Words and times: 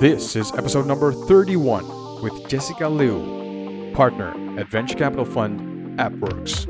This 0.00 0.34
is 0.34 0.50
episode 0.52 0.86
number 0.86 1.12
31 1.12 2.22
with 2.22 2.48
Jessica 2.48 2.88
Liu, 2.88 3.92
partner 3.94 4.30
at 4.58 4.66
venture 4.68 4.96
capital 4.96 5.26
fund 5.26 5.98
AppWorks. 5.98 6.66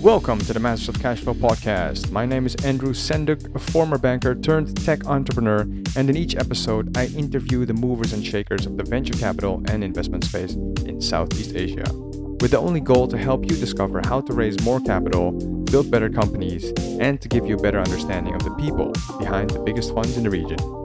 Welcome 0.00 0.40
to 0.40 0.52
the 0.52 0.58
Masters 0.58 0.88
of 0.88 0.96
Cashflow 0.96 1.34
podcast. 1.34 2.10
My 2.10 2.26
name 2.26 2.46
is 2.46 2.56
Andrew 2.64 2.92
Senduk, 2.92 3.54
a 3.54 3.58
former 3.60 3.98
banker 3.98 4.34
turned 4.34 4.76
tech 4.84 5.06
entrepreneur, 5.06 5.60
and 5.96 6.10
in 6.10 6.16
each 6.16 6.34
episode, 6.34 6.96
I 6.96 7.06
interview 7.06 7.66
the 7.66 7.74
movers 7.74 8.12
and 8.12 8.26
shakers 8.26 8.66
of 8.66 8.76
the 8.76 8.82
venture 8.82 9.14
capital 9.14 9.62
and 9.68 9.84
investment 9.84 10.24
space 10.24 10.54
in 10.54 11.00
Southeast 11.00 11.54
Asia, 11.54 11.86
with 12.40 12.50
the 12.50 12.58
only 12.58 12.80
goal 12.80 13.06
to 13.06 13.16
help 13.16 13.48
you 13.48 13.56
discover 13.58 14.00
how 14.04 14.22
to 14.22 14.32
raise 14.32 14.60
more 14.64 14.80
capital, 14.80 15.30
build 15.70 15.88
better 15.88 16.10
companies, 16.10 16.72
and 16.98 17.20
to 17.20 17.28
give 17.28 17.46
you 17.46 17.56
a 17.56 17.62
better 17.62 17.78
understanding 17.78 18.34
of 18.34 18.42
the 18.42 18.54
people 18.56 18.90
behind 19.20 19.50
the 19.50 19.60
biggest 19.60 19.94
funds 19.94 20.16
in 20.16 20.24
the 20.24 20.30
region. 20.30 20.79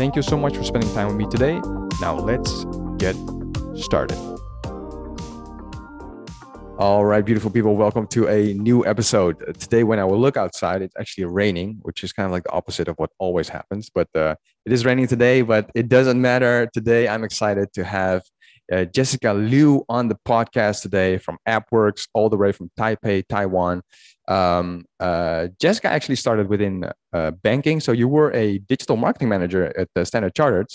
Thank 0.00 0.16
you 0.16 0.22
so 0.22 0.38
much 0.38 0.56
for 0.56 0.64
spending 0.64 0.90
time 0.94 1.08
with 1.08 1.16
me 1.16 1.26
today. 1.26 1.60
Now 2.00 2.18
let's 2.18 2.64
get 2.96 3.14
started. 3.76 4.16
All 6.78 7.04
right, 7.04 7.22
beautiful 7.22 7.50
people, 7.50 7.76
welcome 7.76 8.06
to 8.06 8.26
a 8.26 8.54
new 8.54 8.86
episode. 8.86 9.36
Today, 9.60 9.84
when 9.84 9.98
I 9.98 10.04
will 10.04 10.18
look 10.18 10.38
outside, 10.38 10.80
it's 10.80 10.96
actually 10.98 11.26
raining, 11.26 11.80
which 11.82 12.02
is 12.02 12.14
kind 12.14 12.24
of 12.24 12.32
like 12.32 12.44
the 12.44 12.52
opposite 12.52 12.88
of 12.88 12.96
what 12.96 13.10
always 13.18 13.50
happens. 13.50 13.90
But 13.94 14.08
uh, 14.14 14.36
it 14.64 14.72
is 14.72 14.86
raining 14.86 15.06
today, 15.06 15.42
but 15.42 15.70
it 15.74 15.90
doesn't 15.90 16.18
matter. 16.18 16.66
Today, 16.72 17.06
I'm 17.06 17.22
excited 17.22 17.70
to 17.74 17.84
have 17.84 18.22
uh, 18.72 18.86
Jessica 18.86 19.34
Liu 19.34 19.84
on 19.90 20.08
the 20.08 20.16
podcast 20.26 20.80
today 20.80 21.18
from 21.18 21.36
AppWorks, 21.46 22.08
all 22.14 22.30
the 22.30 22.38
way 22.38 22.52
from 22.52 22.70
Taipei, 22.78 23.22
Taiwan. 23.28 23.82
Um, 24.30 24.84
uh, 25.00 25.48
Jessica 25.60 25.88
actually 25.88 26.14
started 26.14 26.48
within 26.48 26.88
uh, 27.12 27.32
banking. 27.32 27.80
So 27.80 27.90
you 27.90 28.06
were 28.06 28.32
a 28.32 28.58
digital 28.58 28.96
marketing 28.96 29.28
manager 29.28 29.76
at 29.76 29.88
the 29.94 30.06
Standard 30.06 30.34
Chartered. 30.34 30.68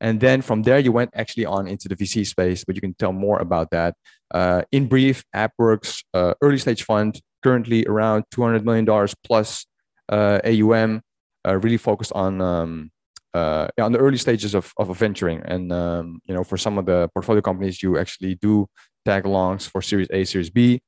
And 0.00 0.20
then 0.20 0.42
from 0.42 0.62
there, 0.62 0.78
you 0.78 0.92
went 0.92 1.10
actually 1.14 1.44
on 1.44 1.66
into 1.66 1.88
the 1.88 1.96
VC 1.96 2.24
space, 2.26 2.64
but 2.64 2.76
you 2.76 2.80
can 2.80 2.94
tell 2.94 3.12
more 3.12 3.40
about 3.40 3.70
that. 3.70 3.94
Uh, 4.32 4.62
in 4.70 4.86
brief, 4.86 5.24
AppWorks, 5.34 6.04
uh, 6.14 6.34
early 6.40 6.58
stage 6.58 6.84
fund, 6.84 7.20
currently 7.42 7.84
around 7.86 8.24
$200 8.32 8.64
million 8.64 8.86
plus 9.24 9.66
uh, 10.08 10.40
AUM, 10.44 11.02
uh, 11.46 11.56
really 11.56 11.76
focused 11.76 12.12
on 12.12 12.40
um, 12.40 12.90
on 13.34 13.90
the 13.90 13.98
early 13.98 14.16
stages 14.16 14.54
of, 14.54 14.72
of 14.78 14.96
venturing. 14.96 15.42
And, 15.44 15.72
um, 15.72 16.20
you 16.26 16.34
know, 16.34 16.44
for 16.44 16.56
some 16.56 16.78
of 16.78 16.86
the 16.86 17.08
portfolio 17.14 17.42
companies, 17.42 17.82
you 17.82 17.98
actually 17.98 18.36
do 18.36 18.68
tag 19.04 19.24
alongs 19.24 19.68
for 19.68 19.82
Series 19.82 20.06
A, 20.12 20.24
Series 20.24 20.50
B 20.50 20.80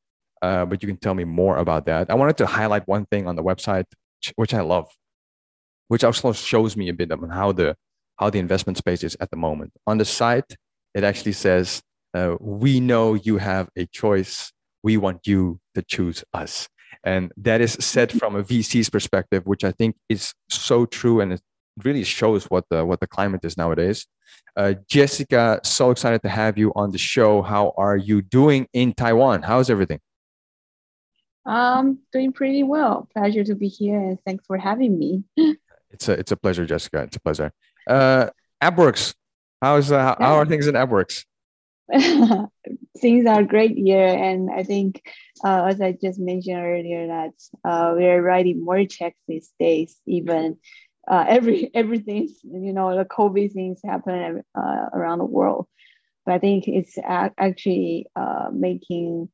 uh, 0.42 0.65
but 0.67 0.83
you 0.83 0.87
can 0.89 0.97
tell 0.97 1.15
me 1.15 1.25
more 1.25 1.56
about 1.56 1.87
that. 1.87 2.11
I 2.11 2.15
wanted 2.15 2.37
to 2.39 2.47
highlight 2.47 2.87
one 2.87 3.06
thing 3.06 3.27
on 3.27 3.37
the 3.37 3.42
website, 3.42 3.87
which 4.37 4.55
I 4.55 4.61
love, 4.61 4.89
which 5.89 6.05
also 6.05 6.33
shows 6.33 6.77
me 6.77 6.89
a 6.89 6.95
bit 6.95 7.11
on 7.12 7.31
how 7.31 7.53
the 7.53 7.77
how 8.17 8.31
the 8.31 8.39
investment 8.39 8.79
space 8.79 9.05
is 9.05 9.17
at 9.20 9.31
the 9.31 9.37
moment. 9.37 9.73
On 9.87 9.98
the 9.98 10.05
site, 10.05 10.57
it 10.95 11.05
actually 11.05 11.33
says, 11.33 11.83
uh, 12.14 12.37
"We 12.41 12.81
know 12.81 13.14
you 13.14 13.39
have 13.39 13.69
a 13.77 13.87
choice. 13.87 14.53
We 14.83 14.97
want 14.97 15.27
you 15.27 15.61
to 15.75 15.83
choose 15.83 16.25
us." 16.33 16.69
And 17.05 17.33
that 17.37 17.61
is 17.61 17.73
said 17.81 18.12
from 18.12 18.37
a 18.37 18.42
VC's 18.42 18.91
perspective, 18.91 19.47
which 19.47 19.64
I 19.64 19.73
think 19.73 19.97
is 20.09 20.34
so 20.48 20.87
true, 20.87 21.20
and 21.20 21.33
it 21.34 21.41
really 21.84 22.05
shows 22.05 22.45
what 22.47 22.64
the 22.70 22.84
what 22.84 23.01
the 23.01 23.07
climate 23.07 23.45
is 23.45 23.57
nowadays. 23.57 24.07
Uh, 24.57 24.75
Jessica, 24.89 25.61
so 25.62 25.91
excited 25.91 26.23
to 26.23 26.29
have 26.29 26.57
you 26.59 26.73
on 26.75 26.91
the 26.91 26.98
show. 26.98 27.42
How 27.42 27.75
are 27.77 27.97
you 27.97 28.23
doing 28.23 28.67
in 28.73 28.92
Taiwan? 28.92 29.42
How's 29.42 29.70
everything? 29.70 30.01
Um, 31.47 32.00
doing 32.12 32.33
pretty 32.33 32.64
well. 32.64 33.08
Pleasure 33.16 33.44
to 33.44 33.55
be 33.55 33.69
here, 33.69 34.00
and 34.00 34.19
thanks 34.27 34.44
for 34.47 34.58
having 34.58 34.98
me. 34.98 35.22
it's 35.91 36.08
a 36.08 36.12
it's 36.12 36.33
a 36.33 36.36
pleasure, 36.36 36.66
Jessica. 36.66 37.02
It's 37.02 37.16
a 37.16 37.20
pleasure. 37.20 37.52
Uh, 37.86 38.30
AppWorks, 38.62 39.14
how's 39.62 39.92
uh, 39.92 40.02
how, 40.02 40.17
how 40.19 40.34
are 40.34 40.47
things 40.47 40.67
in 40.67 40.74
AppWorks? 40.74 41.24
things 42.98 43.27
are 43.27 43.44
great 43.44 43.77
here, 43.77 44.08
and 44.08 44.50
I 44.50 44.64
think, 44.64 45.02
uh, 45.44 45.67
as 45.67 45.80
I 45.80 45.92
just 45.92 46.18
mentioned 46.18 46.58
earlier, 46.58 47.07
that 47.07 47.33
uh, 47.64 47.95
we 47.96 48.07
are 48.07 48.20
writing 48.20 48.64
more 48.64 48.84
checks 48.84 49.18
these 49.28 49.52
days. 49.61 49.96
Even 50.05 50.58
uh, 51.07 51.24
every 51.28 51.70
everything, 51.74 52.34
you 52.42 52.73
know, 52.73 52.96
the 52.96 53.05
COVID 53.05 53.52
things 53.52 53.80
happen 53.84 54.42
uh, 54.55 54.86
around 54.92 55.18
the 55.18 55.24
world, 55.24 55.68
but 56.24 56.34
I 56.34 56.39
think 56.39 56.67
it's 56.67 56.98
actually 57.05 58.07
uh, 58.17 58.48
making 58.52 59.28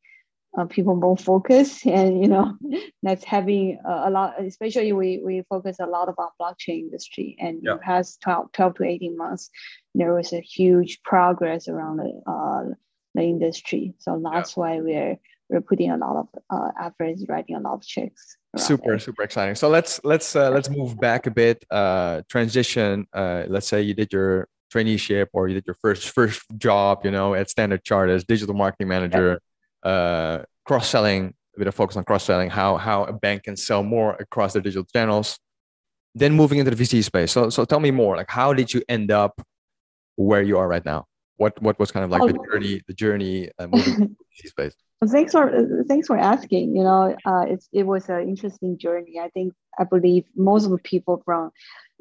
uh, 0.59 0.67
people 0.67 0.95
more 0.95 1.17
focused 1.17 1.87
and 1.87 2.21
you 2.21 2.29
know 2.29 2.57
that's 3.03 3.25
having 3.25 3.79
a, 3.87 4.09
a, 4.09 4.11
lot 4.11 4.41
especially 4.43 4.93
we 4.93 5.21
we 5.25 5.43
focus 5.49 5.79
a 5.81 5.87
lot 5.87 6.09
about 6.09 6.33
blockchain 6.41 6.81
industry 6.81 7.37
and 7.41 7.61
yeah. 7.63 7.73
in 7.73 7.77
the 7.77 7.83
past 7.83 8.21
12, 8.21 8.53
12 8.53 8.75
to 8.75 8.85
18 8.85 9.17
months 9.17 9.51
there 9.95 10.15
was 10.15 10.33
a 10.33 10.41
huge 10.41 11.03
progress 11.03 11.69
around 11.69 11.99
the, 11.99 12.23
uh, 12.31 12.75
the 13.15 13.23
industry. 13.23 13.95
So 13.99 14.21
that's 14.23 14.57
yeah. 14.57 14.61
why 14.61 14.81
we're 14.81 15.19
we're 15.49 15.61
putting 15.61 15.91
a 15.91 15.99
lot 15.99 16.17
of 16.17 16.29
uh, 16.49 16.71
efforts 16.81 17.25
writing 17.29 17.57
a 17.57 17.61
lot 17.61 17.75
of 17.75 17.87
checks 17.87 18.39
super 18.57 18.99
super 18.99 19.23
exciting. 19.23 19.55
So 19.55 19.69
let's 19.69 20.01
let's 20.05 20.35
uh, 20.37 20.51
let's 20.51 20.71
move 20.71 20.99
back 20.99 21.27
a 21.27 21.31
bit 21.31 21.65
uh 21.71 22.23
transition 22.29 23.07
uh 23.12 23.45
let's 23.49 23.67
say 23.67 23.83
you 23.83 23.95
did 23.95 24.12
your 24.12 24.49
traineeship 24.73 25.29
or 25.33 25.49
you 25.49 25.55
did 25.55 25.67
your 25.67 25.77
first 25.83 26.09
first 26.11 26.43
job 26.57 27.01
you 27.05 27.11
know 27.11 27.35
at 27.35 27.51
standard 27.51 27.85
chart 27.85 28.09
as 28.09 28.25
digital 28.25 28.55
marketing 28.55 28.89
manager 28.89 29.41
uh, 29.82 30.41
cross 30.65 30.88
selling, 30.88 31.34
a 31.56 31.59
bit 31.59 31.69
of 31.69 31.75
focus 31.75 31.97
on 31.97 32.04
cross 32.04 32.25
selling, 32.25 32.50
how 32.50 32.76
how 32.76 33.04
a 33.04 33.12
bank 33.12 33.44
can 33.44 33.56
sell 33.56 33.82
more 33.82 34.15
across 34.19 34.53
their 34.53 34.62
digital 34.62 34.84
channels. 34.93 35.38
Then 36.15 36.34
moving 36.34 36.59
into 36.59 36.70
the 36.70 36.82
VC 36.82 37.03
space. 37.03 37.32
So 37.32 37.50
so 37.50 37.65
tell 37.65 37.81
me 37.81 37.91
more. 37.91 38.16
Like 38.16 38.31
how 38.31 38.53
did 38.53 38.72
you 38.72 38.82
end 38.88 39.10
up 39.10 39.41
where 40.16 40.43
you 40.43 40.59
are 40.59 40.69
right 40.69 40.84
now? 40.84 41.06
What 41.37 41.60
what 41.62 41.78
was 41.78 41.91
kind 41.91 42.04
of 42.04 42.10
like 42.10 42.22
oh. 42.22 42.28
the 42.28 42.38
journey 42.50 42.82
the 42.87 42.94
journey 42.94 43.50
uh, 43.59 43.66
moving 43.66 44.16
VC 44.41 44.48
space? 44.56 44.75
Well, 45.00 45.10
thanks 45.10 45.32
for 45.32 45.84
thanks 45.88 46.06
for 46.06 46.16
asking. 46.16 46.76
You 46.76 46.84
know, 46.84 47.16
uh, 47.25 47.44
it's 47.49 47.69
it 47.72 47.84
was 47.84 48.09
an 48.09 48.28
interesting 48.28 48.78
journey. 48.78 49.19
I 49.19 49.31
think 49.31 49.53
I 49.78 49.84
believe 49.84 50.25
most 50.37 50.64
of 50.64 50.70
the 50.70 50.78
people 50.78 51.22
from 51.25 51.50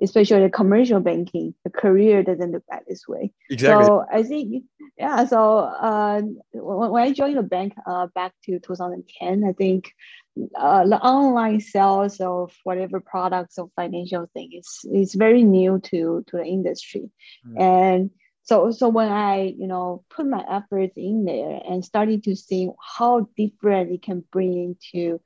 especially 0.02 0.42
the 0.42 0.50
commercial 0.50 1.00
banking, 1.00 1.54
the 1.64 1.70
career 1.70 2.24
doesn't 2.24 2.52
look 2.52 2.64
that 2.70 2.84
this 2.88 3.08
way. 3.08 3.32
Exactly. 3.50 3.86
So 3.86 4.06
I 4.12 4.24
think, 4.24 4.64
yeah. 4.98 5.26
So 5.26 5.60
uh, 5.60 6.22
when 6.54 7.04
I 7.04 7.12
joined 7.12 7.38
the 7.38 7.44
bank 7.44 7.74
uh, 7.86 8.08
back 8.08 8.34
to 8.46 8.60
2010, 8.60 9.44
I 9.44 9.54
think 9.54 9.94
uh, 10.56 10.88
the 10.88 11.00
online 11.00 11.60
sales 11.60 12.20
of 12.20 12.54
whatever 12.64 13.00
products 13.00 13.58
or 13.58 13.70
financial 13.76 14.30
thing 14.34 14.52
is 14.54 14.86
is 14.92 15.14
very 15.14 15.44
new 15.44 15.80
to 15.80 16.24
to 16.28 16.38
the 16.38 16.46
industry, 16.46 17.10
mm. 17.46 17.60
and 17.60 18.12
so 18.44 18.72
so 18.72 18.88
when 18.88 19.10
I 19.10 19.54
you 19.58 19.68
know 19.68 20.06
put 20.10 20.26
my 20.26 20.44
efforts 20.50 20.94
in 20.96 21.26
there 21.26 21.62
and 21.68 21.84
started 21.84 22.24
to 22.24 22.36
see 22.36 22.70
how 22.80 23.28
different 23.36 23.92
it 23.92 24.04
can 24.04 24.24
bring 24.32 24.76
into 24.86 25.20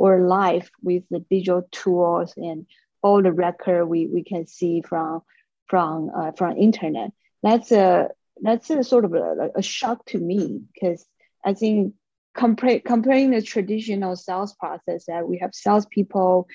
our 0.00 0.26
life 0.26 0.70
with 0.82 1.02
the 1.10 1.20
digital 1.30 1.68
tools 1.70 2.34
and 2.36 2.66
all 3.02 3.22
the 3.22 3.32
record 3.32 3.86
we, 3.86 4.06
we 4.06 4.24
can 4.24 4.46
see 4.46 4.82
from 4.82 5.22
from 5.66 6.10
uh, 6.14 6.32
from 6.32 6.56
internet. 6.56 7.10
That's 7.42 7.72
a 7.72 8.08
that's 8.40 8.70
a 8.70 8.82
sort 8.84 9.04
of 9.04 9.14
a, 9.14 9.50
a 9.56 9.62
shock 9.62 10.04
to 10.06 10.18
me 10.18 10.60
because 10.72 11.04
I 11.44 11.54
think 11.54 11.94
compare, 12.34 12.80
comparing 12.80 13.30
the 13.30 13.42
traditional 13.42 14.16
sales 14.16 14.54
process 14.54 15.06
that 15.06 15.28
we 15.28 15.38
have 15.38 15.54
salespeople, 15.54 16.48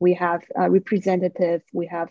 we 0.00 0.14
have 0.14 0.42
a 0.56 0.70
representative, 0.70 1.62
we 1.72 1.86
have 1.86 2.08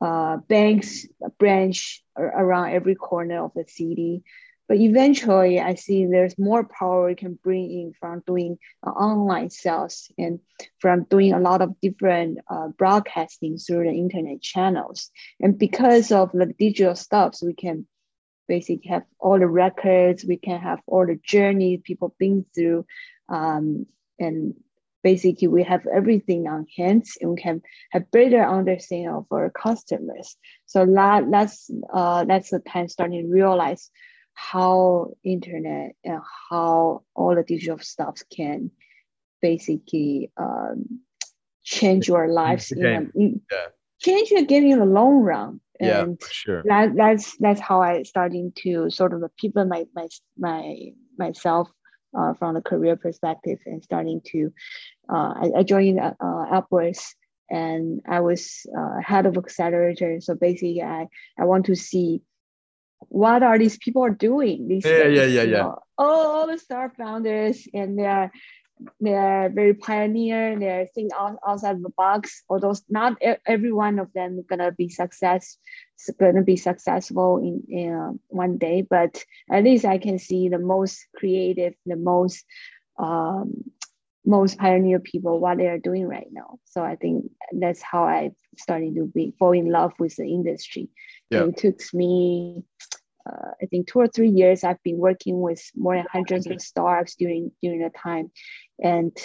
uh, 0.00 0.36
banks 0.48 1.06
branch 1.38 2.02
around 2.16 2.70
every 2.70 2.94
corner 2.94 3.44
of 3.44 3.52
the 3.54 3.64
city. 3.66 4.22
But 4.68 4.78
eventually, 4.78 5.60
I 5.60 5.74
see 5.74 6.06
there's 6.06 6.38
more 6.38 6.64
power 6.64 7.06
we 7.06 7.14
can 7.14 7.38
bring 7.42 7.70
in 7.70 7.92
from 8.00 8.22
doing 8.26 8.58
uh, 8.84 8.90
online 8.90 9.50
sales 9.50 10.10
and 10.18 10.40
from 10.80 11.04
doing 11.04 11.32
a 11.32 11.40
lot 11.40 11.62
of 11.62 11.80
different 11.80 12.38
uh, 12.50 12.68
broadcasting 12.68 13.58
through 13.58 13.84
the 13.84 13.92
internet 13.92 14.42
channels. 14.42 15.10
And 15.40 15.58
because 15.58 16.10
of 16.10 16.32
the 16.32 16.46
digital 16.46 16.96
stuffs, 16.96 17.42
we 17.42 17.54
can 17.54 17.86
basically 18.48 18.88
have 18.88 19.04
all 19.18 19.38
the 19.38 19.46
records, 19.46 20.24
we 20.24 20.36
can 20.36 20.60
have 20.60 20.80
all 20.86 21.06
the 21.06 21.18
journeys 21.24 21.80
people 21.84 22.14
been 22.18 22.44
through, 22.54 22.86
um, 23.28 23.86
and 24.18 24.54
basically 25.02 25.48
we 25.48 25.62
have 25.62 25.86
everything 25.86 26.48
on 26.48 26.66
hand 26.76 27.04
and 27.20 27.30
we 27.30 27.36
can 27.36 27.62
have 27.92 28.10
better 28.10 28.42
understanding 28.42 29.08
of 29.08 29.26
our 29.30 29.50
customers. 29.50 30.36
So 30.66 30.86
that 30.86 31.30
that's 31.30 31.70
uh, 31.92 32.24
that's 32.24 32.50
the 32.50 32.58
time 32.60 32.88
starting 32.88 33.22
to 33.22 33.32
realize 33.32 33.90
how 34.36 35.10
internet 35.24 35.96
and 36.04 36.20
how 36.50 37.02
all 37.14 37.34
the 37.34 37.42
digital 37.42 37.78
stuff 37.78 38.22
can 38.34 38.70
basically 39.40 40.30
um, 40.36 41.00
change 41.64 42.06
your 42.06 42.28
lives 42.28 42.70
in, 42.70 43.10
in 43.14 43.40
yeah. 43.50 43.66
change 43.98 44.30
your 44.30 44.42
game 44.42 44.66
in 44.66 44.78
the 44.78 44.84
long 44.84 45.20
run 45.22 45.60
and 45.80 46.18
yeah, 46.20 46.28
sure. 46.30 46.62
that, 46.66 46.94
that's 46.96 47.36
that's 47.38 47.60
how 47.60 47.82
i 47.82 48.02
starting 48.02 48.52
to 48.54 48.88
sort 48.90 49.12
of 49.12 49.22
pivot 49.36 49.66
my 49.66 49.84
my, 49.94 50.06
my 50.38 50.90
myself 51.18 51.68
uh, 52.16 52.34
from 52.34 52.54
the 52.54 52.60
career 52.60 52.94
perspective 52.96 53.58
and 53.66 53.82
starting 53.82 54.20
to 54.24 54.52
uh, 55.10 55.32
I, 55.42 55.50
I 55.58 55.62
joined 55.62 55.98
uh, 55.98 56.12
AppWorks 56.20 57.02
and 57.50 58.00
I 58.08 58.20
was 58.20 58.66
uh, 58.76 59.00
head 59.02 59.26
of 59.26 59.36
accelerator. 59.36 60.20
So 60.20 60.34
basically, 60.34 60.82
I 60.82 61.06
I 61.38 61.44
want 61.44 61.66
to 61.66 61.76
see 61.76 62.22
what 63.00 63.42
are 63.42 63.58
these 63.58 63.78
people 63.78 64.08
doing 64.10 64.68
these 64.68 64.84
yeah, 64.84 65.04
days, 65.04 65.18
yeah, 65.18 65.42
yeah, 65.42 65.42
yeah. 65.42 65.62
All, 65.62 65.84
all 65.98 66.46
the 66.46 66.58
star 66.58 66.92
founders 66.96 67.66
and 67.72 67.98
they're 67.98 68.30
they're 69.00 69.48
very 69.48 69.74
pioneer. 69.74 70.58
They're 70.58 70.86
thinking 70.94 71.16
outside 71.16 71.82
the 71.82 71.90
box. 71.96 72.42
Although 72.48 72.74
not 72.88 73.16
every 73.46 73.72
one 73.72 73.98
of 73.98 74.12
them 74.12 74.44
gonna 74.48 74.72
be 74.72 74.88
success, 74.88 75.56
gonna 76.20 76.42
be 76.42 76.56
successful 76.56 77.38
in, 77.38 77.62
in 77.68 77.94
uh, 77.94 78.12
one 78.28 78.58
day. 78.58 78.82
But 78.82 79.24
at 79.50 79.64
least 79.64 79.84
I 79.84 79.98
can 79.98 80.18
see 80.18 80.48
the 80.48 80.58
most 80.58 81.06
creative, 81.16 81.74
the 81.86 81.96
most 81.96 82.44
um, 82.98 83.64
most 84.26 84.58
pioneer 84.58 84.98
people 84.98 85.38
what 85.38 85.58
they 85.58 85.68
are 85.68 85.78
doing 85.78 86.06
right 86.06 86.28
now. 86.30 86.58
So 86.64 86.82
I 86.82 86.96
think 86.96 87.30
that's 87.52 87.80
how 87.80 88.04
I 88.04 88.32
started 88.58 88.94
to 88.96 89.06
be 89.06 89.32
fall 89.38 89.52
in 89.52 89.70
love 89.70 89.92
with 89.98 90.16
the 90.16 90.24
industry. 90.24 90.90
Yeah. 91.30 91.44
it 91.44 91.56
took 91.56 91.80
me 91.92 92.62
uh, 93.28 93.50
I 93.60 93.66
think 93.66 93.88
two 93.88 93.98
or 93.98 94.06
three 94.06 94.28
years 94.28 94.62
I've 94.62 94.82
been 94.82 94.98
working 94.98 95.40
with 95.40 95.62
more 95.74 95.96
than 95.96 96.06
hundreds 96.10 96.46
of 96.46 96.60
startups 96.60 97.16
during 97.16 97.50
during 97.62 97.82
the 97.82 97.90
time, 97.90 98.30
and 98.82 99.16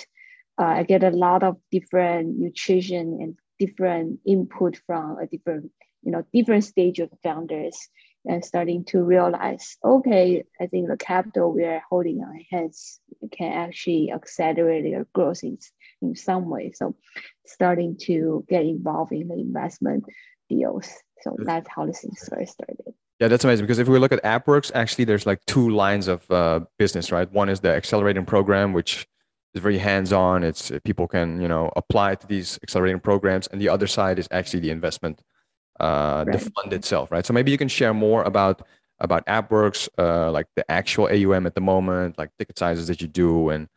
uh, 0.60 0.66
I 0.66 0.84
get 0.84 1.04
a 1.04 1.12
lot 1.12 1.44
of 1.44 1.58
different 1.72 2.38
nutrition 2.38 3.20
and 3.22 3.38
different 3.60 4.20
input 4.26 4.80
from 4.88 5.20
a 5.20 5.28
different 5.28 5.72
you 6.04 6.12
know 6.12 6.26
different 6.34 6.64
stage 6.64 7.00
of 7.00 7.10
founders 7.22 7.78
and 8.26 8.44
starting 8.44 8.84
to 8.86 9.04
realize 9.04 9.78
okay 9.84 10.44
I 10.60 10.68
think 10.68 10.88
the 10.88 10.98
capital 10.98 11.54
we 11.54 11.64
are 11.64 11.84
holding 11.88 12.22
on 12.24 12.44
hands 12.50 13.00
can 13.32 13.52
actually 13.52 14.12
accelerate 14.12 14.84
their 14.84 15.06
growth 15.14 15.44
in, 15.44 15.60
in 16.02 16.16
some 16.16 16.50
way. 16.50 16.72
So 16.74 16.96
starting 17.46 17.98
to 18.04 18.46
get 18.50 18.66
involved 18.66 19.12
in 19.12 19.28
the 19.28 19.36
investment 19.36 20.06
deals. 20.50 20.90
So 21.22 21.36
that's 21.40 21.70
how 21.70 21.86
the 21.86 21.94
first 21.94 22.54
started. 22.54 22.94
Yeah, 23.20 23.28
that's 23.28 23.44
amazing 23.44 23.66
because 23.66 23.78
if 23.78 23.88
we 23.88 24.00
look 24.00 24.12
at 24.12 24.24
AppWorks, 24.24 24.72
actually, 24.74 25.06
there's 25.06 25.28
like 25.28 25.46
two 25.46 25.70
lines 25.70 26.08
of 26.08 26.30
uh, 26.32 26.62
business, 26.80 27.12
right? 27.12 27.32
One 27.32 27.50
is 27.50 27.60
the 27.60 27.70
accelerating 27.70 28.26
program, 28.26 28.74
which 28.74 29.08
is 29.54 29.62
very 29.62 29.78
hands-on. 29.78 30.44
It's 30.44 30.72
uh, 30.72 30.80
people 30.84 31.08
can 31.08 31.40
you 31.40 31.48
know 31.48 31.72
apply 31.76 32.16
to 32.16 32.26
these 32.26 32.60
accelerating 32.64 33.00
programs, 33.00 33.46
and 33.48 33.62
the 33.62 33.70
other 33.70 33.86
side 33.86 34.18
is 34.18 34.28
actually 34.32 34.62
the 34.62 34.72
investment, 34.72 35.22
uh, 35.80 36.24
right. 36.26 36.40
the 36.40 36.52
fund 36.56 36.74
itself, 36.74 37.12
right? 37.12 37.24
So 37.24 37.32
maybe 37.32 37.52
you 37.52 37.60
can 37.60 37.68
share 37.68 37.94
more 37.94 38.24
about 38.24 38.64
about 39.00 39.26
AppWorks, 39.28 39.88
uh, 40.00 40.32
like 40.32 40.48
the 40.56 40.70
actual 40.72 41.06
AUM 41.06 41.46
at 41.46 41.54
the 41.54 41.62
moment, 41.62 42.18
like 42.18 42.30
ticket 42.40 42.58
sizes 42.58 42.88
that 42.88 43.02
you 43.02 43.08
do, 43.08 43.50
and 43.50 43.68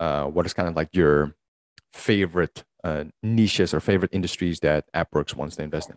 uh, 0.00 0.24
what 0.24 0.46
is 0.46 0.54
kind 0.54 0.68
of 0.68 0.76
like 0.76 0.88
your 0.92 1.34
favorite 1.92 2.64
uh, 2.84 3.04
niches 3.22 3.74
or 3.74 3.80
favorite 3.80 4.10
industries 4.14 4.60
that 4.60 4.84
AppWorks 4.94 5.34
wants 5.34 5.56
to 5.56 5.62
invest 5.62 5.90
in. 5.90 5.96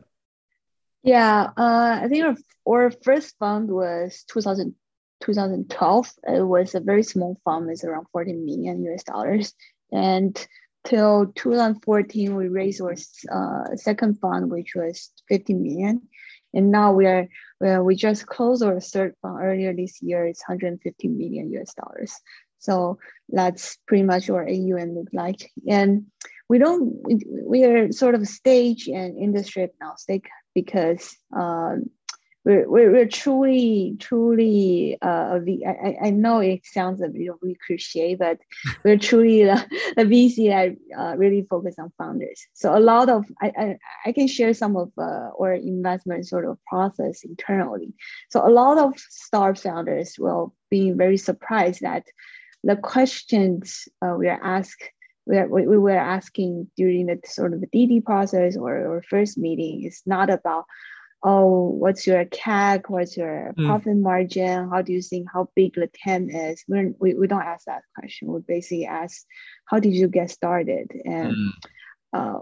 Yeah, 1.04 1.50
uh, 1.56 2.00
I 2.04 2.07
think 2.10 2.25
our, 2.25 2.36
our 2.68 2.92
first 2.92 3.38
fund 3.40 3.72
was 3.72 4.24
2000, 4.31 4.75
2012. 5.22 6.12
It 6.28 6.42
was 6.42 6.75
a 6.75 6.80
very 6.80 7.04
small 7.04 7.40
fund, 7.46 7.69
it's 7.69 7.84
around 7.84 8.07
14 8.12 8.46
million 8.46 8.84
US 8.86 9.04
dollars. 9.04 9.54
And 9.92 10.36
till 10.84 11.31
2014, 11.36 12.36
we 12.36 12.48
raised 12.48 12.81
our 12.81 12.96
uh, 13.31 13.75
second 13.75 14.19
fund, 14.19 14.51
which 14.51 14.75
was 14.75 15.12
50 15.30 15.54
million. 15.54 16.01
And 16.54 16.72
now 16.72 16.94
we 16.94 17.06
are, 17.06 17.28
well, 17.62 17.84
we 17.84 17.95
just 17.95 18.25
closed 18.25 18.63
our 18.63 18.80
third 18.80 19.16
fund 19.22 19.40
earlier 19.42 19.74
this 19.74 20.02
year. 20.02 20.25
It's 20.25 20.44
150 20.48 21.07
million 21.07 21.52
US 21.54 21.74
dollars. 21.75 22.13
So 22.60 23.00
that's 23.30 23.78
pretty 23.88 24.04
much 24.04 24.30
what 24.30 24.50
AUM 24.50 24.95
look 24.95 25.10
like. 25.13 25.50
And 25.68 26.07
we 26.50 26.57
don't, 26.57 26.94
we 27.45 27.63
are 27.63 27.92
sort 27.92 28.16
of 28.16 28.28
stage 28.28 28.88
and 28.88 29.18
industry 29.18 29.63
agnostic 29.63 30.25
because 30.54 31.16
um, 31.36 31.90
we're, 32.46 32.69
we're, 32.69 32.92
we're, 32.92 33.07
truly, 33.07 33.98
truly, 34.00 34.98
uh, 35.01 35.40
I, 35.68 35.98
I 36.06 36.10
know 36.10 36.40
it 36.40 36.66
sounds 36.66 37.01
a 37.01 37.10
bit 37.10 37.30
really 37.42 37.57
cliche, 37.66 38.16
but 38.16 38.40
we're 38.84 38.98
truly 38.98 39.44
the, 39.44 39.66
the 39.98 40.04
VC 40.04 40.50
that 40.50 40.98
uh, 40.98 41.18
really 41.18 41.46
focus 41.50 41.75
on 41.78 41.92
founders. 41.98 42.48
So 42.54 42.75
a 42.75 42.80
lot 42.80 43.10
of, 43.10 43.25
I, 43.42 43.51
I, 43.57 43.78
I 44.06 44.12
can 44.13 44.28
share 44.28 44.54
some 44.54 44.78
of 44.78 44.92
uh, 44.98 45.31
our 45.40 45.54
investment 45.54 46.28
sort 46.28 46.46
of 46.46 46.57
process 46.66 47.24
internally. 47.24 47.94
So 48.30 48.48
a 48.48 48.50
lot 48.50 48.78
of 48.78 48.98
star 48.98 49.54
founders 49.54 50.16
will 50.18 50.56
be 50.69 50.92
very 50.92 51.18
surprised 51.18 51.81
that 51.81 52.06
the 52.63 52.75
questions 52.78 53.88
uh, 54.02 54.16
we 54.18 54.28
are 54.28 54.40
asked 54.44 54.84
we, 55.30 55.38
are, 55.38 55.48
we 55.48 55.78
were 55.78 55.92
asking 55.92 56.68
during 56.76 57.06
the 57.06 57.20
sort 57.24 57.54
of 57.54 57.62
the 57.62 57.68
DD 57.68 58.04
process 58.04 58.58
or, 58.58 58.76
or 58.76 59.04
first 59.04 59.38
meeting 59.38 59.86
is 59.86 60.02
not 60.06 60.30
about 60.30 60.66
oh 61.24 61.70
what's 61.70 62.08
your 62.08 62.26
CAC 62.26 62.84
what's 62.88 63.16
your 63.16 63.54
mm. 63.58 63.68
profit 63.68 63.98
margin 63.98 64.70
how 64.70 64.81
do 64.81 64.92
you 64.92 65.02
think 65.02 65.28
how 65.31 65.50
big 65.56 65.76
the 65.76 65.90
TAM 66.04 66.30
is 66.30 66.64
We're, 66.68 66.94
we, 66.98 67.14
we 67.14 67.28
don't 67.28 67.44
ask 67.44 67.66
that 67.66 67.84
question 67.98 68.31
we 68.31 68.40
basically 68.48 68.86
ask 68.86 69.24
how 69.66 69.80
did 69.80 69.94
you 69.94 70.08
get 70.08 70.31
started 70.31 70.92
and 71.06 71.36
mm. 71.36 71.50
uh, 72.14 72.40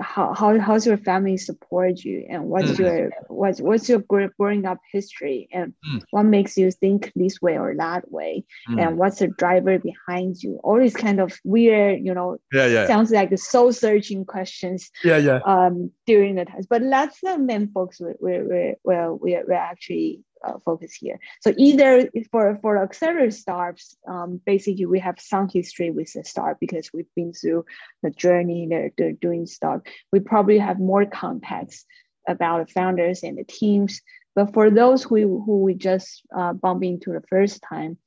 how, 0.00 0.32
how 0.32 0.58
how's 0.58 0.86
your 0.86 0.96
family 0.96 1.36
support 1.36 1.98
you 2.04 2.24
and 2.28 2.44
what's 2.44 2.70
mm. 2.72 2.78
your 2.78 3.10
what's 3.28 3.60
what's 3.60 3.88
your 3.88 3.98
growing 4.00 4.64
up 4.64 4.78
history 4.90 5.48
and 5.52 5.74
mm. 5.86 6.02
what 6.10 6.22
makes 6.22 6.56
you 6.56 6.70
think 6.70 7.12
this 7.14 7.42
way 7.42 7.58
or 7.58 7.74
that 7.76 8.10
way 8.10 8.44
mm. 8.68 8.80
and 8.80 8.96
what's 8.96 9.18
the 9.18 9.28
driver 9.28 9.78
behind 9.78 10.42
you 10.42 10.58
all 10.64 10.78
these 10.78 10.94
kind 10.94 11.20
of 11.20 11.38
weird 11.44 12.00
you 12.04 12.14
know 12.14 12.38
yeah, 12.52 12.66
yeah. 12.66 12.86
sounds 12.86 13.10
like 13.10 13.30
the 13.30 13.36
soul 13.36 13.72
searching 13.72 14.24
questions 14.24 14.90
yeah 15.04 15.18
yeah 15.18 15.40
um 15.44 15.90
during 16.06 16.36
the 16.36 16.44
test 16.44 16.68
but 16.68 16.82
that's 16.82 17.20
the 17.20 17.38
main 17.38 17.70
focus 17.72 18.00
we're 18.00 18.16
we're, 18.20 18.76
we're, 18.84 19.12
we're, 19.14 19.44
we're 19.46 19.52
actually 19.52 20.22
uh, 20.44 20.58
focus 20.64 20.92
here. 20.94 21.18
So 21.40 21.52
either 21.56 22.10
for 22.30 22.58
for 22.62 22.82
accelerator 22.82 23.30
startups, 23.30 23.96
um, 24.06 24.40
basically 24.44 24.86
we 24.86 25.00
have 25.00 25.20
some 25.20 25.48
history 25.48 25.90
with 25.90 26.12
the 26.12 26.24
startup 26.24 26.60
because 26.60 26.90
we've 26.92 27.14
been 27.14 27.32
through 27.32 27.64
the 28.02 28.10
journey 28.10 28.66
they're, 28.68 28.90
they're 28.96 29.12
doing 29.12 29.46
stuff. 29.46 29.82
We 30.12 30.20
probably 30.20 30.58
have 30.58 30.78
more 30.78 31.06
context 31.06 31.86
about 32.28 32.66
the 32.66 32.72
founders 32.72 33.22
and 33.22 33.38
the 33.38 33.44
teams. 33.44 34.00
But 34.34 34.54
for 34.54 34.70
those 34.70 35.02
who 35.02 35.42
who 35.44 35.62
we 35.62 35.74
just 35.74 36.22
uh, 36.34 36.52
bump 36.52 36.82
into 36.84 37.12
the 37.12 37.22
first 37.28 37.62
time, 37.62 37.98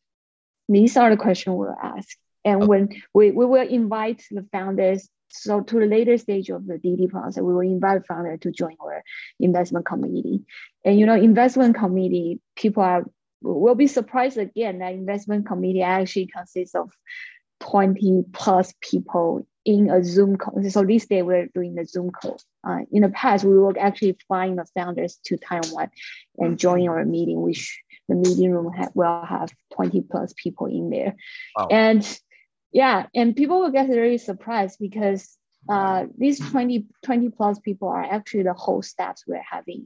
these 0.68 0.98
are 0.98 1.10
the 1.10 1.18
questions 1.18 1.56
we'll 1.56 1.76
ask. 1.82 2.18
And 2.44 2.68
when 2.68 3.02
we, 3.14 3.32
we 3.32 3.46
will 3.46 3.68
invite 3.68 4.24
the 4.30 4.46
founders 4.52 5.10
so 5.30 5.62
to 5.62 5.80
the 5.80 5.86
later 5.86 6.18
stage 6.18 6.50
of 6.50 6.66
the 6.68 6.76
DD 6.76 7.10
process, 7.10 7.42
we 7.42 7.54
will 7.54 7.62
invite 7.62 8.06
founder 8.06 8.38
to 8.38 8.52
join 8.52 8.76
our 8.82 9.04
investment 9.40 9.86
committee. 9.86 10.42
And 10.84 11.00
you 11.00 11.06
know, 11.06 11.16
investment 11.16 11.76
committee 11.76 12.40
people 12.56 12.84
are 12.84 13.04
will 13.42 13.76
be 13.76 13.88
surprised 13.88 14.38
again 14.38 14.80
that 14.80 14.94
investment 14.94 15.46
committee 15.46 15.84
actually 15.84 16.28
consists 16.28 16.76
of 16.76 16.90
20 17.60 18.26
plus 18.34 18.74
people 18.82 19.48
in 19.66 19.90
a 19.90 20.04
Zoom 20.04 20.38
call. 20.38 20.62
So 20.70 20.84
this 20.84 21.08
day 21.08 21.22
we're 21.22 21.48
doing 21.48 21.76
the 21.76 21.86
Zoom 21.86 22.12
call. 22.12 22.40
Uh, 22.64 22.80
in 22.92 23.02
the 23.02 23.10
past, 23.10 23.44
we 23.44 23.58
will 23.58 23.74
actually 23.80 24.18
fly 24.28 24.50
the 24.50 24.66
founders 24.76 25.20
to 25.26 25.38
Taiwan 25.38 25.90
and 26.38 26.60
join 26.60 26.88
our 26.88 27.04
meeting, 27.06 27.42
which 27.42 27.80
the 28.08 28.16
meeting 28.16 28.52
room 28.52 28.72
ha- 28.76 28.90
will 28.94 29.26
have 29.26 29.52
20 29.74 30.02
plus 30.02 30.34
people 30.38 30.68
in 30.68 30.90
there. 30.90 31.16
Wow. 31.58 31.68
And 31.72 32.20
yeah 32.82 33.08
and 33.16 33.36
people 33.36 33.58
will 33.62 33.72
get 33.72 33.88
very 33.88 34.18
surprised 34.18 34.78
because 34.80 35.38
uh, 35.68 36.06
these 36.18 36.40
20, 36.52 36.86
20 37.04 37.30
plus 37.30 37.60
people 37.60 37.88
are 37.88 38.04
actually 38.04 38.44
the 38.44 38.54
whole 38.54 38.82
staffs 38.82 39.24
we're 39.28 39.42
having 39.50 39.86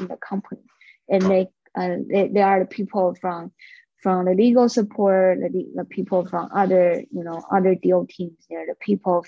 in 0.00 0.08
the 0.08 0.16
company. 0.16 0.62
And 1.08 1.22
they, 1.22 1.48
uh, 1.76 1.96
they, 2.08 2.28
they 2.28 2.40
are 2.40 2.60
the 2.60 2.66
people 2.66 3.14
from 3.20 3.52
from 4.02 4.24
the 4.24 4.34
legal 4.34 4.68
support 4.68 5.38
the, 5.38 5.66
the 5.76 5.84
people 5.84 6.26
from 6.26 6.48
other 6.52 7.04
you 7.12 7.22
know 7.22 7.40
other 7.52 7.74
deal 7.76 8.06
teams. 8.08 8.36
They're 8.50 8.66
the 8.66 8.74
people 8.80 9.24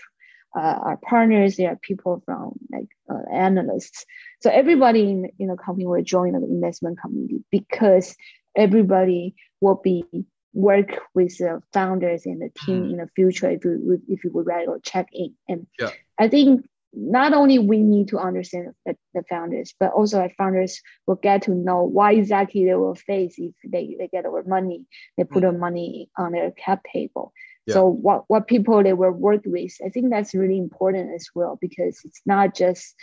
uh, 0.56 0.60
our 0.60 0.96
partners. 0.96 1.56
They 1.56 1.66
are 1.66 1.76
people 1.76 2.22
from 2.24 2.54
like 2.72 2.88
uh, 3.08 3.30
analysts. 3.32 4.04
So 4.40 4.50
everybody 4.50 5.02
in, 5.02 5.30
in 5.38 5.48
the 5.48 5.56
company 5.56 5.86
will 5.86 6.02
join 6.02 6.32
the 6.32 6.44
investment 6.44 6.98
committee 7.00 7.44
because 7.52 8.16
everybody 8.56 9.36
will 9.60 9.80
be 9.82 10.04
work 10.54 11.00
with 11.14 11.36
the 11.38 11.60
founders 11.72 12.24
and 12.24 12.40
the 12.40 12.50
team 12.64 12.84
mm. 12.84 12.90
in 12.92 12.96
the 12.98 13.08
future 13.14 13.50
if 13.50 13.64
you 13.64 14.00
if 14.08 14.24
you 14.24 14.30
would 14.32 14.46
rather 14.46 14.78
check 14.82 15.08
in. 15.12 15.34
And 15.48 15.66
yeah. 15.78 15.90
I 16.18 16.28
think 16.28 16.64
not 16.96 17.34
only 17.34 17.58
we 17.58 17.82
need 17.82 18.08
to 18.08 18.18
understand 18.18 18.72
the, 18.86 18.96
the 19.14 19.24
founders, 19.28 19.74
but 19.78 19.92
also 19.92 20.20
our 20.20 20.30
founders 20.38 20.80
will 21.06 21.16
get 21.16 21.42
to 21.42 21.50
know 21.50 21.82
why 21.82 22.12
exactly 22.12 22.64
they 22.64 22.74
will 22.74 22.94
face 22.94 23.34
if 23.38 23.52
they, 23.64 23.96
they 23.98 24.08
get 24.08 24.26
our 24.26 24.44
money, 24.44 24.84
they 25.16 25.24
put 25.24 25.38
mm. 25.38 25.42
their 25.42 25.58
money 25.58 26.08
on 26.16 26.32
their 26.32 26.52
cap 26.52 26.82
table. 26.92 27.32
Yeah. 27.66 27.74
So 27.74 27.86
what, 27.86 28.24
what 28.28 28.46
people 28.46 28.82
they 28.82 28.92
will 28.92 29.10
work 29.10 29.42
with, 29.44 29.74
I 29.84 29.88
think 29.88 30.10
that's 30.10 30.34
really 30.34 30.58
important 30.58 31.14
as 31.14 31.28
well 31.34 31.58
because 31.60 32.00
it's 32.04 32.20
not 32.26 32.54
just 32.54 32.94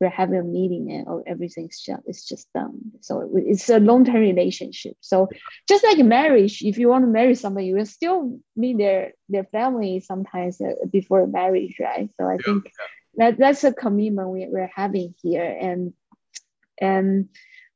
we're 0.00 0.10
having 0.10 0.38
a 0.38 0.42
meeting 0.42 0.90
and 0.90 1.06
oh, 1.08 1.22
everything's 1.26 1.80
just 1.80 2.02
it's 2.06 2.26
just 2.26 2.52
done. 2.52 2.92
So 3.00 3.30
it's 3.34 3.68
a 3.68 3.78
long 3.78 4.04
term 4.04 4.16
relationship. 4.16 4.96
So 5.00 5.28
just 5.68 5.84
like 5.84 5.98
marriage, 5.98 6.62
if 6.62 6.78
you 6.78 6.88
want 6.88 7.04
to 7.04 7.10
marry 7.10 7.34
somebody, 7.34 7.66
you 7.66 7.76
will 7.76 7.86
still 7.86 8.38
meet 8.56 8.78
their 8.78 9.12
their 9.28 9.44
family 9.44 10.00
sometimes 10.00 10.60
uh, 10.60 10.74
before 10.90 11.26
marriage, 11.26 11.76
right? 11.80 12.10
So 12.16 12.28
I 12.28 12.38
think 12.38 12.70
that 13.16 13.38
that's 13.38 13.64
a 13.64 13.72
commitment 13.72 14.28
we, 14.28 14.46
we're 14.48 14.70
having 14.74 15.14
here 15.22 15.56
and 15.60 15.92
and 16.80 17.28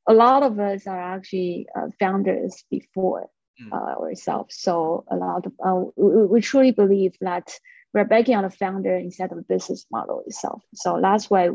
a 0.09 0.13
lot 0.13 0.43
of 0.43 0.59
us 0.59 0.87
are 0.87 1.15
actually 1.17 1.67
uh, 1.77 1.89
founders 2.01 2.65
before 2.71 3.29
mm. 3.63 3.73
uh, 3.73 4.01
ourselves 4.01 4.57
so 4.59 5.05
a 5.11 5.17
lot 5.17 5.47
of 5.47 5.53
uh, 5.65 5.91
we, 5.97 6.27
we, 6.27 6.41
truly 6.41 6.73
believe 6.73 7.15
that 7.21 7.53
we're 7.95 8.05
backing 8.05 8.35
on 8.35 8.45
the 8.45 8.51
founder 8.51 8.97
instead 8.97 9.31
of 9.31 9.39
the 9.39 9.45
business 9.45 9.87
model 9.91 10.23
itself 10.27 10.63
so 10.75 10.99
that's 11.01 11.31
why 11.31 11.51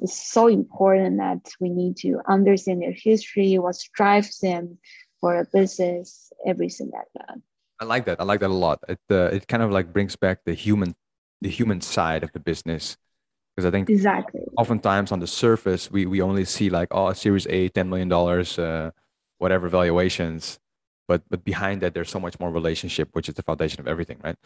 it's 0.00 0.32
so 0.32 0.48
important 0.48 1.18
that 1.18 1.52
we 1.60 1.68
need 1.68 1.96
to 1.98 2.20
understand 2.28 2.82
their 2.82 2.94
history 2.94 3.58
what 3.58 3.76
drives 3.94 4.38
them 4.38 4.78
for 5.20 5.38
a 5.38 5.46
business 5.52 6.32
everything 6.46 6.90
like 6.92 7.08
that. 7.14 7.36
I 7.80 7.84
like 7.84 8.04
that. 8.06 8.20
I 8.20 8.24
like 8.24 8.40
that 8.40 8.50
a 8.50 8.54
lot. 8.54 8.78
It, 8.88 8.98
uh, 9.10 9.30
it 9.32 9.48
kind 9.48 9.62
of 9.62 9.70
like 9.70 9.92
brings 9.92 10.16
back 10.16 10.40
the 10.44 10.54
human 10.54 10.94
the 11.40 11.48
human 11.48 11.80
side 11.80 12.22
of 12.22 12.32
the 12.32 12.40
business. 12.40 12.96
Because 13.56 13.66
I 13.66 13.70
think 13.70 13.88
exactly. 13.88 14.42
oftentimes 14.56 15.12
on 15.12 15.20
the 15.20 15.26
surface 15.26 15.90
we 15.90 16.06
we 16.06 16.22
only 16.22 16.44
see 16.44 16.70
like 16.70 16.88
oh 16.90 17.12
Series 17.12 17.46
A, 17.48 17.68
ten 17.68 17.88
million 17.88 18.08
dollars, 18.08 18.58
uh, 18.58 18.90
whatever 19.38 19.68
valuations, 19.68 20.58
but 21.08 21.22
but 21.30 21.44
behind 21.44 21.80
that 21.80 21.94
there's 21.94 22.10
so 22.10 22.20
much 22.20 22.38
more 22.38 22.50
relationship, 22.50 23.08
which 23.12 23.28
is 23.28 23.34
the 23.34 23.42
foundation 23.42 23.80
of 23.80 23.88
everything, 23.88 24.18
right? 24.22 24.36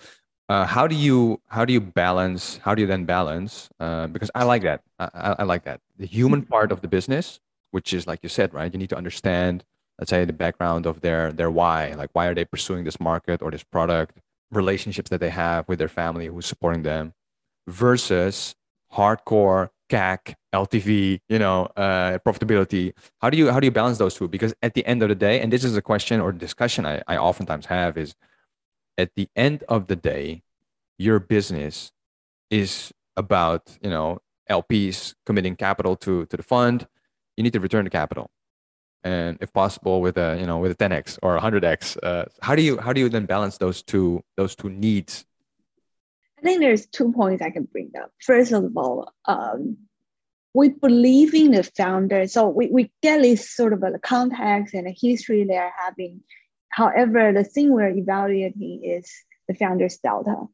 Uh, 0.48 0.66
how 0.66 0.86
do 0.86 0.94
you 0.94 1.40
how 1.48 1.64
do 1.64 1.72
you 1.72 1.80
balance? 1.80 2.58
How 2.62 2.74
do 2.74 2.82
you 2.82 2.86
then 2.86 3.04
balance? 3.04 3.70
Uh, 3.80 4.06
because 4.08 4.30
I 4.34 4.44
like 4.44 4.62
that. 4.62 4.82
I, 4.98 5.36
I 5.38 5.42
like 5.44 5.64
that 5.64 5.80
the 5.98 6.06
human 6.06 6.42
part 6.42 6.72
of 6.72 6.80
the 6.82 6.88
business, 6.88 7.40
which 7.70 7.92
is 7.92 8.06
like 8.06 8.20
you 8.22 8.28
said, 8.28 8.52
right? 8.52 8.72
You 8.72 8.78
need 8.78 8.90
to 8.90 8.96
understand, 8.96 9.64
let's 9.98 10.10
say, 10.10 10.24
the 10.24 10.32
background 10.32 10.86
of 10.86 11.00
their 11.00 11.32
their 11.32 11.50
why, 11.50 11.92
like 11.94 12.10
why 12.12 12.26
are 12.26 12.34
they 12.34 12.44
pursuing 12.44 12.84
this 12.84 13.00
market 13.00 13.40
or 13.42 13.50
this 13.50 13.62
product, 13.62 14.18
relationships 14.50 15.10
that 15.10 15.20
they 15.20 15.30
have 15.30 15.66
with 15.68 15.78
their 15.78 15.88
family 15.88 16.26
who's 16.26 16.46
supporting 16.46 16.82
them, 16.82 17.14
versus 17.66 18.54
hardcore 18.92 19.70
CAC, 19.90 20.34
LTV, 20.54 21.20
you 21.28 21.38
know, 21.38 21.66
uh, 21.76 22.18
profitability. 22.18 22.92
How 23.20 23.30
do 23.30 23.38
you 23.38 23.50
how 23.50 23.60
do 23.60 23.66
you 23.66 23.70
balance 23.70 23.98
those 23.98 24.14
two? 24.14 24.28
Because 24.28 24.54
at 24.62 24.74
the 24.74 24.84
end 24.86 25.02
of 25.02 25.08
the 25.08 25.14
day, 25.14 25.40
and 25.40 25.52
this 25.52 25.64
is 25.64 25.76
a 25.76 25.82
question 25.82 26.20
or 26.20 26.32
discussion 26.32 26.84
I, 26.86 27.02
I 27.08 27.16
oftentimes 27.16 27.66
have 27.66 27.96
is 27.96 28.14
at 28.98 29.10
the 29.16 29.28
end 29.36 29.64
of 29.68 29.86
the 29.86 29.96
day, 29.96 30.42
your 30.98 31.18
business 31.18 31.92
is 32.50 32.92
about, 33.16 33.76
you 33.82 33.90
know, 33.90 34.18
LPs 34.50 35.14
committing 35.26 35.56
capital 35.56 35.96
to 35.96 36.26
to 36.26 36.36
the 36.36 36.42
fund. 36.42 36.86
You 37.36 37.42
need 37.42 37.52
to 37.54 37.60
return 37.60 37.84
the 37.84 37.90
capital. 37.90 38.30
And 39.02 39.36
if 39.40 39.52
possible 39.52 40.00
with 40.00 40.16
a, 40.16 40.36
you 40.40 40.46
know, 40.46 40.58
with 40.58 40.72
a 40.72 40.74
10x 40.74 41.18
or 41.22 41.38
100x, 41.38 41.98
uh, 42.02 42.24
how 42.40 42.54
do 42.54 42.62
you 42.62 42.78
how 42.78 42.92
do 42.92 43.00
you 43.00 43.08
then 43.08 43.26
balance 43.26 43.58
those 43.58 43.82
two 43.82 44.22
those 44.36 44.54
two 44.54 44.70
needs 44.70 45.24
I 46.44 46.46
think 46.46 46.60
there's 46.60 46.86
two 46.86 47.10
points 47.10 47.40
I 47.40 47.48
can 47.48 47.64
bring 47.64 47.90
up. 47.98 48.12
First 48.20 48.52
of 48.52 48.76
all, 48.76 49.10
um, 49.24 49.78
we 50.52 50.68
believe 50.68 51.34
in 51.34 51.52
the 51.52 51.62
founder. 51.62 52.26
So 52.26 52.48
we, 52.48 52.66
we 52.66 52.92
get 53.02 53.22
this 53.22 53.50
sort 53.50 53.72
of 53.72 53.82
a 53.82 53.98
context 53.98 54.74
and 54.74 54.86
a 54.86 54.90
history 54.90 55.44
they're 55.44 55.72
having. 55.74 56.20
However, 56.74 57.32
the 57.32 57.44
thing 57.44 57.72
we're 57.72 57.96
evaluating 57.96 58.82
is 58.82 59.08
the 59.46 59.54
founder's 59.54 59.98
delta. 59.98 60.46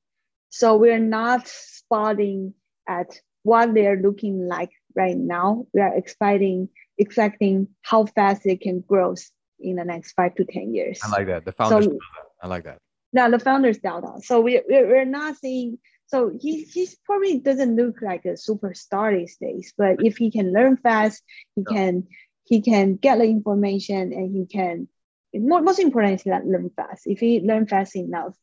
So 0.51 0.77
we're 0.77 0.99
not 0.99 1.49
spotting 1.49 2.53
at 2.87 3.19
what 3.43 3.73
they're 3.73 3.97
looking 3.97 4.47
like 4.47 4.71
right 4.95 5.17
now. 5.17 5.67
We 5.73 5.81
are 5.81 5.97
expecting 5.97 6.69
expecting 6.99 7.69
how 7.81 8.05
fast 8.05 8.43
they 8.45 8.57
can 8.57 8.81
grow 8.81 9.15
in 9.61 9.77
the 9.77 9.85
next 9.87 10.13
five 10.13 10.35
to 10.35 10.45
10 10.45 10.75
years. 10.75 11.01
I 11.03 11.09
like 11.09 11.27
that. 11.29 11.47
The 11.47 11.53
founder's 11.53 11.87
so, 11.87 11.99
I 12.43 12.49
like 12.49 12.65
that. 12.65 12.77
Now 13.15 13.31
the 13.31 13.39
founder's 13.39 13.79
delta. 13.79 14.21
So 14.23 14.43
we 14.43 14.61
we're 14.69 15.07
not 15.07 15.39
seeing. 15.39 15.79
So 16.09 16.31
he 16.39 16.65
he 16.65 16.87
probably 17.07 17.39
doesn't 17.39 17.77
look 17.77 18.03
like 18.03 18.27
a 18.27 18.37
superstar 18.37 19.19
these 19.19 19.39
days, 19.39 19.73
but 19.79 20.05
if 20.05 20.19
he 20.19 20.31
can 20.31 20.53
learn 20.53 20.77
fast, 20.77 21.23
he 21.57 21.63
yeah. 21.63 21.77
can 21.77 22.09
he 22.45 22.61
can 22.61 22.97
get 22.97 23.17
the 23.17 23.25
information 23.25 24.13
and 24.13 24.37
he 24.37 24.45
can. 24.45 24.89
Most 25.35 25.79
important 25.79 26.15
is 26.21 26.25
that 26.25 26.47
learn 26.47 26.71
fast. 26.77 27.07
If 27.07 27.21
he 27.21 27.41
learn 27.41 27.67
fast 27.67 27.97
enough, 27.97 28.37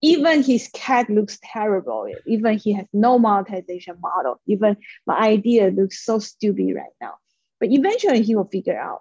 even 0.00 0.42
his 0.42 0.68
CAC 0.68 1.08
looks 1.08 1.38
terrible. 1.42 2.06
Even 2.26 2.58
he 2.58 2.72
has 2.74 2.86
no 2.92 3.18
monetization 3.18 3.96
model. 4.00 4.40
Even 4.46 4.76
my 5.06 5.18
idea 5.18 5.70
looks 5.70 6.04
so 6.04 6.18
stupid 6.18 6.72
right 6.74 6.94
now. 7.00 7.14
But 7.58 7.70
eventually 7.72 8.22
he 8.22 8.36
will 8.36 8.44
figure 8.44 8.78
out 8.78 9.00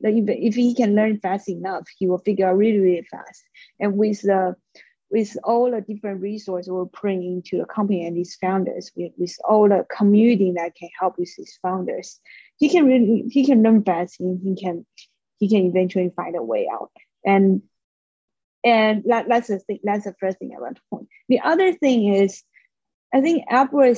that 0.00 0.14
if, 0.14 0.24
if 0.28 0.54
he 0.54 0.74
can 0.74 0.94
learn 0.94 1.20
fast 1.20 1.48
enough, 1.48 1.86
he 1.98 2.06
will 2.06 2.18
figure 2.18 2.48
out 2.48 2.56
really, 2.56 2.78
really 2.78 3.06
fast. 3.10 3.42
And 3.78 3.96
with 3.96 4.22
the 4.22 4.56
with 5.10 5.36
all 5.42 5.70
the 5.70 5.80
different 5.80 6.20
resources 6.20 6.70
we're 6.70 6.84
putting 6.84 7.22
into 7.24 7.56
the 7.56 7.64
company 7.64 8.06
and 8.06 8.14
these 8.14 8.36
founders, 8.36 8.92
with, 8.94 9.12
with 9.16 9.34
all 9.48 9.66
the 9.66 9.86
community 9.94 10.52
that 10.54 10.74
can 10.74 10.90
help 10.98 11.18
with 11.18 11.34
these 11.36 11.58
founders, 11.62 12.20
he 12.58 12.68
can 12.68 12.86
really 12.86 13.24
he 13.30 13.46
can 13.46 13.62
learn 13.62 13.82
fast 13.82 14.20
and 14.20 14.40
he 14.42 14.62
can 14.62 14.86
he 15.38 15.48
can 15.48 15.66
eventually 15.66 16.12
find 16.14 16.36
a 16.36 16.42
way 16.42 16.68
out. 16.72 16.90
And 17.24 17.62
and 18.64 19.04
that, 19.06 19.28
that's 19.28 19.48
the 19.48 19.60
thing, 19.60 19.78
that's 19.84 20.04
the 20.04 20.14
first 20.18 20.38
thing 20.38 20.52
I 20.56 20.60
want 20.60 20.76
to 20.76 20.82
point. 20.90 21.08
The 21.28 21.40
other 21.40 21.72
thing 21.72 22.12
is 22.12 22.42
I 23.14 23.20
think 23.20 23.44
Apple 23.48 23.94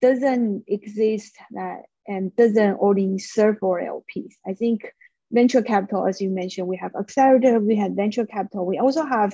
doesn't 0.00 0.64
exist 0.66 1.36
that 1.52 1.82
and 2.08 2.34
doesn't 2.34 2.78
only 2.80 3.18
serve 3.18 3.58
for 3.58 3.80
LPs. 3.80 4.34
I 4.46 4.54
think 4.54 4.92
venture 5.30 5.62
capital, 5.62 6.06
as 6.06 6.20
you 6.20 6.30
mentioned, 6.30 6.66
we 6.66 6.78
have 6.78 6.94
accelerator, 6.96 7.60
we 7.60 7.76
have 7.76 7.92
venture 7.92 8.26
capital. 8.26 8.66
We 8.66 8.78
also 8.78 9.04
have 9.04 9.32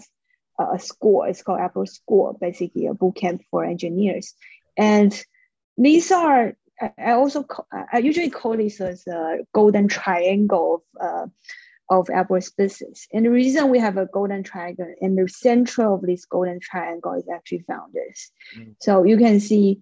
a 0.59 0.79
school. 0.79 1.25
It's 1.25 1.43
called 1.43 1.61
Apple 1.61 1.87
School, 1.87 2.37
basically 2.41 2.87
a 2.87 2.95
boot 2.95 3.17
camp 3.17 3.43
for 3.51 3.65
engineers. 3.65 4.35
And 4.77 5.13
these 5.79 6.11
are, 6.11 6.55
I 6.81 7.13
also, 7.13 7.43
call, 7.43 7.67
I 7.93 7.99
usually 7.99 8.31
call 8.31 8.57
this 8.57 8.81
as 8.81 9.07
a 9.07 9.39
golden 9.55 9.89
triangle 9.89 10.85
of, 11.01 11.03
uh, 11.03 11.27
of 11.89 12.11
Apple's 12.11 12.51
business. 12.51 13.07
And 13.13 13.25
the 13.25 13.31
reason 13.31 13.71
we 13.71 13.79
have 13.79 13.97
a 13.97 14.07
golden 14.07 14.43
triangle 14.43 14.93
and 15.01 15.17
the 15.17 15.29
center 15.29 15.91
of 15.91 16.03
this 16.03 16.25
golden 16.25 16.61
triangle 16.61 17.13
is 17.15 17.29
actually 17.33 17.61
founders. 17.61 18.31
Mm. 18.59 18.75
So 18.81 19.05
you 19.05 19.17
can 19.17 19.41
see 19.41 19.81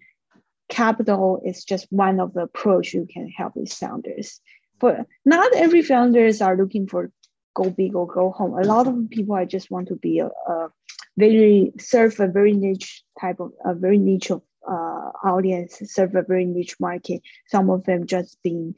capital 0.69 1.41
is 1.45 1.65
just 1.65 1.87
one 1.91 2.21
of 2.21 2.35
the 2.35 2.43
approach 2.43 2.95
you 2.95 3.07
can 3.13 3.29
help 3.29 3.55
with 3.57 3.73
founders 3.73 4.41
but 4.85 5.07
not 5.25 5.55
every 5.55 5.83
founders 5.83 6.41
are 6.41 6.57
looking 6.57 6.87
for 6.87 7.11
go 7.55 7.71
big 7.71 7.95
or 7.95 8.07
go 8.07 8.31
home. 8.31 8.59
A 8.59 8.67
lot 8.67 8.87
of 8.87 9.09
people 9.11 9.35
I 9.35 9.45
just 9.45 9.71
want 9.71 9.89
to 9.89 9.97
be 9.97 10.19
a, 10.19 10.27
a 10.27 10.69
very 11.17 11.73
serve 11.79 12.19
a 12.21 12.27
very 12.27 12.53
niche 12.53 13.03
type 13.21 13.41
of 13.41 13.53
a 13.65 13.75
very 13.75 13.99
niche 13.99 14.31
of 14.31 14.43
uh, 14.69 15.11
audience, 15.25 15.81
serve 15.85 16.15
a 16.15 16.23
very 16.23 16.45
niche 16.45 16.77
market. 16.81 17.23
Some 17.49 17.71
of 17.71 17.85
them 17.85 18.07
just 18.07 18.39
being 18.43 18.75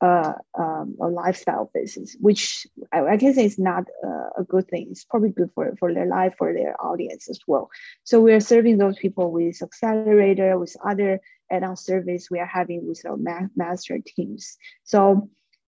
uh, 0.00 0.32
um, 0.58 0.96
a 1.00 1.08
lifestyle 1.08 1.70
business, 1.74 2.16
which 2.20 2.66
I, 2.92 3.04
I 3.06 3.16
can 3.18 3.34
say 3.34 3.44
is 3.44 3.58
not 3.58 3.84
uh, 4.02 4.30
a 4.38 4.44
good 4.44 4.66
thing. 4.68 4.88
It's 4.90 5.04
probably 5.04 5.30
good 5.30 5.50
for, 5.54 5.74
for 5.78 5.92
their 5.92 6.06
life, 6.06 6.34
for 6.38 6.54
their 6.54 6.74
audience 6.82 7.28
as 7.28 7.38
well. 7.46 7.68
So 8.04 8.20
we 8.20 8.32
are 8.32 8.40
serving 8.40 8.78
those 8.78 8.98
people 8.98 9.30
with 9.30 9.62
accelerator, 9.62 10.58
with 10.58 10.74
other 10.84 11.20
add-on 11.50 11.76
service 11.76 12.28
we 12.30 12.38
are 12.38 12.46
having 12.46 12.86
with 12.86 13.02
our 13.04 13.16
ma- 13.16 13.48
master 13.56 13.98
teams. 14.04 14.56
So 14.84 15.28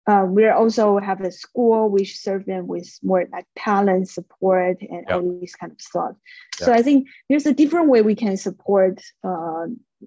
uh, 0.06 0.24
we 0.28 0.48
also 0.48 0.98
have 0.98 1.20
a 1.20 1.30
school 1.30 1.88
which 1.88 2.18
serve 2.18 2.44
them 2.46 2.66
with 2.66 2.98
more 3.02 3.24
like 3.32 3.46
talent 3.56 4.08
support 4.08 4.78
and 4.80 5.04
yep. 5.08 5.12
all 5.12 5.38
these 5.40 5.54
kind 5.54 5.70
of 5.70 5.80
stuff. 5.80 6.12
Yep. 6.60 6.66
So 6.66 6.72
I 6.72 6.82
think 6.82 7.08
there's 7.28 7.46
a 7.46 7.54
different 7.54 7.88
way 7.88 8.02
we 8.02 8.16
can 8.16 8.36
support 8.36 9.00
uh, 9.22 9.66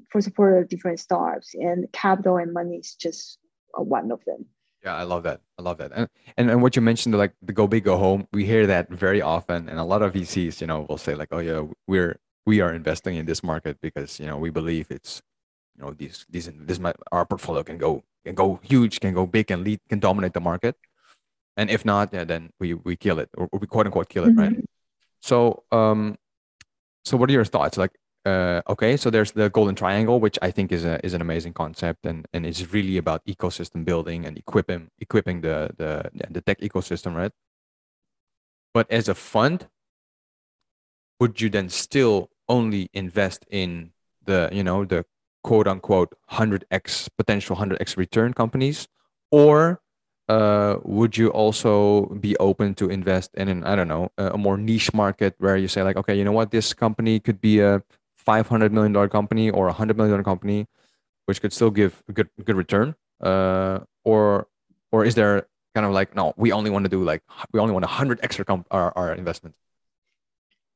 for 0.09 0.19
support 0.19 0.61
of 0.61 0.69
different 0.69 0.99
startups, 0.99 1.53
and 1.53 1.87
capital 1.93 2.37
and 2.37 2.51
money 2.53 2.75
is 2.77 2.95
just 2.95 3.39
uh, 3.77 3.81
one 3.81 4.11
of 4.11 4.23
them. 4.25 4.45
Yeah, 4.83 4.95
I 4.95 5.03
love 5.03 5.23
that. 5.23 5.41
I 5.57 5.61
love 5.61 5.77
that. 5.77 5.91
And, 5.95 6.09
and 6.37 6.51
and 6.51 6.61
what 6.61 6.75
you 6.75 6.81
mentioned, 6.81 7.17
like 7.17 7.33
the 7.41 7.53
go 7.53 7.65
big, 7.65 7.85
go 7.85 7.97
home, 7.97 8.27
we 8.33 8.45
hear 8.45 8.67
that 8.67 8.89
very 8.89 9.21
often, 9.21 9.69
and 9.69 9.79
a 9.79 9.83
lot 9.83 10.01
of 10.01 10.13
VCs, 10.13 10.59
you 10.59 10.67
know, 10.67 10.85
will 10.89 10.97
say 10.97 11.15
like, 11.15 11.29
"Oh 11.31 11.39
yeah, 11.39 11.63
we're 11.87 12.19
we 12.45 12.59
are 12.59 12.73
investing 12.73 13.15
in 13.15 13.25
this 13.25 13.43
market 13.43 13.79
because 13.81 14.19
you 14.19 14.25
know 14.25 14.37
we 14.37 14.49
believe 14.49 14.87
it's 14.89 15.21
you 15.75 15.83
know 15.83 15.91
these 15.91 16.25
these 16.29 16.49
this 16.53 16.79
might 16.79 16.95
our 17.11 17.25
portfolio 17.25 17.63
can 17.63 17.77
go 17.77 18.03
can 18.23 18.35
go 18.35 18.59
huge 18.63 18.99
can 18.99 19.13
go 19.13 19.25
big 19.25 19.51
and 19.51 19.63
lead 19.63 19.79
can 19.89 19.99
dominate 19.99 20.33
the 20.33 20.41
market. 20.41 20.75
And 21.57 21.69
if 21.69 21.85
not 21.85 22.13
yeah 22.13 22.23
then 22.23 22.51
we 22.59 22.73
we 22.73 22.95
kill 22.95 23.19
it 23.19 23.29
or, 23.37 23.49
we 23.51 23.67
quote 23.67 23.85
unquote 23.85 24.09
kill 24.09 24.25
it 24.25 24.35
mm-hmm. 24.35 24.39
right 24.39 24.65
so 25.21 25.63
um 25.71 26.17
so 27.03 27.17
what 27.17 27.29
are 27.29 27.33
your 27.33 27.45
thoughts? 27.45 27.77
Like 27.77 27.91
uh, 28.25 28.61
okay 28.67 28.97
so 28.97 29.09
there's 29.09 29.31
the 29.33 29.49
golden 29.51 29.75
triangle 29.75 30.19
which 30.19 30.39
i 30.41 30.49
think 30.49 30.71
is 30.71 30.83
a 30.83 30.99
is 31.05 31.13
an 31.13 31.21
amazing 31.21 31.53
concept 31.53 32.07
and 32.07 32.27
and 32.33 32.43
it's 32.43 32.73
really 32.73 32.97
about 32.97 33.23
ecosystem 33.25 33.85
building 33.85 34.25
and 34.25 34.35
equipping 34.35 34.89
equipping 34.99 35.41
the 35.41 35.69
the 35.77 36.09
the 36.31 36.41
tech 36.41 36.59
ecosystem 36.59 37.15
right? 37.15 37.31
But 38.73 38.91
as 38.91 39.07
a 39.07 39.15
fund 39.15 39.67
would 41.19 41.39
you 41.39 41.49
then 41.49 41.69
still 41.69 42.29
only 42.49 42.89
invest 42.93 43.45
in 43.49 43.91
the 44.25 44.49
you 44.51 44.63
know 44.63 44.85
the 44.85 45.05
quote 45.47 45.67
unquote 45.67 46.11
100x 46.31 47.09
potential 47.17 47.55
100x 47.55 47.97
return 47.97 48.33
companies? 48.33 48.87
Or 49.31 49.81
uh, 50.27 50.77
would 50.83 51.17
you 51.17 51.29
also 51.29 52.07
be 52.19 52.35
open 52.37 52.73
to 52.73 52.89
invest 52.89 53.29
in 53.35 53.47
an 53.47 53.63
i 53.63 53.75
don't 53.75 53.87
know 53.87 54.09
a 54.17 54.39
more 54.45 54.57
niche 54.57 54.91
market 54.91 55.35
where 55.37 55.55
you 55.55 55.67
say 55.67 55.83
like 55.83 55.97
okay 56.01 56.15
you 56.17 56.23
know 56.23 56.37
what? 56.39 56.49
This 56.51 56.73
company 56.73 57.19
could 57.19 57.39
be 57.39 57.59
a 57.59 57.83
500 58.15 58.73
million 58.73 58.91
dollar 58.93 59.07
company 59.07 59.51
or 59.51 59.65
a 59.65 59.75
100 59.77 59.97
million 59.97 60.11
dollar 60.13 60.23
company 60.23 60.65
which 61.25 61.41
could 61.41 61.53
still 61.53 61.71
give 61.71 62.03
a 62.07 62.13
good 62.13 62.29
good 62.43 62.55
return, 62.55 62.95
uh, 63.21 63.79
or 64.03 64.47
or 64.91 65.05
is 65.05 65.15
there 65.15 65.47
kind 65.73 65.85
of 65.85 65.91
like 65.91 66.15
no, 66.15 66.33
we 66.37 66.51
only 66.51 66.69
want 66.69 66.85
to 66.85 66.89
do 66.89 67.03
like 67.03 67.21
we 67.51 67.59
only 67.59 67.73
want 67.73 67.85
a 67.85 67.89
hundred 67.99 68.19
extra 68.23 68.45
comp 68.45 68.67
our, 68.71 68.93
our 68.95 69.13
investment? 69.13 69.55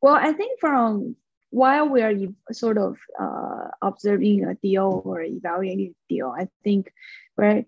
Well, 0.01 0.15
I 0.15 0.33
think 0.33 0.59
from 0.59 1.15
while 1.51 1.89
we 1.89 2.01
are 2.01 2.13
sort 2.51 2.77
of 2.77 2.97
uh, 3.19 3.69
observing 3.81 4.45
a 4.45 4.55
deal 4.55 5.01
or 5.05 5.21
evaluating 5.21 5.93
a 5.93 6.13
deal, 6.13 6.33
I 6.37 6.47
think 6.63 6.91
right 7.37 7.65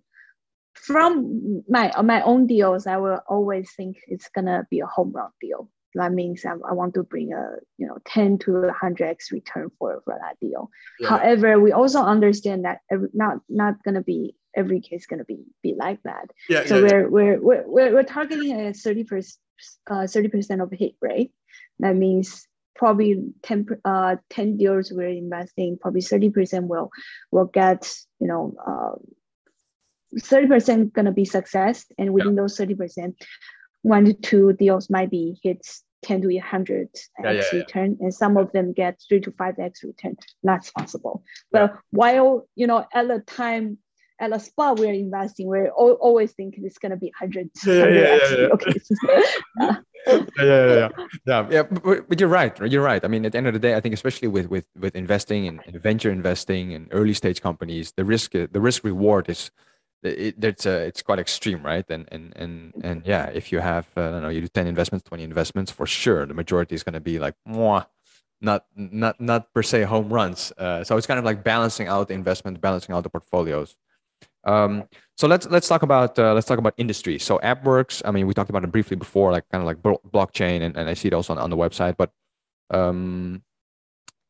from 0.73 1.63
my 1.69 1.91
my 2.01 2.21
own 2.21 2.47
deals, 2.47 2.87
I 2.87 2.97
will 2.97 3.19
always 3.27 3.71
think 3.71 3.97
it's 4.07 4.29
gonna 4.29 4.65
be 4.69 4.79
a 4.79 4.85
home 4.85 5.11
run 5.11 5.31
deal. 5.39 5.69
That 5.95 6.13
means 6.13 6.45
I, 6.45 6.51
I 6.51 6.73
want 6.73 6.93
to 6.93 7.03
bring 7.03 7.33
a 7.33 7.55
you 7.77 7.87
know 7.87 7.97
10 8.05 8.39
to 8.39 8.51
100x 8.51 9.31
return 9.31 9.69
for, 9.77 10.01
for 10.05 10.17
that 10.21 10.39
deal. 10.39 10.69
Yeah. 10.99 11.09
However, 11.09 11.59
we 11.59 11.71
also 11.71 12.01
understand 12.01 12.65
that 12.65 12.79
every, 12.89 13.09
not 13.13 13.39
not 13.49 13.83
gonna 13.83 14.01
be 14.01 14.35
every 14.55 14.81
case 14.81 15.05
gonna 15.05 15.25
be 15.25 15.39
be 15.61 15.75
like 15.77 16.01
that. 16.03 16.31
Yeah, 16.49 16.65
so 16.65 16.77
yeah, 16.77 16.81
we're, 16.81 17.01
yeah. 17.01 17.07
We're, 17.07 17.39
we're 17.39 17.63
we're 17.67 17.93
we're 17.93 18.03
targeting 18.03 18.59
a 18.59 18.73
30 18.73 19.03
percent 19.03 19.37
uh, 19.89 20.07
30 20.07 20.29
percent 20.29 20.61
of 20.61 20.71
hit 20.71 20.93
rate. 21.01 21.31
That 21.79 21.95
means 21.95 22.47
probably 22.75 23.23
10 23.43 23.67
uh 23.85 24.15
10 24.29 24.57
deals 24.57 24.91
we're 24.91 25.09
investing 25.09 25.77
probably 25.79 26.01
30 26.01 26.29
percent 26.29 26.67
will 26.67 26.89
will 27.31 27.45
get 27.45 27.93
you 28.19 28.27
know 28.27 28.53
uh, 28.65 28.97
30% 30.17 30.93
going 30.93 31.05
to 31.05 31.11
be 31.11 31.25
success. 31.25 31.85
And 31.97 32.13
within 32.13 32.35
yeah. 32.35 32.41
those 32.41 32.57
30% 32.57 33.15
one 33.83 34.05
to 34.05 34.13
two 34.13 34.53
deals 34.53 34.89
might 34.89 35.09
be 35.09 35.39
hits 35.41 35.83
10 36.03 36.21
to 36.21 36.27
100 36.27 36.89
yeah, 37.19 37.29
x 37.29 37.47
yeah, 37.51 37.59
return 37.59 37.97
and 37.99 38.13
some 38.13 38.37
of 38.37 38.51
them 38.51 38.73
get 38.73 38.99
3 39.07 39.21
to 39.21 39.31
5x 39.31 39.83
return. 39.83 40.17
That's 40.43 40.71
possible. 40.71 41.23
But 41.51 41.77
while 41.91 42.47
you 42.55 42.67
know 42.67 42.85
at 42.93 43.07
the 43.07 43.19
time 43.19 43.77
at 44.19 44.31
the 44.31 44.39
spot 44.39 44.79
we're 44.79 44.93
investing 44.93 45.47
we're 45.47 45.69
always 45.69 46.31
thinking 46.33 46.63
it's 46.65 46.77
going 46.77 46.91
to 46.91 46.97
be 46.97 47.11
100 47.19 47.49
yeah, 47.65 47.73
yeah, 47.87 48.37
yeah, 48.37 48.47
okay 48.53 49.77
yeah, 50.07 50.25
yeah, 50.39 50.45
yeah, 50.45 50.89
yeah, 51.25 51.47
yeah. 51.51 51.63
But, 51.63 52.09
but, 52.09 52.19
you're 52.19 52.29
right. 52.29 52.57
You're 52.59 52.83
right. 52.83 53.03
I 53.03 53.07
mean, 53.07 53.25
at 53.25 53.31
the 53.31 53.37
end 53.37 53.47
of 53.47 53.53
the 53.53 53.59
day, 53.59 53.75
I 53.75 53.79
think 53.79 53.93
especially 53.93 54.27
with 54.27 54.49
with 54.49 54.65
with 54.79 54.95
investing 54.95 55.45
in, 55.45 55.61
in 55.65 55.79
venture 55.79 56.11
investing 56.11 56.73
and 56.73 56.87
early 56.91 57.13
stage 57.13 57.41
companies, 57.41 57.93
the 57.95 58.05
risk 58.05 58.31
the 58.31 58.61
risk 58.61 58.83
reward 58.83 59.29
is 59.29 59.51
it, 60.03 60.43
it's 60.43 60.65
uh, 60.65 60.83
it's 60.87 61.01
quite 61.01 61.19
extreme, 61.19 61.63
right? 61.65 61.85
And 61.89 62.07
and 62.11 62.33
and 62.35 62.73
and 62.83 63.05
yeah, 63.05 63.25
if 63.27 63.51
you 63.51 63.59
have 63.59 63.87
uh, 63.95 64.01
I 64.01 64.11
don't 64.11 64.23
know, 64.23 64.29
you 64.29 64.41
do 64.41 64.47
ten 64.47 64.67
investments, 64.67 65.07
twenty 65.07 65.23
investments, 65.23 65.71
for 65.71 65.85
sure, 65.85 66.25
the 66.25 66.33
majority 66.33 66.75
is 66.75 66.83
going 66.83 66.93
to 66.93 66.99
be 66.99 67.19
like, 67.19 67.35
Mwah, 67.47 67.85
not 68.41 68.65
not 68.75 69.21
not 69.21 69.53
per 69.53 69.63
se 69.63 69.83
home 69.83 70.11
runs. 70.11 70.51
Uh, 70.57 70.83
so 70.83 70.97
it's 70.97 71.07
kind 71.07 71.19
of 71.19 71.25
like 71.25 71.43
balancing 71.43 71.87
out 71.87 72.07
the 72.07 72.13
investment, 72.13 72.61
balancing 72.61 72.95
out 72.95 73.03
the 73.03 73.09
portfolios. 73.09 73.75
Um, 74.43 74.83
so 75.17 75.27
let's 75.27 75.47
let's 75.47 75.67
talk 75.67 75.83
about 75.83 76.17
uh, 76.17 76.33
let's 76.33 76.47
talk 76.47 76.57
about 76.57 76.73
industry. 76.77 77.19
So 77.19 77.39
AppWorks, 77.39 78.01
I 78.05 78.11
mean, 78.11 78.27
we 78.27 78.33
talked 78.33 78.49
about 78.49 78.63
it 78.63 78.71
briefly 78.71 78.97
before, 78.97 79.31
like 79.31 79.47
kind 79.51 79.61
of 79.61 79.67
like 79.67 79.81
blockchain, 79.81 80.61
and, 80.61 80.75
and 80.75 80.89
I 80.89 80.93
see 80.95 81.07
it 81.09 81.13
also 81.13 81.33
on, 81.33 81.39
on 81.39 81.49
the 81.49 81.57
website. 81.57 81.95
But 81.97 82.11
um, 82.71 83.43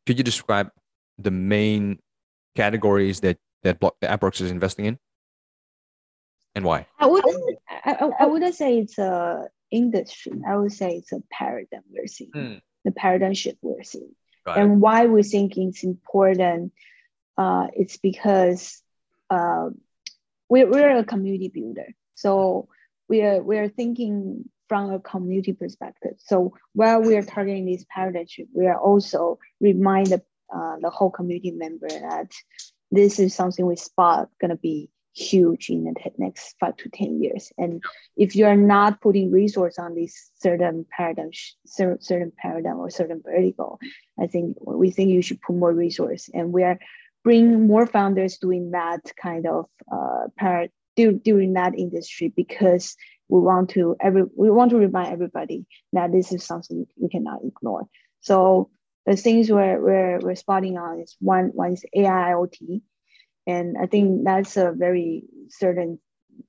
could 0.06 0.18
you 0.18 0.24
describe 0.24 0.70
the 1.18 1.32
main 1.32 2.00
categories 2.56 3.22
that 3.22 3.38
that 3.64 3.80
block, 3.80 3.96
AppWorks 4.02 4.42
is 4.42 4.52
investing 4.52 4.86
in? 4.86 5.00
and 6.56 6.66
why? 6.66 6.88
I 7.00 7.08
wouldn't. 7.08 7.60
I, 7.70 8.10
I 8.20 8.26
wouldn't 8.26 8.56
say 8.56 8.80
it's 8.80 8.98
a 8.98 9.48
industry. 9.72 10.34
I 10.48 10.58
would 10.58 10.72
say 10.72 10.98
it's 10.98 11.12
a 11.12 11.22
paradigm 11.32 11.84
we're 11.90 12.08
seeing. 12.08 12.32
Mm. 12.32 12.62
The 12.84 12.92
paradigm 12.92 13.34
shift 13.34 13.60
we're 13.62 13.84
seeing, 13.84 14.16
Got 14.46 14.58
and 14.58 14.74
it. 14.74 14.76
why 14.78 15.06
we 15.06 15.24
think 15.24 15.58
it's 15.58 15.84
important. 15.84 16.74
Uh, 17.38 17.68
it's 17.74 17.98
because 17.98 18.82
uh, 19.30 19.70
we 20.52 20.66
we're 20.66 20.98
a 20.98 21.06
community 21.06 21.48
builder, 21.48 21.88
so 22.14 22.68
we 23.08 23.22
are 23.22 23.42
we 23.42 23.58
are 23.58 23.70
thinking 23.70 24.44
from 24.68 24.92
a 24.92 25.00
community 25.00 25.54
perspective. 25.54 26.16
So 26.20 26.54
while 26.74 27.02
we 27.02 27.16
are 27.16 27.24
targeting 27.24 27.66
this 27.66 27.86
paradigm 27.90 28.26
we 28.54 28.68
are 28.68 28.78
also 28.78 29.40
remind 29.60 30.08
the, 30.08 30.22
uh, 30.54 30.76
the 30.82 30.90
whole 30.90 31.10
community 31.10 31.52
member 31.52 31.88
that 31.88 32.32
this 32.90 33.20
is 33.20 33.34
something 33.34 33.66
we 33.66 33.78
spot 33.78 34.30
gonna 34.42 34.58
be 34.58 34.90
huge 35.14 35.70
in 35.70 35.84
the 35.84 35.94
next 36.18 36.56
five 36.60 36.76
to 36.78 36.90
10 36.90 37.22
years. 37.22 37.52
And 37.58 37.84
if 38.16 38.36
you're 38.36 38.56
not 38.56 39.02
putting 39.02 39.32
resource 39.32 39.78
on 39.78 39.96
this 39.96 40.32
certain 40.40 40.86
paradigm, 40.90 41.32
certain 41.66 42.32
paradigm 42.38 42.78
or 42.78 42.90
certain 42.90 43.22
vertical, 43.24 43.80
I 44.20 44.28
think 44.28 44.58
we 44.60 44.90
think 44.92 45.10
you 45.10 45.22
should 45.22 45.42
put 45.42 45.56
more 45.56 45.74
resource 45.74 46.30
and 46.34 46.54
we 46.54 46.64
are 46.64 46.80
bring 47.24 47.68
more 47.68 47.86
founders 47.86 48.38
doing 48.38 48.72
that 48.72 49.02
kind 49.22 49.46
of 49.48 49.66
uh, 49.92 50.28
par- 50.38 50.68
during 50.96 51.54
that 51.54 51.78
industry 51.78 52.34
because 52.36 52.96
we 53.30 53.40
want 53.40 53.70
to 53.70 53.96
every 54.02 54.24
we 54.36 54.52
want 54.52 54.72
to 54.72 54.78
remind 54.78 55.14
everybody 55.14 55.66
that 55.94 56.12
this 56.12 56.32
is 56.32 56.44
something 56.44 56.86
we 56.98 57.10
cannot 57.10 57.40
ignore. 57.44 57.88
So 58.20 58.70
the 59.06 59.16
things 59.16 59.50
we're, 59.50 59.82
we're, 59.82 60.20
we're 60.20 60.36
spotting 60.36 60.78
on 60.78 61.00
is 61.00 61.16
one, 61.20 61.52
one 61.54 61.74
is 61.74 61.84
AI 61.96 62.34
IoT, 62.34 62.82
and 63.48 63.76
I 63.82 63.88
think 63.88 64.24
that's 64.24 64.58
a 64.58 64.72
very 64.76 65.24
certain 65.50 66.00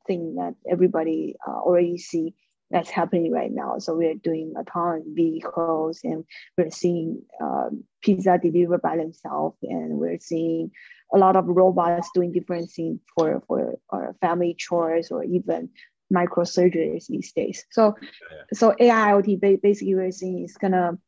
thing 0.06 0.36
that 0.36 0.54
everybody 0.70 1.36
uh, 1.46 1.52
already 1.52 1.98
see 1.98 2.34
that's 2.72 2.90
happening 2.90 3.30
right 3.30 3.52
now. 3.52 3.78
So 3.78 3.94
we're 3.94 4.14
doing 4.14 4.54
autonomous 4.58 5.06
vehicles 5.06 6.00
and 6.02 6.24
we're 6.56 6.70
seeing 6.70 7.22
uh, 7.42 7.68
pizza 8.02 8.38
delivered 8.42 8.82
by 8.82 8.96
themselves 8.96 9.58
and 9.62 9.98
we're 9.98 10.18
seeing 10.18 10.70
a 11.14 11.18
lot 11.18 11.36
of 11.36 11.46
robots 11.46 12.10
doing 12.14 12.32
different 12.32 12.70
things 12.70 13.00
for, 13.14 13.42
for 13.46 13.78
our 13.90 14.16
family 14.20 14.54
chores 14.58 15.10
or 15.10 15.22
even 15.22 15.68
microsurgeries 16.12 17.06
these 17.06 17.32
days. 17.32 17.64
So, 17.70 17.94
yeah. 18.00 18.38
so 18.54 18.74
AI 18.80 19.12
IoT 19.12 19.62
basically 19.62 19.94
we're 19.94 20.10
seeing 20.10 20.44
is 20.44 20.56
gonna, 20.56 20.98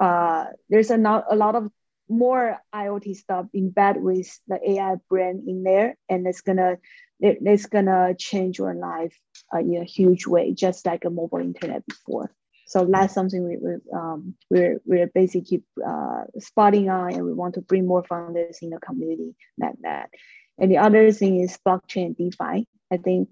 uh, 0.00 0.46
there's 0.68 0.90
a, 0.90 0.98
not, 0.98 1.24
a 1.30 1.36
lot 1.36 1.54
of 1.54 1.70
more 2.08 2.58
IoT 2.74 3.16
stuff 3.16 3.46
embed 3.54 4.00
with 4.00 4.38
the 4.48 4.58
AI 4.72 4.96
brand 5.08 5.46
in 5.46 5.62
there, 5.62 5.96
and 6.08 6.26
it's 6.26 6.40
gonna 6.40 6.78
it, 7.20 7.38
it's 7.42 7.66
gonna 7.66 8.14
change 8.16 8.58
your 8.58 8.74
life 8.74 9.16
uh, 9.54 9.58
in 9.58 9.76
a 9.76 9.84
huge 9.84 10.26
way, 10.26 10.52
just 10.52 10.86
like 10.86 11.04
a 11.04 11.10
mobile 11.10 11.38
internet 11.38 11.86
before. 11.86 12.30
So 12.66 12.84
that's 12.84 13.14
something 13.14 13.42
we, 13.42 13.56
we 13.56 13.76
um, 13.94 14.34
we're 14.50 14.80
we're 14.84 15.06
basically 15.06 15.62
uh, 15.84 16.24
spotting 16.38 16.90
on, 16.90 17.14
and 17.14 17.24
we 17.24 17.32
want 17.32 17.54
to 17.54 17.62
bring 17.62 17.86
more 17.86 18.04
founders 18.04 18.58
in 18.60 18.70
the 18.70 18.78
community 18.78 19.34
like 19.58 19.76
that. 19.82 20.10
And 20.58 20.70
the 20.70 20.78
other 20.78 21.10
thing 21.12 21.40
is 21.40 21.58
blockchain 21.66 22.16
DeFi. 22.16 22.66
I 22.90 22.96
think 22.96 23.28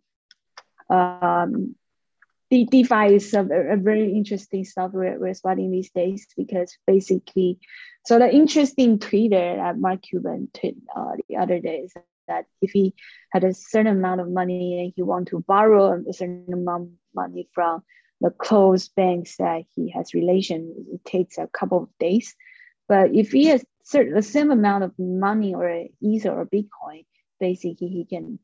um, 0.88 1.74
the 2.50 2.64
DeFi 2.64 3.14
is 3.16 3.34
a, 3.34 3.40
a, 3.40 3.76
very 3.76 4.12
interesting 4.12 4.64
stuff 4.64 4.92
we're, 4.92 5.18
we're 5.18 5.34
spotting 5.34 5.72
these 5.72 5.90
days 5.90 6.26
because 6.36 6.78
basically, 6.86 7.58
so 8.04 8.18
the 8.18 8.32
interesting 8.32 8.98
tweeter 8.98 9.56
that 9.56 9.78
Mark 9.78 10.02
Cuban 10.02 10.48
tweeted 10.54 10.76
uh, 10.94 11.16
the 11.28 11.38
other 11.38 11.58
day 11.58 11.78
is 11.78 11.92
that 12.28 12.46
if 12.60 12.70
he 12.70 12.94
had 13.30 13.44
a 13.44 13.54
certain 13.54 13.98
amount 13.98 14.20
of 14.20 14.28
money 14.28 14.80
and 14.80 14.92
he 14.94 15.02
want 15.02 15.28
to 15.28 15.44
borrow 15.46 15.92
a 15.92 16.12
certain 16.12 16.46
amount 16.52 16.84
of 16.84 16.88
money 17.14 17.48
from 17.52 17.82
the 18.20 18.30
closed 18.30 18.94
banks 18.94 19.36
that 19.36 19.62
he 19.74 19.90
has 19.90 20.14
relation, 20.14 20.86
it 20.92 21.04
takes 21.04 21.38
a 21.38 21.46
couple 21.46 21.84
of 21.84 21.88
days. 21.98 22.34
But 22.88 23.14
if 23.14 23.32
he 23.32 23.46
has 23.46 23.64
certain 23.82 24.14
the 24.14 24.22
same 24.22 24.50
amount 24.50 24.84
of 24.84 24.92
money 24.98 25.54
or 25.54 25.86
Ether 26.00 26.30
or 26.30 26.46
Bitcoin, 26.46 27.04
basically 27.40 27.88
he 27.88 28.04
can 28.04 28.38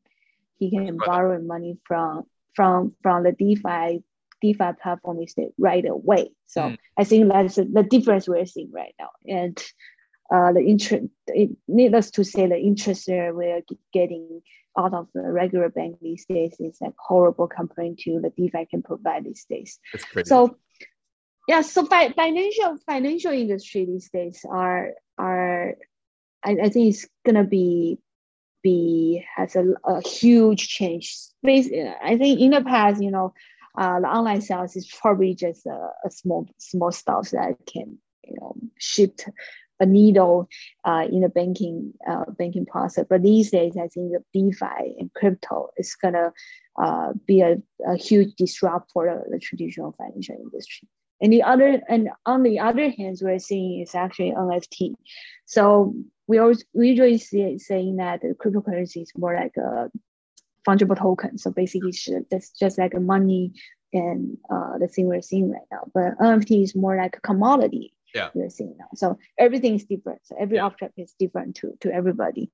he 0.59 0.71
can 0.71 0.97
borrow 0.97 1.41
money 1.41 1.79
from 1.85 2.25
from 2.55 2.95
from 3.03 3.23
the 3.25 3.33
DeFi 3.33 4.03
DeFi 4.43 4.73
platform 4.83 5.23
is 5.23 5.35
right 5.59 5.85
away. 5.87 6.31
So 6.47 6.63
mm. 6.63 6.79
I 6.99 7.05
think 7.05 7.33
that's 7.33 7.55
the 7.55 7.87
difference 7.89 8.29
we're 8.29 8.45
seeing 8.45 8.73
right 8.73 8.95
now. 8.99 9.11
And 9.27 9.63
uh, 10.33 10.53
the 10.53 10.61
interest, 10.61 11.05
needless 11.69 12.11
to 12.13 12.25
say, 12.25 12.47
the 12.47 12.59
interest 12.59 13.05
we're 13.09 13.63
getting 13.93 14.41
out 14.79 14.95
of 14.95 15.09
the 15.15 15.21
regular 15.21 15.69
bank 15.69 15.99
these 16.01 16.25
days 16.25 16.57
is 16.59 16.79
like 16.81 16.95
horrible 16.99 17.47
compared 17.47 17.99
to 17.99 18.21
the 18.21 18.31
DeFi 18.31 18.67
can 18.71 18.83
provide 18.83 19.25
these 19.25 19.45
days. 19.45 19.79
So 20.25 20.57
yeah, 21.49 21.61
so 21.61 21.85
fi- 21.85 22.13
financial 22.13 22.79
financial 22.87 23.33
industry 23.33 23.85
these 23.85 24.09
days 24.11 24.45
are 24.49 24.93
are 25.19 25.75
I, 26.45 26.57
I 26.63 26.69
think 26.71 26.95
it's 26.95 27.07
gonna 27.27 27.45
be 27.45 27.99
be 28.63 29.25
has 29.37 29.57
a, 29.57 29.75
a 29.85 30.01
huge 30.01 30.69
change. 30.69 31.15
I 31.45 32.17
think 32.17 32.41
in 32.41 32.53
the 32.53 32.63
past, 32.65 33.03
you 33.03 33.11
know, 33.11 33.35
uh, 33.77 34.01
the 34.01 34.07
online 34.07 34.41
sales 34.41 34.77
is 34.77 34.87
probably 34.87 35.35
just 35.35 35.67
a, 35.67 35.91
a 36.05 36.11
small 36.11 36.49
small 36.59 36.93
stuff 36.93 37.31
that 37.31 37.57
can 37.67 37.99
you 38.25 38.37
know 38.41 38.55
shift 38.79 39.29
a 39.83 39.87
needle 39.87 40.49
uh, 40.85 41.07
in 41.11 41.21
the 41.21 41.29
banking 41.29 41.93
uh, 42.09 42.25
banking 42.39 42.65
process. 42.65 43.05
But 43.11 43.23
these 43.23 43.51
days, 43.51 43.77
I 43.77 43.89
think 43.89 44.13
the 44.13 44.23
DeFi 44.33 44.97
and 44.99 45.13
crypto 45.15 45.69
is 45.77 45.95
gonna 45.97 46.33
uh, 46.81 47.13
be 47.27 47.41
a, 47.43 47.57
a 47.87 47.97
huge 47.97 48.35
disrupt 48.37 48.93
for 48.93 49.07
the, 49.07 49.31
the 49.33 49.39
traditional 49.39 49.93
financial 49.99 50.37
industry. 50.37 50.89
And 51.21 51.33
the 51.33 51.43
other 51.43 51.83
and 51.89 52.09
on 52.25 52.43
the 52.43 52.61
other 52.61 52.91
hand, 52.91 53.19
we're 53.21 53.39
seeing 53.39 53.83
is 53.83 53.95
actually 53.95 54.33
NFT. 54.33 54.95
So 55.47 55.95
we 56.29 56.39
always 56.39 56.65
we 56.73 56.89
usually 56.91 57.19
see 57.19 57.59
saying 57.59 57.97
that 57.97 58.23
the 58.23 58.35
cryptocurrency 58.35 59.03
is 59.03 59.13
more 59.17 59.35
like 59.35 59.57
a 59.57 59.91
fungible 60.67 60.99
token. 60.99 61.39
So 61.39 61.51
basically, 61.51 61.93
it's 62.31 62.51
just 62.51 62.79
like 62.79 62.95
a 62.95 63.01
money 63.01 63.53
and 63.93 64.39
uh, 64.51 64.79
the 64.79 64.89
thing 64.89 65.07
we're 65.07 65.23
seeing 65.23 65.51
right 65.51 65.69
now. 65.71 65.91
But 65.93 66.19
NFT 66.19 66.63
is 66.63 66.75
more 66.75 66.97
like 66.97 67.17
a 67.17 67.21
commodity 67.21 67.95
yeah. 68.15 68.31
we're 68.35 68.51
seeing 68.51 68.77
now. 68.79 68.89
So 68.95 69.19
everything 69.39 69.75
is 69.75 69.85
different. 69.85 70.21
So 70.25 70.37
every 70.39 70.57
yeah. 70.57 70.65
object 70.65 70.95
is 70.99 71.15
different 71.19 71.57
to, 71.57 71.73
to 71.81 71.93
everybody. 71.93 72.51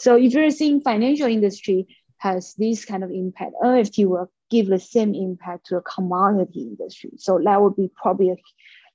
So 0.00 0.16
if 0.16 0.32
you're 0.32 0.50
seeing 0.50 0.80
financial 0.80 1.26
industry 1.26 1.86
has 2.18 2.54
this 2.54 2.84
kind 2.84 3.02
of 3.02 3.10
impact, 3.10 3.52
NFT 3.62 4.06
will 4.06 4.30
give 4.50 4.68
the 4.68 4.78
same 4.78 5.14
impact 5.14 5.66
to 5.66 5.76
a 5.76 5.82
commodity 5.82 6.62
industry. 6.62 7.12
So 7.16 7.40
that 7.44 7.60
would 7.60 7.76
be 7.76 7.90
probably 7.94 8.42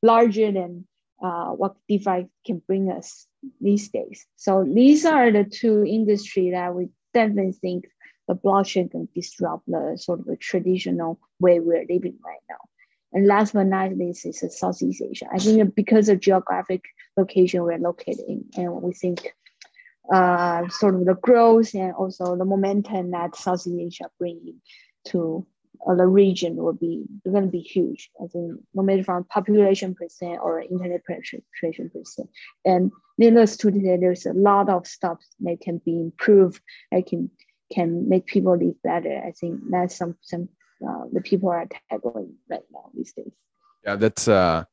larger 0.01 0.51
than 0.51 0.85
uh, 1.21 1.49
what 1.49 1.75
DeFi 1.89 2.27
can 2.45 2.61
bring 2.67 2.91
us 2.91 3.25
these 3.59 3.89
days. 3.89 4.25
So 4.35 4.63
these 4.63 5.05
are 5.05 5.31
the 5.31 5.43
two 5.43 5.83
industry 5.85 6.51
that 6.51 6.73
we 6.75 6.89
definitely 7.13 7.53
think 7.53 7.85
the 8.27 8.35
blockchain 8.35 8.91
can 8.91 9.07
disrupt 9.15 9.65
the 9.67 9.97
sort 9.99 10.19
of 10.19 10.25
the 10.25 10.35
traditional 10.35 11.19
way 11.39 11.59
we're 11.59 11.85
living 11.89 12.19
right 12.23 12.43
now. 12.49 12.57
And 13.13 13.25
last 13.25 13.53
but 13.53 13.67
not 13.67 13.95
least 13.97 14.25
is 14.25 14.43
Southeast 14.57 15.01
Asia. 15.01 15.27
I 15.31 15.39
think 15.39 15.75
because 15.75 16.09
of 16.09 16.19
geographic 16.19 16.83
location 17.15 17.63
we're 17.63 17.77
located 17.77 18.25
in, 18.27 18.45
and 18.57 18.81
we 18.81 18.93
think 18.93 19.33
uh, 20.13 20.67
sort 20.69 20.95
of 20.95 21.05
the 21.05 21.15
growth 21.15 21.73
and 21.73 21.93
also 21.93 22.35
the 22.35 22.45
momentum 22.45 23.11
that 23.11 23.35
Southeast 23.35 23.79
Asia 23.79 24.09
bringing 24.19 24.61
to 25.05 25.45
uh, 25.87 25.95
the 25.95 26.07
region 26.07 26.55
will 26.55 26.73
be 26.73 27.05
going 27.29 27.45
to 27.45 27.51
be 27.51 27.59
huge. 27.59 28.09
I 28.21 28.27
think 28.27 28.59
no 28.73 28.83
matter 28.83 29.03
from 29.03 29.23
population 29.25 29.95
percent 29.95 30.39
or 30.41 30.61
internet 30.61 31.05
penetration 31.05 31.89
percent. 31.89 32.29
And 32.65 32.91
needless 33.17 33.57
to 33.57 33.71
say, 33.71 33.97
there's 33.97 34.25
a 34.25 34.33
lot 34.33 34.69
of 34.69 34.87
stuff 34.87 35.19
that 35.41 35.61
can 35.61 35.79
be 35.85 35.99
improved. 35.99 36.61
That 36.91 37.05
can 37.05 37.29
can 37.71 38.07
make 38.07 38.25
people 38.25 38.57
live 38.57 38.81
better. 38.81 39.21
I 39.25 39.31
think 39.31 39.61
that's 39.69 39.95
some 39.95 40.15
some 40.21 40.49
uh, 40.85 41.05
the 41.11 41.21
people 41.21 41.49
are 41.49 41.65
tackling 41.89 42.35
right 42.49 42.61
now 42.71 42.89
these 42.93 43.13
days. 43.13 43.31
Yeah, 43.85 43.95
that's 43.95 44.27
uh, 44.27 44.65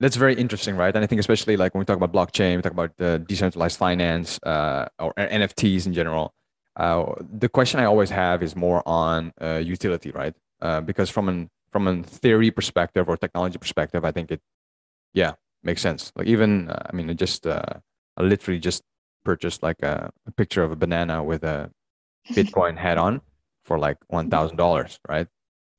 that's 0.00 0.16
very 0.16 0.34
interesting, 0.34 0.76
right? 0.76 0.94
And 0.94 1.04
I 1.04 1.06
think 1.06 1.20
especially 1.20 1.56
like 1.56 1.74
when 1.74 1.80
we 1.80 1.84
talk 1.84 1.96
about 1.96 2.12
blockchain, 2.12 2.56
we 2.56 2.62
talk 2.62 2.72
about 2.72 2.96
the 2.96 3.18
decentralized 3.26 3.78
finance 3.78 4.40
uh, 4.42 4.86
or 4.98 5.12
NFTs 5.14 5.86
in 5.86 5.92
general. 5.92 6.34
Uh, 6.76 7.14
the 7.38 7.48
question 7.48 7.78
I 7.78 7.84
always 7.84 8.10
have 8.10 8.42
is 8.42 8.56
more 8.56 8.82
on 8.86 9.32
uh, 9.40 9.62
utility, 9.64 10.10
right? 10.10 10.34
Uh, 10.60 10.80
because 10.80 11.10
from 11.10 11.28
an 11.28 11.50
from 11.70 11.88
a 11.88 12.02
theory 12.02 12.50
perspective 12.50 13.08
or 13.08 13.16
technology 13.16 13.58
perspective, 13.58 14.04
I 14.04 14.12
think 14.12 14.30
it, 14.30 14.40
yeah, 15.12 15.32
makes 15.62 15.82
sense. 15.82 16.12
Like 16.14 16.28
even, 16.28 16.70
uh, 16.70 16.86
I 16.88 16.94
mean, 16.94 17.10
it 17.10 17.14
just 17.14 17.46
uh, 17.46 17.74
I 18.16 18.22
literally 18.22 18.60
just 18.60 18.82
purchased 19.24 19.62
like 19.62 19.82
a, 19.82 20.10
a 20.26 20.32
picture 20.32 20.62
of 20.62 20.70
a 20.70 20.76
banana 20.76 21.22
with 21.22 21.44
a 21.44 21.70
Bitcoin 22.30 22.76
head 22.76 22.98
on 22.98 23.20
for 23.64 23.78
like 23.78 23.98
one 24.08 24.30
thousand 24.30 24.56
dollars, 24.56 24.98
right? 25.08 25.28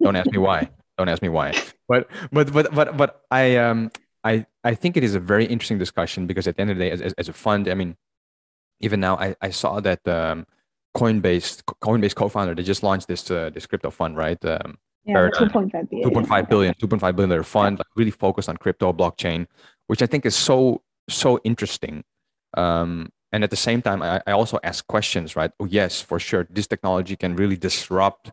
Don't 0.02 0.16
ask 0.16 0.32
me 0.32 0.38
why. 0.38 0.70
Don't 0.98 1.10
ask 1.10 1.22
me 1.22 1.30
why. 1.30 1.54
But 1.88 2.10
but 2.32 2.52
but 2.52 2.74
but 2.74 2.98
but 2.98 3.22
I 3.32 3.58
um 3.58 3.92
I 4.24 4.46
I 4.64 4.74
think 4.76 4.98
it 4.98 5.04
is 5.04 5.16
a 5.16 5.20
very 5.20 5.46
interesting 5.46 5.78
discussion 5.78 6.28
because 6.28 6.48
at 6.48 6.56
the 6.56 6.62
end 6.62 6.72
of 6.72 6.78
the 6.78 6.84
day, 6.86 6.92
as, 6.92 7.02
as, 7.02 7.14
as 7.14 7.30
a 7.30 7.34
fund, 7.34 7.68
I 7.68 7.74
mean, 7.74 7.96
even 8.80 9.00
now 9.00 9.18
I, 9.18 9.36
I 9.42 9.50
saw 9.50 9.80
that 9.82 10.06
um, 10.08 10.48
Coinbase 10.98 11.64
Coinbase 11.82 12.16
co-founder 12.16 12.56
they 12.56 12.64
just 12.64 12.84
launched 12.84 13.08
this 13.08 13.30
uh, 13.30 13.50
this 13.54 13.66
crypto 13.68 13.92
fund, 13.92 14.18
right? 14.18 14.44
Um, 14.46 14.78
yeah, 15.06 15.30
2.5 15.30 15.90
billion. 15.90 16.10
2.5 16.10 16.50
billion, 16.50 16.74
2.5 16.74 17.16
billion 17.16 17.44
fund, 17.44 17.78
like 17.78 17.88
really 17.96 18.12
focused 18.12 18.50
on 18.50 18.58
crypto 18.58 18.92
blockchain, 18.92 19.46
which 19.88 20.02
I 20.02 20.08
think 20.08 20.26
is 20.26 20.36
so 20.36 20.82
so 21.10 21.40
interesting. 21.44 22.04
Um, 22.58 23.10
and 23.32 23.44
at 23.44 23.50
the 23.50 23.58
same 23.58 23.82
time, 23.82 24.02
I, 24.02 24.22
I 24.26 24.32
also 24.32 24.60
ask 24.64 24.88
questions, 24.88 25.36
right? 25.36 25.52
Oh, 25.60 25.66
yes, 25.66 26.02
for 26.02 26.20
sure, 26.20 26.48
this 26.50 26.68
technology 26.68 27.18
can 27.18 27.36
really 27.36 27.58
disrupt 27.58 28.32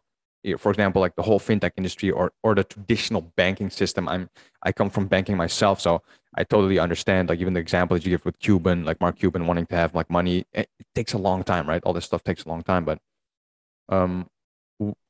for 0.59 0.71
example, 0.71 1.01
like 1.01 1.15
the 1.17 1.23
whole 1.23 1.41
fintech 1.41 1.73
industry 1.77 2.11
or 2.11 2.33
or 2.43 2.55
the 2.55 2.65
traditional 2.65 3.23
banking 3.37 3.71
system. 3.71 4.09
I'm 4.09 4.29
I 4.63 4.73
come 4.73 4.91
from 4.91 5.07
banking 5.07 5.37
myself, 5.37 5.81
so 5.81 6.03
I 6.37 6.45
totally 6.45 6.79
understand. 6.79 7.29
Like 7.29 7.41
even 7.41 7.55
the 7.55 7.61
example 7.61 7.97
that 7.97 8.05
you 8.05 8.11
give 8.11 8.25
with 8.25 8.39
Cuban, 8.39 8.85
like 8.85 9.01
Mark 9.01 9.19
Cuban 9.19 9.47
wanting 9.47 9.67
to 9.67 9.77
have 9.77 9.95
like 9.95 10.11
money, 10.11 10.47
it, 10.53 10.69
it 10.79 10.87
takes 10.95 11.13
a 11.13 11.19
long 11.19 11.45
time, 11.45 11.69
right? 11.69 11.83
All 11.85 11.93
this 11.93 12.05
stuff 12.05 12.25
takes 12.25 12.45
a 12.45 12.49
long 12.49 12.63
time, 12.63 12.85
but 12.85 12.99
um, 13.89 14.29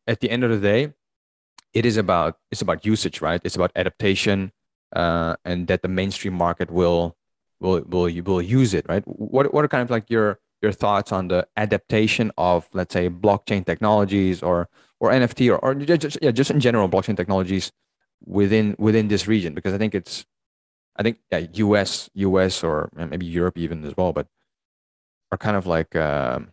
at 0.06 0.20
the 0.20 0.30
end 0.30 0.44
of 0.44 0.50
the 0.50 0.58
day, 0.58 0.92
it 1.72 1.86
is 1.86 1.96
about 1.96 2.38
it's 2.50 2.62
about 2.62 2.84
usage, 2.84 3.20
right? 3.20 3.40
It's 3.44 3.56
about 3.56 3.72
adaptation, 3.74 4.52
uh, 4.94 5.36
and 5.44 5.66
that 5.68 5.82
the 5.82 5.88
mainstream 5.88 6.34
market 6.34 6.70
will 6.70 7.16
will 7.60 7.82
will 7.88 8.08
you 8.08 8.22
will 8.22 8.42
use 8.42 8.74
it, 8.74 8.84
right? 8.88 9.02
What 9.06 9.54
what 9.54 9.64
are 9.64 9.68
kind 9.68 9.82
of 9.82 9.90
like 9.90 10.10
your 10.10 10.38
your 10.60 10.72
thoughts 10.72 11.12
on 11.12 11.28
the 11.28 11.46
adaptation 11.56 12.30
of 12.36 12.68
let's 12.72 12.92
say 12.92 13.08
blockchain 13.08 13.64
technologies 13.66 14.42
or 14.42 14.68
or 15.02 15.10
NFT 15.10 15.50
or, 15.50 15.58
or 15.58 15.74
just 15.74 16.16
yeah 16.22 16.30
just 16.30 16.50
in 16.50 16.60
general 16.60 16.88
blockchain 16.88 17.16
technologies 17.16 17.72
within 18.24 18.76
within 18.78 19.08
this 19.08 19.26
region 19.26 19.52
because 19.52 19.74
I 19.74 19.78
think 19.78 19.96
it's 19.96 20.24
I 20.94 21.02
think 21.02 21.18
yeah 21.32 21.42
US 21.66 22.08
US 22.14 22.62
or 22.62 22.88
maybe 22.94 23.26
Europe 23.26 23.58
even 23.58 23.84
as 23.84 23.96
well 23.96 24.12
but 24.12 24.28
are 25.32 25.38
kind 25.38 25.56
of 25.56 25.66
like 25.66 25.96
um, 25.96 26.52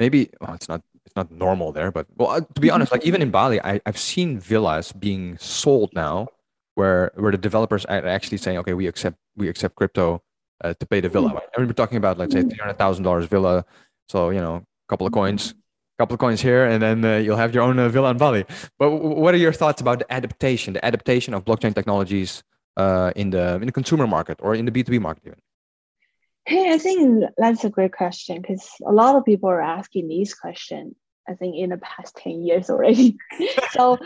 maybe 0.00 0.30
well, 0.40 0.54
it's 0.54 0.68
not 0.68 0.82
it's 1.04 1.14
not 1.14 1.30
normal 1.30 1.70
there 1.70 1.92
but 1.92 2.06
well 2.16 2.30
uh, 2.30 2.40
to 2.40 2.60
be 2.60 2.70
honest 2.70 2.90
like 2.90 3.06
even 3.06 3.22
in 3.22 3.30
Bali 3.30 3.62
I, 3.62 3.80
I've 3.86 3.98
seen 3.98 4.40
villas 4.40 4.90
being 4.90 5.38
sold 5.38 5.90
now 5.94 6.26
where 6.74 7.12
where 7.14 7.30
the 7.30 7.38
developers 7.38 7.84
are 7.84 8.04
actually 8.04 8.38
saying 8.38 8.58
okay 8.58 8.74
we 8.74 8.88
accept 8.88 9.16
we 9.36 9.48
accept 9.48 9.76
crypto 9.76 10.22
uh, 10.64 10.74
to 10.74 10.86
pay 10.86 11.00
the 11.00 11.08
villa. 11.08 11.28
I 11.28 11.60
mean, 11.60 11.68
we're 11.68 11.74
talking 11.74 11.98
about 11.98 12.18
let's 12.18 12.32
say 12.32 12.42
three 12.42 12.58
hundred 12.58 12.78
thousand 12.78 13.04
dollars 13.04 13.26
villa, 13.26 13.64
so 14.08 14.30
you 14.30 14.40
know, 14.40 14.56
a 14.56 14.88
couple 14.88 15.06
of 15.06 15.12
coins, 15.12 15.54
couple 15.98 16.14
of 16.14 16.20
coins 16.20 16.40
here, 16.40 16.64
and 16.66 16.82
then 16.82 17.04
uh, 17.04 17.16
you'll 17.16 17.36
have 17.36 17.54
your 17.54 17.62
own 17.62 17.78
uh, 17.78 17.88
villa 17.88 18.10
in 18.10 18.18
Bali. 18.18 18.44
But 18.78 18.90
what 18.90 19.34
are 19.34 19.38
your 19.38 19.52
thoughts 19.52 19.80
about 19.80 19.98
the 20.00 20.12
adaptation, 20.12 20.74
the 20.74 20.84
adaptation 20.84 21.34
of 21.34 21.44
blockchain 21.44 21.74
technologies 21.74 22.42
uh, 22.76 23.12
in 23.16 23.30
the 23.30 23.54
in 23.56 23.66
the 23.66 23.72
consumer 23.72 24.06
market 24.06 24.38
or 24.42 24.54
in 24.54 24.64
the 24.64 24.72
B 24.72 24.82
two 24.82 24.92
B 24.92 24.98
market 24.98 25.22
even? 25.26 25.38
Hey, 26.44 26.72
I 26.72 26.78
think 26.78 27.24
that's 27.36 27.64
a 27.64 27.70
great 27.70 27.92
question 27.92 28.40
because 28.40 28.68
a 28.86 28.92
lot 28.92 29.16
of 29.16 29.24
people 29.24 29.48
are 29.50 29.60
asking 29.60 30.08
these 30.08 30.34
questions. 30.34 30.94
I 31.28 31.34
think 31.34 31.56
in 31.56 31.70
the 31.70 31.78
past 31.78 32.16
ten 32.16 32.44
years 32.44 32.70
already. 32.70 33.16
so 33.72 33.98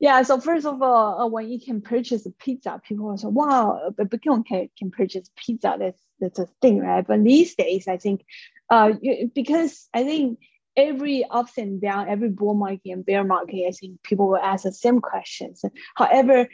yeah, 0.00 0.22
so 0.22 0.40
first 0.40 0.66
of 0.66 0.82
all, 0.82 1.20
uh, 1.20 1.26
when 1.26 1.48
you 1.48 1.60
can 1.60 1.80
purchase 1.80 2.26
a 2.26 2.30
pizza, 2.30 2.80
people 2.86 3.06
will 3.06 3.16
say, 3.16 3.28
"Wow, 3.28 3.92
but 3.96 4.10
Bitcoin 4.10 4.46
can, 4.46 4.68
can 4.78 4.90
purchase 4.90 5.30
pizza. 5.36 5.76
That's 5.78 6.00
that's 6.20 6.38
a 6.38 6.48
thing, 6.60 6.80
right?" 6.80 7.06
But 7.06 7.24
these 7.24 7.54
days, 7.54 7.88
I 7.88 7.96
think, 7.96 8.24
uh, 8.70 8.92
because 9.34 9.88
I 9.94 10.04
think 10.04 10.38
every 10.76 11.24
ups 11.24 11.58
and 11.58 11.80
down, 11.80 12.08
every 12.08 12.28
bull 12.28 12.54
market 12.54 12.90
and 12.90 13.06
bear 13.06 13.24
market, 13.24 13.66
I 13.68 13.70
think 13.70 14.02
people 14.02 14.28
will 14.28 14.36
ask 14.36 14.64
the 14.64 14.72
same 14.72 15.00
questions. 15.00 15.64
However, 15.94 16.48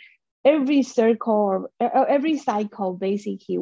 every 0.44 0.83
circle 0.83 1.68
or 1.80 2.09
every 2.09 2.38
cycle, 2.38 2.94
basically, 2.94 3.59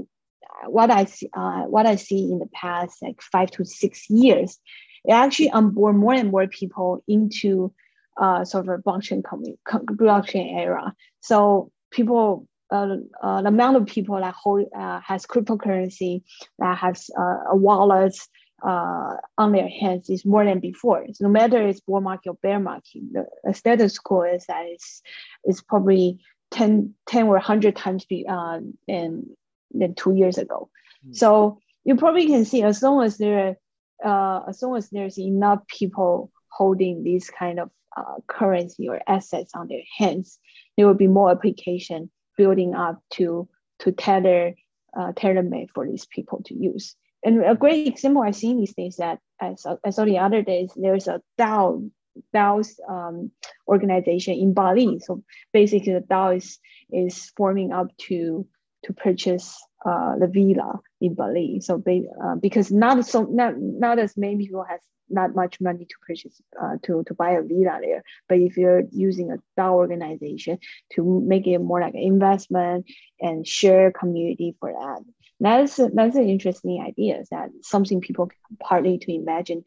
what 0.66 0.90
I 0.90 1.04
see, 1.04 1.28
uh, 1.36 1.62
what 1.62 1.86
I 1.86 1.96
see 1.96 2.24
in 2.24 2.38
the 2.38 2.48
past 2.52 3.02
like 3.02 3.20
five 3.22 3.50
to 3.52 3.64
six 3.64 4.08
years, 4.10 4.58
it 5.04 5.12
actually 5.12 5.50
onboard 5.50 5.96
more 5.96 6.14
and 6.14 6.30
more 6.30 6.46
people 6.48 7.02
into 7.06 7.72
uh, 8.20 8.44
sort 8.44 8.68
of 8.68 8.80
blockchain 8.82 9.22
blockchain 9.66 10.58
era. 10.58 10.94
So 11.20 11.70
people, 11.90 12.48
uh, 12.70 12.96
uh, 13.22 13.42
the 13.42 13.48
amount 13.48 13.76
of 13.76 13.86
people 13.86 14.16
that 14.16 14.34
hold 14.34 14.66
uh, 14.76 15.00
has 15.00 15.26
cryptocurrency 15.26 16.22
that 16.58 16.76
has 16.78 17.10
uh, 17.16 17.50
a 17.50 17.56
wallet 17.56 18.18
uh, 18.62 19.16
on 19.36 19.52
their 19.52 19.68
hands 19.68 20.10
is 20.10 20.24
more 20.24 20.44
than 20.44 20.60
before. 20.60 21.06
So 21.12 21.24
no 21.24 21.30
matter 21.30 21.66
it's 21.66 21.80
bull 21.80 22.00
market 22.00 22.30
or 22.30 22.38
bear 22.42 22.58
market, 22.58 23.02
the, 23.12 23.54
status 23.54 23.98
quo 23.98 24.22
is 24.22 24.46
that 24.46 24.64
it's, 24.66 25.02
it's 25.44 25.60
probably 25.60 26.18
10, 26.50 26.94
10 27.06 27.26
or 27.26 27.32
100 27.32 27.76
times 27.76 28.04
be, 28.04 28.26
uh, 28.28 28.60
in, 28.86 29.30
than 29.72 29.94
two 29.94 30.14
years 30.14 30.38
ago. 30.38 30.70
Mm. 31.06 31.16
So 31.16 31.60
you 31.84 31.96
probably 31.96 32.26
can 32.26 32.44
see 32.44 32.62
as 32.62 32.82
long 32.82 33.04
as 33.04 33.18
there, 33.18 33.56
uh, 34.04 34.40
as 34.48 34.62
long 34.62 34.76
as 34.76 34.90
there's 34.90 35.18
enough 35.18 35.66
people 35.68 36.30
holding 36.50 37.04
these 37.04 37.30
kind 37.30 37.60
of 37.60 37.70
uh, 37.96 38.16
currency 38.26 38.88
or 38.88 39.00
assets 39.06 39.52
on 39.54 39.68
their 39.68 39.82
hands, 39.96 40.38
there 40.76 40.86
will 40.86 40.94
be 40.94 41.06
more 41.06 41.30
application 41.30 42.10
building 42.36 42.74
up 42.74 43.02
to 43.10 43.48
to 43.80 43.92
tailor 43.92 44.54
uh, 44.98 45.12
tailor 45.14 45.42
made 45.42 45.70
for 45.74 45.86
these 45.86 46.06
people 46.06 46.42
to 46.46 46.54
use. 46.54 46.96
And 47.24 47.44
a 47.44 47.54
great 47.54 47.86
example 47.86 48.22
I've 48.22 48.36
seen 48.36 48.58
these 48.58 48.74
days 48.74 48.96
that 48.96 49.18
I 49.40 49.54
saw, 49.54 49.76
I 49.84 49.90
saw 49.90 50.04
the 50.04 50.18
other 50.18 50.42
days 50.42 50.70
there's 50.76 51.08
a 51.08 51.20
DAO 51.38 51.90
DAO's 52.34 52.80
um, 52.88 53.30
organization 53.66 54.34
in 54.34 54.54
Bali. 54.54 54.98
So 55.00 55.22
basically, 55.52 55.92
the 55.94 56.00
DAO 56.00 56.36
is 56.36 56.58
is 56.90 57.32
forming 57.36 57.72
up 57.72 57.88
to 58.08 58.46
to 58.88 58.94
purchase 58.94 59.62
uh, 59.86 60.16
the 60.18 60.26
villa 60.26 60.80
in 61.00 61.14
Bali. 61.14 61.60
So 61.60 61.74
uh, 61.76 62.34
because 62.34 62.72
not 62.72 63.06
so 63.06 63.22
not 63.22 63.54
not 63.56 63.98
as 63.98 64.16
many 64.16 64.46
people 64.46 64.64
has 64.68 64.80
not 65.10 65.34
much 65.34 65.60
money 65.60 65.84
to 65.84 65.94
purchase 66.06 66.40
uh, 66.60 66.76
to 66.84 67.04
to 67.06 67.14
buy 67.14 67.32
a 67.32 67.42
villa 67.42 67.78
there. 67.80 68.02
But 68.28 68.38
if 68.38 68.56
you're 68.56 68.82
using 68.90 69.30
a 69.30 69.36
DAO 69.60 69.72
organization 69.74 70.58
to 70.94 71.20
make 71.20 71.46
it 71.46 71.58
more 71.58 71.80
like 71.80 71.94
an 71.94 72.00
investment 72.00 72.86
and 73.20 73.46
share 73.46 73.92
community 73.92 74.56
for 74.58 74.72
that, 74.72 75.04
that's 75.40 75.76
that's 75.76 76.16
an 76.16 76.28
interesting 76.28 76.82
idea. 76.86 77.20
Is 77.20 77.28
that 77.28 77.50
something 77.62 78.00
people 78.00 78.30
partly 78.60 78.98
to 78.98 79.12
imagine, 79.12 79.64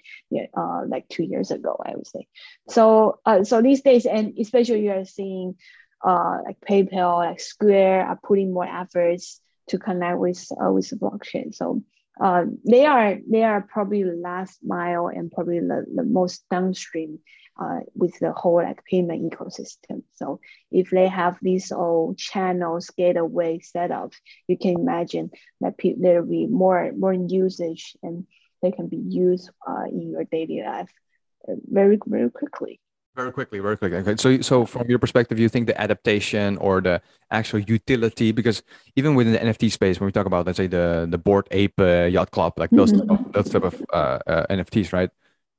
uh, 0.57 0.81
like 0.87 1.07
two 1.07 1.23
years 1.23 1.51
ago, 1.51 1.77
I 1.85 1.95
would 1.95 2.07
say. 2.07 2.27
So 2.69 3.19
uh, 3.25 3.43
so 3.43 3.61
these 3.61 3.81
days, 3.81 4.05
and 4.05 4.37
especially 4.37 4.83
you 4.83 4.91
are 4.91 5.05
seeing, 5.05 5.55
uh, 6.03 6.39
like 6.45 6.57
PayPal, 6.61 7.17
like 7.17 7.39
Square 7.39 8.07
are 8.07 8.19
putting 8.23 8.53
more 8.53 8.67
efforts 8.67 9.39
to 9.69 9.77
connect 9.77 10.19
with 10.19 10.47
uh, 10.63 10.71
with 10.71 10.89
the 10.89 10.95
blockchain. 10.95 11.53
So 11.53 11.83
uh, 12.19 12.45
they 12.69 12.85
are 12.85 13.17
they 13.29 13.43
are 13.43 13.61
probably 13.61 14.03
the 14.03 14.15
last 14.15 14.59
mile 14.63 15.07
and 15.07 15.31
probably 15.31 15.59
the, 15.59 15.85
the 15.93 16.03
most 16.03 16.43
downstream 16.49 17.19
uh, 17.59 17.79
with 17.93 18.17
the 18.19 18.31
whole 18.31 18.61
like 18.63 18.83
payment 18.85 19.31
ecosystem. 19.31 20.03
So 20.15 20.39
if 20.71 20.89
they 20.89 21.07
have 21.07 21.37
these 21.41 21.71
all 21.71 22.15
channels 22.17 22.89
gateway 22.97 23.59
set 23.59 23.91
up, 23.91 24.13
you 24.47 24.57
can 24.57 24.79
imagine 24.79 25.31
that 25.61 25.77
pe- 25.77 25.95
there 25.97 26.21
will 26.21 26.29
be 26.29 26.47
more 26.47 26.91
more 26.97 27.13
usage 27.13 27.95
and 28.03 28.25
they 28.61 28.71
can 28.71 28.87
be 28.87 28.97
used 28.97 29.49
uh, 29.67 29.85
in 29.85 30.11
your 30.11 30.23
daily 30.25 30.61
life 30.65 30.91
uh, 31.47 31.53
very 31.65 31.97
very 32.05 32.29
quickly. 32.29 32.79
Very 33.13 33.33
quickly, 33.33 33.59
very 33.59 33.77
quickly. 33.77 33.97
Okay. 33.97 34.15
So, 34.15 34.39
so 34.41 34.65
from 34.65 34.89
your 34.89 34.97
perspective, 34.97 35.37
you 35.37 35.49
think 35.49 35.67
the 35.67 35.79
adaptation 35.79 36.57
or 36.57 36.79
the 36.79 37.01
actual 37.29 37.59
utility, 37.59 38.31
because 38.31 38.63
even 38.95 39.15
within 39.15 39.33
the 39.33 39.39
NFT 39.39 39.69
space, 39.69 39.99
when 39.99 40.05
we 40.05 40.13
talk 40.13 40.25
about, 40.25 40.45
let's 40.45 40.55
say, 40.55 40.67
the 40.67 41.07
the 41.09 41.17
Bored 41.17 41.47
Ape 41.51 41.77
uh, 41.79 42.05
Yacht 42.05 42.31
Club, 42.31 42.53
like 42.57 42.69
those 42.69 42.93
mm-hmm. 42.93 43.09
type 43.09 43.19
of, 43.19 43.33
those 43.33 43.49
type 43.49 43.63
of 43.63 43.83
uh, 43.91 44.19
uh, 44.25 44.45
NFTs, 44.49 44.93
right? 44.93 45.09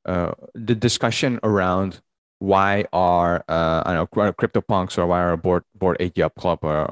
Uh, 0.06 0.32
the 0.54 0.74
discussion 0.74 1.38
around 1.42 2.00
why 2.38 2.86
are 2.92 3.44
uh, 3.48 3.82
I 3.84 3.94
don't 3.94 4.16
know 4.16 4.32
crypto 4.32 4.62
punks 4.62 4.96
or 4.96 5.06
why 5.06 5.20
are 5.20 5.36
Bored 5.36 5.64
Bored 5.74 5.98
Ape 6.00 6.16
Yacht 6.16 6.34
Club 6.34 6.60
or, 6.62 6.88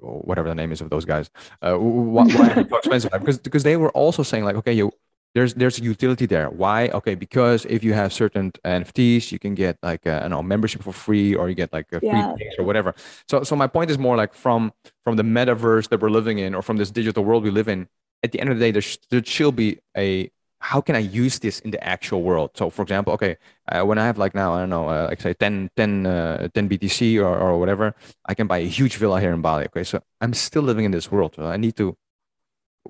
or, 0.00 0.20
whatever 0.20 0.48
the 0.48 0.54
name 0.54 0.70
is 0.70 0.80
of 0.80 0.90
those 0.90 1.04
guys, 1.04 1.28
uh, 1.60 1.74
why, 1.74 2.24
why 2.24 2.50
are 2.50 2.62
they 2.62 2.68
so 2.68 2.76
expensive? 2.78 3.10
Because 3.10 3.38
because 3.38 3.64
they 3.64 3.76
were 3.76 3.90
also 3.90 4.22
saying 4.22 4.44
like, 4.44 4.56
okay, 4.56 4.72
you 4.72 4.92
there's 5.34 5.54
there's 5.54 5.78
a 5.78 5.82
utility 5.82 6.26
there. 6.26 6.48
Why? 6.48 6.88
Okay, 6.88 7.14
because 7.14 7.64
if 7.66 7.82
you 7.82 7.92
have 7.92 8.12
certain 8.12 8.52
NFTs, 8.64 9.32
you 9.32 9.38
can 9.38 9.54
get 9.54 9.78
like 9.82 10.06
a, 10.06 10.24
I 10.24 10.28
know 10.28 10.42
membership 10.42 10.82
for 10.82 10.92
free, 10.92 11.34
or 11.34 11.48
you 11.48 11.54
get 11.54 11.72
like 11.72 11.86
a 11.92 12.00
free 12.00 12.08
yeah. 12.08 12.34
or 12.58 12.64
whatever. 12.64 12.94
So 13.28 13.42
so 13.42 13.56
my 13.56 13.66
point 13.66 13.90
is 13.90 13.98
more 13.98 14.16
like 14.16 14.32
from 14.32 14.72
from 15.02 15.16
the 15.16 15.24
metaverse 15.24 15.88
that 15.88 16.00
we're 16.00 16.10
living 16.10 16.38
in, 16.38 16.54
or 16.54 16.62
from 16.62 16.76
this 16.76 16.90
digital 16.90 17.24
world 17.24 17.42
we 17.42 17.50
live 17.50 17.68
in. 17.68 17.88
At 18.22 18.32
the 18.32 18.40
end 18.40 18.48
of 18.48 18.58
the 18.58 18.64
day, 18.64 18.70
there, 18.70 18.80
sh- 18.80 18.96
there 19.10 19.22
should 19.22 19.54
be 19.54 19.80
a 19.94 20.30
how 20.60 20.80
can 20.80 20.96
I 20.96 21.00
use 21.00 21.40
this 21.40 21.58
in 21.60 21.72
the 21.72 21.84
actual 21.84 22.22
world? 22.22 22.52
So, 22.54 22.70
for 22.70 22.80
example, 22.80 23.12
okay, 23.14 23.36
uh, 23.70 23.82
when 23.84 23.98
I 23.98 24.06
have 24.06 24.16
like 24.16 24.34
now, 24.34 24.54
I 24.54 24.60
don't 24.60 24.70
know, 24.70 24.88
uh, 24.88 25.08
like 25.10 25.20
say 25.20 25.34
10, 25.34 25.70
10, 25.76 26.06
uh, 26.06 26.48
10 26.54 26.68
BTC 26.70 27.18
or, 27.18 27.36
or 27.38 27.58
whatever, 27.60 27.94
I 28.24 28.32
can 28.32 28.46
buy 28.46 28.58
a 28.58 28.66
huge 28.66 28.96
villa 28.96 29.20
here 29.20 29.34
in 29.34 29.42
Bali. 29.42 29.66
Okay, 29.66 29.84
so 29.84 30.00
I'm 30.22 30.32
still 30.32 30.62
living 30.62 30.86
in 30.86 30.90
this 30.90 31.12
world. 31.12 31.34
So 31.36 31.44
I 31.44 31.58
need 31.58 31.76
to, 31.76 31.98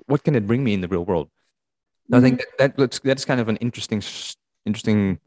what 0.05 0.23
can 0.23 0.35
it 0.35 0.47
bring 0.47 0.63
me 0.63 0.73
in 0.73 0.79
the 0.79 0.87
real 0.87 1.03
world? 1.03 1.27
I 2.11 2.21
think 2.21 2.39
mm-hmm. 2.39 2.49
that, 2.59 2.75
that 2.75 2.79
looks 2.79 2.99
that's 2.99 3.25
kind 3.25 3.39
of 3.39 3.49
an 3.49 3.57
interesting 3.57 4.01
interesting 4.65 5.19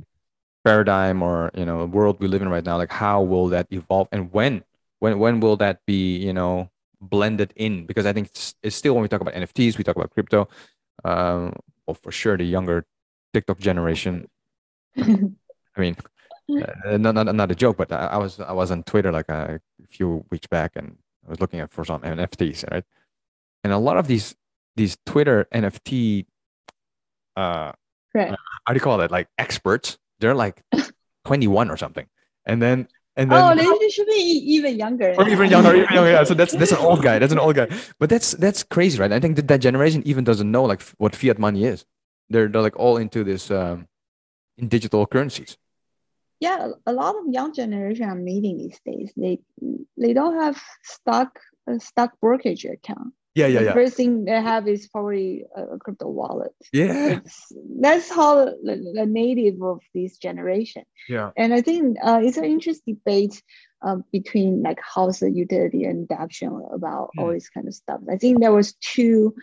paradigm 0.65 1.23
or 1.23 1.51
you 1.55 1.65
know 1.65 1.85
world 1.87 2.19
we 2.21 2.29
live 2.29 2.43
in 2.43 2.49
right 2.49 2.65
now. 2.65 2.77
Like 2.77 2.93
how 2.93 3.23
will 3.23 3.49
that 3.49 3.67
evolve 3.71 4.09
and 4.13 4.33
when 4.33 4.65
when 5.01 5.19
when 5.19 5.41
will 5.41 5.57
that 5.57 5.81
be 5.87 6.17
you 6.19 6.33
know 6.33 6.71
blended 7.01 7.53
in? 7.57 7.87
Because 7.87 8.07
I 8.07 8.13
think 8.13 8.29
it's, 8.29 8.55
it's 8.63 8.77
still 8.77 8.95
when 8.95 9.03
we 9.03 9.09
talk 9.09 9.21
about 9.21 9.35
NFTs, 9.35 9.79
we 9.79 9.85
talk 9.85 9.97
about 9.97 10.11
crypto. 10.11 10.49
Um, 11.05 11.55
well, 11.87 11.95
for 11.95 12.13
sure, 12.13 12.37
the 12.37 12.45
younger 12.45 12.85
TikTok 13.33 13.59
generation. 13.59 14.29
I 14.97 15.81
mean, 15.81 15.97
uh, 16.51 16.97
not, 16.97 17.15
not 17.15 17.35
not 17.35 17.51
a 17.51 17.55
joke, 17.55 17.77
but 17.77 17.93
I, 17.93 18.07
I 18.07 18.17
was 18.19 18.41
I 18.41 18.53
was 18.53 18.71
on 18.71 18.83
Twitter 18.83 19.13
like 19.13 19.29
a, 19.29 19.61
a 19.83 19.87
few 19.87 20.25
weeks 20.31 20.47
back, 20.47 20.73
and 20.77 20.97
I 21.27 21.31
was 21.31 21.41
looking 21.41 21.61
at 21.61 21.73
for 21.73 21.85
some 21.85 22.03
NFTs, 22.03 22.71
right? 22.71 22.85
And 23.65 23.73
a 23.73 23.79
lot 23.79 23.97
of 23.97 24.07
these 24.07 24.35
these 24.77 24.97
Twitter 25.05 25.47
NFT 25.53 26.27
uh, 27.39 27.73
right. 28.15 28.35
how 28.65 28.73
do 28.73 28.75
you 28.75 28.81
call 28.81 29.01
it? 29.01 29.11
Like 29.11 29.29
experts. 29.39 29.99
They're 30.21 30.35
like 30.35 30.63
21 31.27 31.71
or 31.71 31.77
something. 31.77 32.07
And 32.45 32.61
then 32.61 32.89
and 33.19 33.33
then, 33.33 33.59
oh, 33.59 33.79
they 33.81 33.89
should 33.91 34.07
be 34.07 34.43
even 34.47 34.79
younger. 34.79 35.13
Or 35.19 35.29
even 35.29 35.51
younger, 35.51 35.75
even 35.75 35.93
younger. 35.93 36.11
Yeah. 36.13 36.23
So 36.23 36.35
that's 36.35 36.55
that's 36.55 36.71
an 36.71 36.79
old 36.79 37.03
guy. 37.03 37.19
That's 37.19 37.33
an 37.33 37.41
old 37.41 37.57
guy. 37.57 37.67
But 37.99 38.11
that's 38.11 38.31
that's 38.33 38.63
crazy, 38.63 38.97
right? 38.97 39.11
I 39.11 39.19
think 39.19 39.35
that 39.37 39.49
that 39.49 39.59
generation 39.59 40.03
even 40.07 40.23
doesn't 40.23 40.49
know 40.49 40.63
like 40.63 40.83
what 40.99 41.17
fiat 41.17 41.37
money 41.37 41.65
is. 41.65 41.85
They're 42.31 42.47
they're 42.47 42.63
like 42.63 42.79
all 42.79 42.97
into 42.97 43.25
this 43.25 43.51
um, 43.51 43.89
in 44.57 44.69
digital 44.69 45.05
currencies. 45.05 45.59
Yeah, 46.39 46.71
a 46.87 46.93
lot 46.93 47.17
of 47.17 47.25
young 47.27 47.53
generation 47.53 48.05
are 48.05 48.15
meeting 48.15 48.57
these 48.59 48.79
days. 48.87 49.11
They 49.17 49.41
they 49.97 50.13
don't 50.13 50.39
have 50.39 50.63
stock 50.85 51.41
a 51.67 51.81
stock 51.81 52.13
brokerage 52.21 52.65
account. 52.65 53.18
Yeah, 53.39 53.47
yeah, 53.47 53.59
the 53.61 53.65
yeah. 53.67 53.73
First 53.73 53.95
thing 53.95 54.25
they 54.25 54.33
have 54.33 54.67
is 54.67 54.89
probably 54.89 55.45
a 55.55 55.79
crypto 55.79 56.09
wallet. 56.09 56.51
Yeah, 56.73 57.21
it's, 57.25 57.53
that's 57.81 58.11
how 58.11 58.47
the, 58.47 58.93
the, 58.95 59.07
native 59.07 59.63
of 59.63 59.81
this 59.95 60.19
generation. 60.19 60.83
Yeah, 61.09 61.31
and 61.37 61.55
I 61.55 61.61
think 61.61 61.99
uh, 62.03 62.21
it's 62.21 62.37
an 62.37 62.45
interesting 62.45 62.97
debate 62.97 63.41
um, 63.83 64.05
between 64.11 64.63
like 64.63 64.81
how's 64.83 65.21
the 65.21 65.31
utility 65.31 65.85
and 65.85 66.11
adoption 66.11 66.49
about 66.73 67.11
mm. 67.17 67.23
all 67.23 67.33
this 67.33 67.49
kind 67.49 67.69
of 67.69 67.75
stuff. 67.75 68.01
I 68.11 68.17
think 68.17 68.41
there 68.41 68.53
was 68.53 68.73
two 68.73 69.37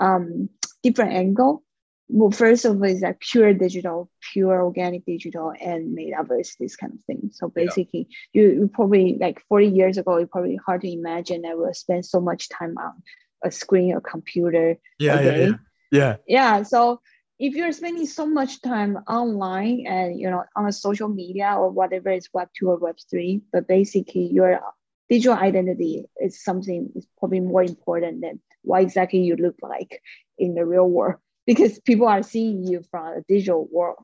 um, 0.00 0.48
different 0.82 1.12
angle. 1.12 1.62
Well, 2.08 2.30
first 2.30 2.64
of 2.64 2.76
all 2.76 2.84
is 2.84 3.02
like 3.02 3.20
pure 3.20 3.52
digital, 3.52 4.08
pure 4.32 4.62
organic 4.62 5.04
digital, 5.04 5.52
and 5.60 5.92
made 5.92 6.14
metaverse, 6.14 6.56
this 6.58 6.76
kind 6.76 6.94
of 6.94 7.04
thing. 7.04 7.30
So 7.32 7.48
basically, 7.48 8.08
yeah. 8.32 8.42
you, 8.42 8.48
you 8.52 8.70
probably 8.72 9.18
like 9.20 9.42
40 9.50 9.66
years 9.66 9.98
ago, 9.98 10.16
you 10.16 10.26
probably 10.26 10.58
hard 10.64 10.80
to 10.80 10.90
imagine 10.90 11.42
that 11.42 11.58
we'll 11.58 11.74
spend 11.74 12.06
so 12.06 12.20
much 12.20 12.48
time 12.48 12.76
on 12.78 13.02
a 13.44 13.50
screen, 13.50 13.94
a 13.94 14.00
computer. 14.00 14.76
Yeah, 14.98 15.20
yeah, 15.20 15.36
yeah, 15.36 15.52
yeah. 15.92 16.16
Yeah. 16.26 16.62
So 16.62 17.00
if 17.38 17.54
you're 17.54 17.72
spending 17.72 18.06
so 18.06 18.26
much 18.26 18.62
time 18.62 18.96
online 19.08 19.86
and 19.86 20.18
you 20.18 20.30
know 20.30 20.44
on 20.56 20.66
a 20.66 20.72
social 20.72 21.08
media 21.08 21.54
or 21.56 21.70
whatever 21.70 22.10
is 22.10 22.28
Web 22.32 22.48
two 22.58 22.70
or 22.70 22.78
Web 22.78 22.96
three, 23.10 23.42
but 23.52 23.68
basically 23.68 24.26
your 24.26 24.60
digital 25.08 25.36
identity 25.36 26.04
is 26.20 26.42
something 26.42 26.90
is 26.96 27.06
probably 27.18 27.40
more 27.40 27.62
important 27.62 28.22
than 28.22 28.40
what 28.62 28.82
exactly 28.82 29.20
you 29.20 29.36
look 29.36 29.56
like 29.62 30.00
in 30.38 30.54
the 30.54 30.64
real 30.64 30.88
world 30.88 31.16
because 31.46 31.78
people 31.80 32.06
are 32.06 32.22
seeing 32.22 32.66
you 32.66 32.82
from 32.90 33.18
a 33.18 33.20
digital 33.28 33.68
world 33.70 33.98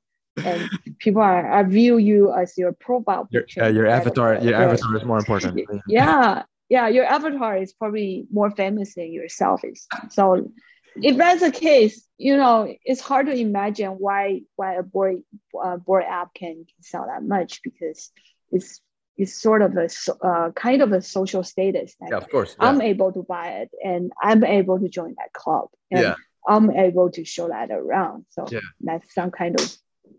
and 0.45 0.71
people 0.99 1.23
are, 1.23 1.47
are 1.47 1.65
view 1.65 1.97
you 1.97 2.33
as 2.33 2.57
your 2.57 2.73
profile 2.73 3.27
picture. 3.31 3.61
Your, 3.61 3.69
uh, 3.69 3.73
your 3.73 3.87
avatar, 3.87 4.39
your 4.39 4.55
avatar 4.55 4.97
is 4.97 5.05
more 5.05 5.19
important. 5.25 5.61
Yeah, 5.87 6.43
yeah, 6.71 6.89
your 6.89 7.05
avatar 7.05 7.59
is 7.59 7.73
probably 7.73 8.27
more 8.33 8.51
famous 8.51 8.95
than 8.95 9.13
yourself 9.13 9.63
is. 9.65 9.87
So 10.11 10.53
if 10.95 11.17
that's 11.17 11.41
the 11.41 11.51
case, 11.51 12.07
you 12.17 12.37
know, 12.37 12.73
it's 12.85 13.01
hard 13.01 13.27
to 13.27 13.33
imagine 13.33 13.91
why 13.91 14.43
why 14.55 14.75
a 14.75 14.83
Bored 14.85 15.23
uh, 15.63 15.77
Bored 15.77 16.05
app 16.05 16.33
can, 16.33 16.55
can 16.55 16.83
sell 16.83 17.07
that 17.07 17.25
much 17.25 17.61
because 17.65 18.13
it's 18.53 18.81
it's 19.19 19.35
sort 19.35 19.63
of 19.63 19.77
a 19.77 19.89
uh, 20.25 20.53
kind 20.53 20.81
of 20.81 20.93
a 20.93 21.03
social 21.03 21.43
status. 21.43 21.95
yeah, 22.09 22.17
of 22.17 22.31
course. 22.31 22.57
Yeah. 22.59 22.69
I'm 22.69 22.81
able 22.81 23.13
to 23.13 23.23
buy 23.23 23.49
it 23.63 23.71
and 23.85 24.13
I'm 24.23 24.45
able 24.45 24.79
to 24.79 24.89
join 24.89 25.15
that 25.19 25.33
club. 25.33 25.69
And 25.91 26.01
yeah. 26.01 26.15
I'm 26.49 26.71
able 26.71 27.11
to 27.11 27.25
show 27.25 27.49
that 27.49 27.71
around. 27.71 28.27
So 28.31 28.47
yeah. 28.51 28.61
that's 28.81 29.13
some 29.13 29.31
kind 29.31 29.61
of 29.61 29.77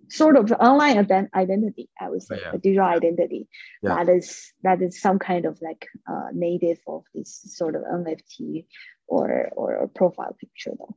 sort 0.10 0.38
of 0.38 0.52
online 0.52 0.98
identity. 1.34 1.90
I 2.00 2.10
would 2.10 2.24
say 2.24 2.40
yeah. 2.42 2.52
a 2.54 2.58
digital 2.58 2.86
identity. 2.86 3.48
Yeah. 3.82 3.96
that 3.96 4.10
is 4.10 4.52
that 4.64 4.82
is 4.82 5.02
some 5.02 5.20
kind 5.20 5.46
of 5.46 5.60
like 5.62 5.88
uh, 6.10 6.30
native 6.34 6.80
of 6.88 7.04
this 7.14 7.42
sort 7.58 7.76
of 7.76 7.84
nft 7.84 8.66
or 9.08 9.50
or 9.56 9.88
profile 9.88 10.36
picture 10.40 10.72
though. 10.78 10.96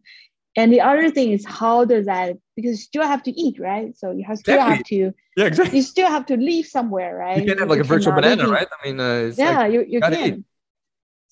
And 0.57 0.73
the 0.73 0.83
other 0.83 1.11
thing 1.11 1.33
is 1.33 1.45
how 1.45 1.85
does 1.85 2.07
that 2.07 2.37
because 2.55 2.73
you 2.73 2.85
still 2.85 3.03
have 3.03 3.23
to 3.25 3.33
eat 3.33 3.59
right? 3.59 3.97
So 3.97 4.13
you 4.13 4.25
have 4.25 4.39
still 4.39 4.55
exactly. 4.55 4.77
have 4.77 5.13
to 5.13 5.19
yeah 5.37 5.47
exactly. 5.47 5.77
you 5.79 5.83
still 5.83 6.09
have 6.09 6.27
to 6.27 6.37
live 6.37 6.67
somewhere 6.67 7.17
right? 7.17 7.39
You 7.39 7.47
can 7.47 7.59
have 7.59 7.69
like 7.69 7.79
you 7.79 7.83
a 7.83 7.87
virtual 7.87 8.15
banana 8.15 8.49
right? 8.49 8.69
I 8.71 8.87
mean 8.87 9.01
uh, 9.01 9.33
yeah 9.37 9.59
like, 9.59 9.73
you, 9.73 9.85
you 9.89 10.01
can. 10.01 10.15
eat. 10.15 10.45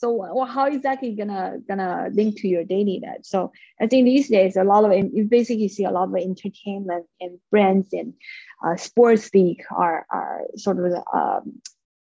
So 0.03 0.11
well, 0.11 0.47
how 0.47 0.67
exactly 0.67 1.15
gonna 1.15 1.59
gonna 1.69 2.09
link 2.13 2.41
to 2.41 2.49
your 2.49 2.65
daily 2.65 2.99
net? 2.99 3.25
So 3.25 3.53
I 3.81 3.87
think 3.87 4.05
these 4.05 4.29
days 4.29 4.57
a 4.57 4.65
lot 4.65 4.85
of 4.85 4.93
you 4.93 5.29
basically 5.31 5.69
see 5.69 5.85
a 5.85 5.93
lot 5.93 6.09
of 6.09 6.17
entertainment 6.17 7.07
and 7.21 7.39
brands 7.53 7.93
and 7.93 8.15
uh, 8.67 8.75
sports 8.75 9.33
league 9.33 9.63
are 9.71 10.05
are 10.11 10.41
sort 10.57 10.85
of 10.85 10.93
um, 11.15 11.63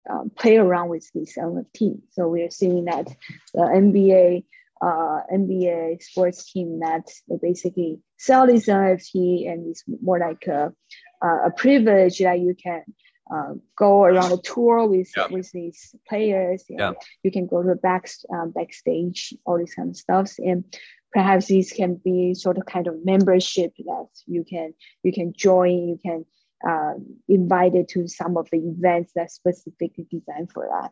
um, 0.08 0.30
play 0.30 0.58
around 0.58 0.90
with 0.90 1.10
this 1.12 1.36
NFT. 1.36 2.00
So 2.12 2.28
we're 2.28 2.52
seeing 2.52 2.84
that 2.84 3.08
the 3.52 3.62
NBA 3.62 4.44
uh, 4.80 5.22
NBA 5.34 6.00
sports 6.00 6.52
team 6.52 6.78
that 6.78 7.08
they 7.28 7.36
basically 7.42 7.98
sell 8.16 8.46
this 8.46 8.66
NFT 8.66 9.50
and 9.50 9.70
it's 9.70 9.82
more 10.00 10.20
like 10.20 10.46
a, 10.46 10.72
a 11.20 11.50
privilege 11.50 12.20
that 12.20 12.38
you 12.38 12.54
can 12.54 12.84
uh, 13.30 13.54
go 13.76 14.04
around 14.04 14.32
a 14.32 14.38
tour 14.38 14.86
with 14.86 15.10
Yeah. 15.16 15.28
with 15.30 15.50
these 15.52 15.94
players. 16.08 16.64
Yeah. 16.68 16.92
You 17.22 17.30
can 17.30 17.46
go 17.46 17.62
to 17.62 17.68
the 17.68 17.76
back 17.76 18.08
um, 18.32 18.50
backstage, 18.50 19.34
all 19.44 19.58
these 19.58 19.74
kind 19.74 19.90
of 19.90 19.96
stuffs, 19.96 20.38
and 20.38 20.64
perhaps 21.12 21.46
these 21.46 21.72
can 21.72 21.94
be 21.96 22.34
sort 22.34 22.58
of 22.58 22.66
kind 22.66 22.86
of 22.86 23.04
membership 23.04 23.72
that 23.78 24.08
you 24.26 24.44
can 24.44 24.74
you 25.02 25.12
can 25.12 25.32
join. 25.36 25.88
You 25.88 25.98
can 26.02 26.24
uh, 26.68 26.94
invited 27.28 27.88
to 27.88 28.08
some 28.08 28.36
of 28.36 28.48
the 28.50 28.58
events 28.58 29.12
that 29.14 29.30
specifically 29.30 30.06
designed 30.10 30.50
for 30.52 30.68
that. 30.70 30.90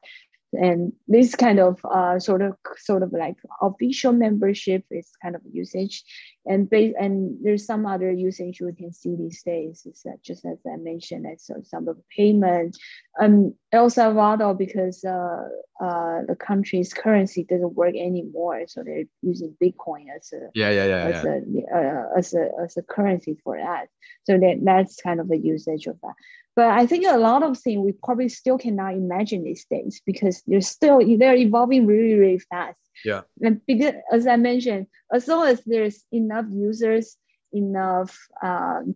And 0.53 0.93
this 1.09 1.35
kind 1.35 1.59
of 1.59 1.85
uh, 1.85 2.19
sort 2.19 2.41
of 2.41 2.57
sort 2.79 3.03
of 3.03 3.13
like 3.13 3.37
official 3.61 4.13
membership 4.13 4.85
is 4.91 5.11
kind 5.21 5.35
of 5.35 5.43
usage, 5.53 6.05
and 6.47 6.71
base 6.71 6.95
and 6.99 7.37
there's 7.43 7.67
some 7.67 7.87
other 7.87 8.11
usage 8.11 8.61
we 8.61 8.73
can 8.73 8.93
see 8.93 9.17
these 9.17 9.43
days. 9.43 9.87
Is 9.87 10.03
that 10.05 10.23
just 10.23 10.45
as 10.45 10.59
I 10.67 10.77
mentioned, 10.77 11.27
as 11.27 11.45
so 11.45 11.55
some 11.63 11.89
of 11.89 11.97
the 11.97 12.03
payment. 12.17 12.77
Um, 13.21 13.55
El 13.73 13.91
Salvador 13.91 14.55
because 14.55 15.05
uh, 15.05 15.49
uh, 15.81 16.23
the 16.29 16.37
country's 16.39 16.93
currency 16.95 17.45
doesn't 17.45 17.75
work 17.75 17.95
anymore, 17.95 18.63
so 18.67 18.83
they're 18.83 19.05
using 19.23 19.57
Bitcoin 19.63 20.07
as 20.17 20.33
a 20.33 20.51
Yeah, 20.55 20.71
yeah, 20.71 20.87
yeah, 20.87 21.05
as 21.05 21.25
yeah. 21.25 21.75
a 21.75 21.79
uh, 21.79 22.19
as 22.19 22.35
a 22.35 22.51
as 22.63 22.77
a 22.77 22.83
currency 22.83 23.37
for 23.43 23.59
that. 23.59 23.89
So 24.25 24.39
that 24.39 24.61
that's 24.63 25.01
kind 25.03 25.21
of 25.21 25.29
the 25.29 25.39
usage 25.39 25.87
of 25.87 25.99
that. 26.03 26.15
But 26.55 26.71
I 26.71 26.87
think 26.87 27.05
a 27.07 27.19
lot 27.19 27.43
of 27.43 27.59
things 27.59 27.85
we 27.85 27.93
probably 27.93 28.31
still 28.31 28.57
cannot 28.57 28.95
imagine 28.95 29.45
these 29.45 29.67
days 29.67 30.01
because 30.07 30.43
they're 30.47 30.63
still 30.63 31.01
they're 31.19 31.37
evolving 31.37 31.87
really 31.87 32.15
really 32.15 32.39
fast. 32.39 32.79
Yeah. 33.05 33.23
And 33.43 33.61
because 33.67 33.95
as 34.13 34.27
I 34.27 34.37
mentioned, 34.37 34.87
as 35.13 35.29
long 35.29 35.47
as 35.47 35.63
there's 35.65 36.05
enough 36.13 36.47
users, 36.51 37.17
enough 37.53 38.17
um, 38.43 38.95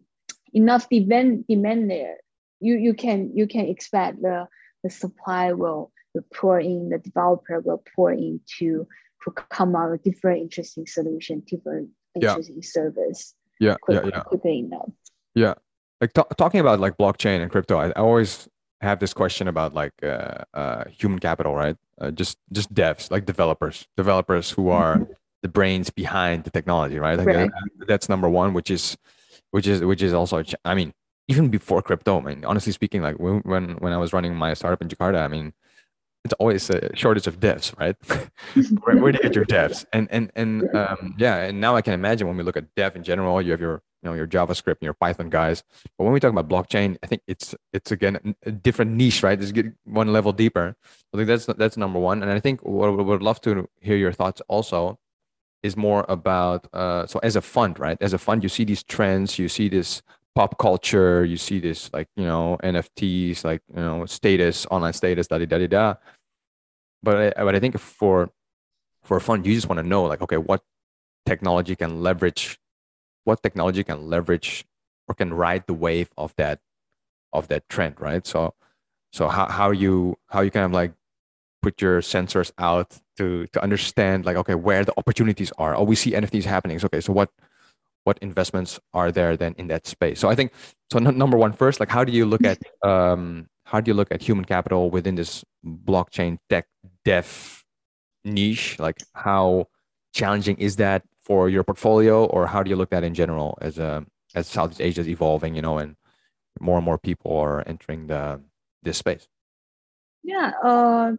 enough 0.53 0.89
demand 0.89 1.47
demand 1.49 1.91
there, 1.91 2.17
you 2.61 2.77
you 2.77 2.95
can 2.95 3.31
you 3.37 3.47
can 3.47 3.67
expect 3.67 4.23
the 4.23 4.49
the 4.83 4.91
supply 4.91 5.53
will, 5.53 5.93
will 6.15 6.25
pour 6.35 6.59
in, 6.59 6.89
the 6.89 6.99
developer 6.99 7.61
will 7.61 7.83
pour 7.95 8.13
in 8.13 8.41
to 8.59 8.87
to 9.25 9.31
come 9.51 9.77
out 9.77 9.91
with 9.91 10.03
different 10.03 10.41
interesting 10.41 10.87
solution, 10.87 11.43
different 11.47 11.91
Yeah. 12.17 12.31
interesting 12.31 12.63
service 12.63 13.35
Yeah, 13.61 13.77
quick, 13.83 14.03
yeah, 14.05 14.11
yeah. 14.15 14.23
quickly 14.23 14.59
enough. 14.61 14.89
like 16.01 16.13
ta- 16.15 16.25
talking 16.39 16.61
about 16.61 16.81
like 16.81 16.97
blockchain 16.97 17.43
and 17.43 17.51
crypto 17.51 17.77
I, 17.79 17.89
I 17.89 18.01
always 18.01 18.49
have 18.81 18.99
this 19.01 19.13
question 19.13 19.49
about 19.49 19.75
like 19.75 19.93
uh, 20.03 20.45
uh, 20.55 20.85
human 20.89 21.19
capital 21.19 21.55
right 21.55 21.77
uh, 22.01 22.11
just 22.11 22.37
just 22.53 22.73
devs 22.75 23.11
like 23.11 23.25
developers 23.27 23.87
developers 23.97 24.51
who 24.51 24.69
are 24.71 25.07
the 25.43 25.49
brains 25.49 25.91
behind 25.91 26.45
the 26.45 26.51
technology 26.51 26.99
right? 26.99 27.19
Like 27.19 27.27
Right. 27.27 27.51
that- 27.51 27.87
that's 27.89 28.09
number 28.09 28.29
one 28.29 28.53
which 28.55 28.71
is 28.71 28.97
which 29.51 29.67
is 29.67 29.81
which 29.83 30.03
is 30.03 30.13
also 30.13 30.43
ch- 30.43 30.55
i 30.65 30.75
mean 30.75 30.93
even 31.29 31.49
before 31.49 31.81
crypto 31.83 32.19
i 32.19 32.23
mean 32.23 32.45
honestly 32.45 32.73
speaking 32.73 33.03
like 33.03 33.17
when 33.19 33.41
when, 33.41 33.65
when 33.83 33.93
i 33.93 33.97
was 33.99 34.13
running 34.13 34.35
my 34.35 34.55
startup 34.55 34.81
in 34.83 34.89
jakarta 34.89 35.21
i 35.25 35.29
mean 35.29 35.53
it's 36.25 36.35
always 36.35 36.69
a 36.71 36.95
shortage 36.95 37.27
of 37.27 37.41
devs 37.41 37.73
right? 37.81 37.97
Where, 38.85 38.97
where 39.01 39.11
do 39.13 39.17
you 39.19 39.23
get 39.23 39.35
your 39.35 39.47
devs? 39.47 39.85
And 39.93 40.07
and 40.11 40.31
and 40.37 40.69
um, 40.75 41.15
yeah 41.19 41.37
and 41.49 41.61
now 41.61 41.75
i 41.77 41.83
can 41.83 41.95
imagine 41.95 42.27
when 42.29 42.37
we 42.37 42.43
look 42.43 42.57
at 42.57 42.67
dev 42.75 42.95
in 42.97 43.03
general 43.03 43.41
you 43.41 43.51
have 43.53 43.61
your 43.61 43.83
you 44.03 44.09
know 44.09 44.15
your 44.15 44.27
javascript 44.27 44.79
and 44.81 44.83
your 44.83 44.95
python 44.95 45.31
guys. 45.31 45.63
But 45.97 46.05
when 46.05 46.13
we 46.13 46.21
talk 46.21 46.31
about 46.31 46.49
blockchain 46.49 46.97
i 47.03 47.07
think 47.07 47.23
it's 47.27 47.55
it's 47.73 47.91
again 47.91 48.35
a 48.45 48.51
different 48.51 48.93
niche 48.93 49.23
right? 49.23 49.41
It's 49.41 49.53
get 49.53 49.67
one 49.85 50.13
level 50.13 50.33
deeper. 50.33 50.77
I 51.13 51.17
think 51.17 51.29
that's 51.29 51.47
that's 51.47 51.77
number 51.77 51.99
one. 51.99 52.23
And 52.23 52.31
i 52.31 52.41
think 52.41 52.61
what 52.63 52.89
I 52.89 52.93
would 52.93 53.23
love 53.23 53.41
to 53.43 53.69
hear 53.81 53.97
your 53.97 54.13
thoughts 54.13 54.41
also 54.49 54.99
is 55.63 55.77
more 55.77 56.07
about 56.09 56.67
uh, 56.73 57.07
so 57.07 57.19
as 57.23 57.37
a 57.37 57.43
fund 57.43 57.79
right? 57.79 57.99
As 58.01 58.13
a 58.13 58.19
fund 58.19 58.43
you 58.43 58.49
see 58.49 58.65
these 58.65 58.83
trends 58.83 59.39
you 59.39 59.49
see 59.49 59.69
this 59.69 60.03
pop 60.35 60.59
culture 60.59 61.25
you 61.25 61.37
see 61.37 61.59
this 61.59 61.93
like 61.93 62.07
you 62.17 62.25
know 62.25 62.57
nfts 62.63 63.45
like 63.45 63.61
you 63.75 63.83
know 63.83 64.07
status 64.07 64.65
online 64.71 64.93
status 64.93 65.27
da 65.27 65.39
da 65.39 65.47
da 65.47 65.67
da. 65.67 65.95
But 67.03 67.35
I, 67.37 67.45
but 67.45 67.55
I 67.55 67.61
think 67.61 67.79
for 67.79 68.31
for 69.03 69.17
a 69.17 69.21
fund 69.21 69.47
you 69.47 69.55
just 69.55 69.69
want 69.69 69.79
to 69.79 69.83
know 69.87 70.05
like 70.05 70.23
okay 70.23 70.37
what 70.37 70.63
technology 71.27 71.77
can 71.77 72.03
leverage 72.03 72.59
what 73.25 73.43
technology 73.43 73.85
can 73.85 74.09
leverage 74.09 74.65
or 75.09 75.15
can 75.15 75.35
ride 75.35 75.65
the 75.67 75.75
wave 75.75 76.11
of 76.17 76.35
that 76.37 76.61
of 77.33 77.49
that 77.49 77.69
trend 77.69 78.01
right? 78.01 78.27
So 78.27 78.55
so 79.13 79.29
how, 79.29 79.47
how 79.47 79.71
you 79.71 80.17
how 80.29 80.41
you 80.41 80.51
kind 80.51 80.67
of 80.67 80.73
like 80.73 80.93
put 81.63 81.81
your 81.83 82.01
sensors 82.01 82.53
out 82.59 82.99
to 83.19 83.47
to 83.49 83.63
understand 83.63 84.25
like 84.25 84.37
okay 84.37 84.55
where 84.55 84.85
the 84.85 84.95
opportunities 84.97 85.53
are. 85.59 85.77
Oh 85.77 85.85
we 85.85 85.97
see 85.97 86.13
nfts 86.13 86.45
happening. 86.45 86.79
So, 86.79 86.87
okay 86.87 87.01
so 87.01 87.13
what 87.13 87.31
what 88.05 88.19
investments 88.23 88.81
are 88.95 89.13
there 89.13 89.37
then 89.37 89.55
in 89.59 89.69
that 89.69 89.87
space? 89.87 90.21
So 90.21 90.29
i 90.29 90.35
think 90.35 90.53
so 90.91 90.99
n- 90.99 91.19
number 91.19 91.37
one 91.37 91.53
first 91.53 91.81
like 91.81 91.91
how 91.91 92.05
do 92.05 92.13
you 92.13 92.27
look 92.27 92.45
at 92.45 92.59
um 92.83 93.49
how 93.65 93.81
do 93.81 93.89
you 93.89 93.95
look 93.95 94.11
at 94.11 94.21
human 94.21 94.45
capital 94.45 94.91
within 94.91 95.15
this 95.15 95.45
blockchain 95.65 96.39
tech 96.49 96.67
dev 97.05 97.65
niche? 98.25 98.79
Like 98.79 99.03
how 99.15 99.69
challenging 100.13 100.57
is 100.57 100.77
that 100.77 101.05
for 101.21 101.49
your 101.49 101.65
portfolio 101.65 102.25
or 102.27 102.47
how 102.47 102.63
do 102.63 102.71
you 102.71 102.77
look 102.77 102.93
at 102.93 103.05
in 103.05 103.15
general 103.15 103.59
as 103.61 103.79
a 103.79 104.05
as 104.35 104.47
southeast 104.47 104.81
asia 104.81 105.01
is 105.01 105.09
evolving 105.09 105.55
you 105.55 105.63
know 105.63 105.79
and 105.79 105.97
more 106.61 106.77
and 106.77 106.85
more 106.85 106.99
people 106.99 107.37
are 107.37 107.63
entering 107.67 108.07
the 108.07 108.41
this 108.83 108.99
space 108.99 109.29
Yeah, 110.23 110.53
uh, 110.63 111.13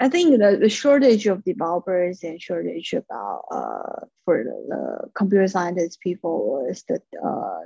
I 0.00 0.08
think 0.08 0.38
the, 0.38 0.58
the 0.60 0.68
shortage 0.68 1.26
of 1.28 1.44
developers 1.44 2.24
and 2.24 2.40
shortage 2.40 2.92
about 2.92 3.44
uh, 3.50 4.06
for 4.24 4.42
the, 4.42 4.56
the 4.68 5.10
computer 5.14 5.46
scientists 5.46 5.96
people 5.96 6.66
is 6.68 6.82
the 6.88 7.00
uh, 7.24 7.60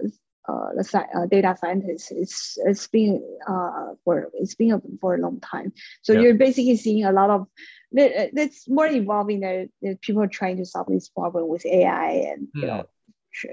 uh, 0.48 0.68
the 0.76 0.84
sci- 0.84 1.10
uh, 1.16 1.26
data 1.26 1.56
scientists 1.58 2.12
it's 2.12 2.58
it's 2.64 2.86
been 2.88 3.22
uh, 3.48 3.94
for 4.04 4.28
it's 4.34 4.54
been 4.54 4.72
a, 4.72 4.80
for 5.00 5.14
a 5.14 5.18
long 5.18 5.40
time. 5.40 5.72
So 6.02 6.12
Yeah. 6.12 6.20
you're 6.20 6.34
basically 6.34 6.76
seeing 6.76 7.04
a 7.04 7.12
lot 7.12 7.30
of 7.30 7.48
that- 7.96 8.34
that's 8.34 8.68
more 8.68 8.86
evolving 8.86 9.40
that, 9.40 9.68
that 9.82 10.00
people 10.00 10.22
are 10.22 10.28
trying 10.38 10.58
to 10.58 10.64
solve 10.64 10.86
this 10.88 11.08
problem 11.08 11.48
with 11.48 11.64
AI 11.66 12.10
and 12.32 12.48
you 12.54 12.66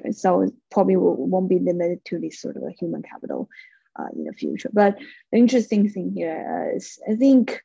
know 0.03 0.11
so 0.11 0.29
probably 0.71 0.95
won't 0.95 1.49
be 1.49 1.59
limited 1.59 1.99
to 2.05 2.19
this 2.19 2.39
sort 2.39 2.55
of 2.57 2.63
a 2.63 2.71
human 2.79 3.01
capital 3.01 3.49
uh, 3.99 4.07
in 4.15 4.23
the 4.23 4.33
future. 4.33 4.69
But 4.71 4.97
the 5.31 5.37
interesting 5.37 5.89
thing 5.89 6.13
here 6.13 6.71
is 6.75 6.99
I 7.09 7.15
think 7.15 7.61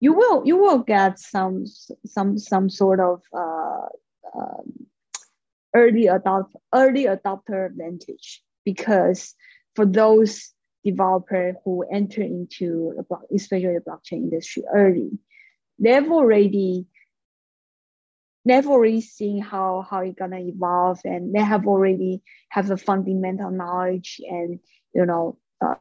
you 0.00 0.12
will 0.14 0.44
you 0.44 0.56
will 0.56 0.80
get 0.80 1.18
some 1.18 1.64
some 2.06 2.38
some 2.38 2.68
sort 2.68 3.00
of 3.00 3.22
uh, 3.32 3.86
um, 4.34 4.86
early 5.74 6.06
adopt 6.08 6.56
early 6.74 7.04
adopter 7.04 7.66
advantage 7.66 8.42
because 8.64 9.34
for 9.76 9.86
those 9.86 10.52
developer 10.84 11.54
who 11.64 11.84
enter 11.90 12.22
into 12.22 12.92
the 12.96 13.04
block, 13.04 13.22
especially 13.34 13.74
the 13.74 13.80
blockchain 13.88 14.24
industry 14.28 14.64
early, 14.74 15.10
they've 15.78 16.10
already 16.10 16.86
they've 18.44 18.66
already 18.66 19.00
seen 19.00 19.40
how 19.40 19.86
how 19.88 20.00
it's 20.00 20.18
gonna 20.18 20.40
evolve 20.40 21.00
and 21.04 21.34
they 21.34 21.42
have 21.42 21.66
already 21.66 22.22
have 22.48 22.70
a 22.70 22.76
fundamental 22.76 23.50
knowledge 23.50 24.20
and 24.28 24.58
you 24.94 25.06
know 25.06 25.36
uh, 25.64 25.74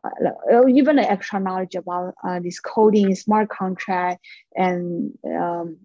uh, 0.54 0.68
even 0.68 0.96
the 0.96 1.12
extra 1.12 1.40
knowledge 1.40 1.76
about 1.76 2.14
uh, 2.24 2.40
this 2.40 2.60
coding 2.60 3.16
smart 3.16 3.50
contract 3.50 4.24
and 4.56 5.12
um, 5.26 5.78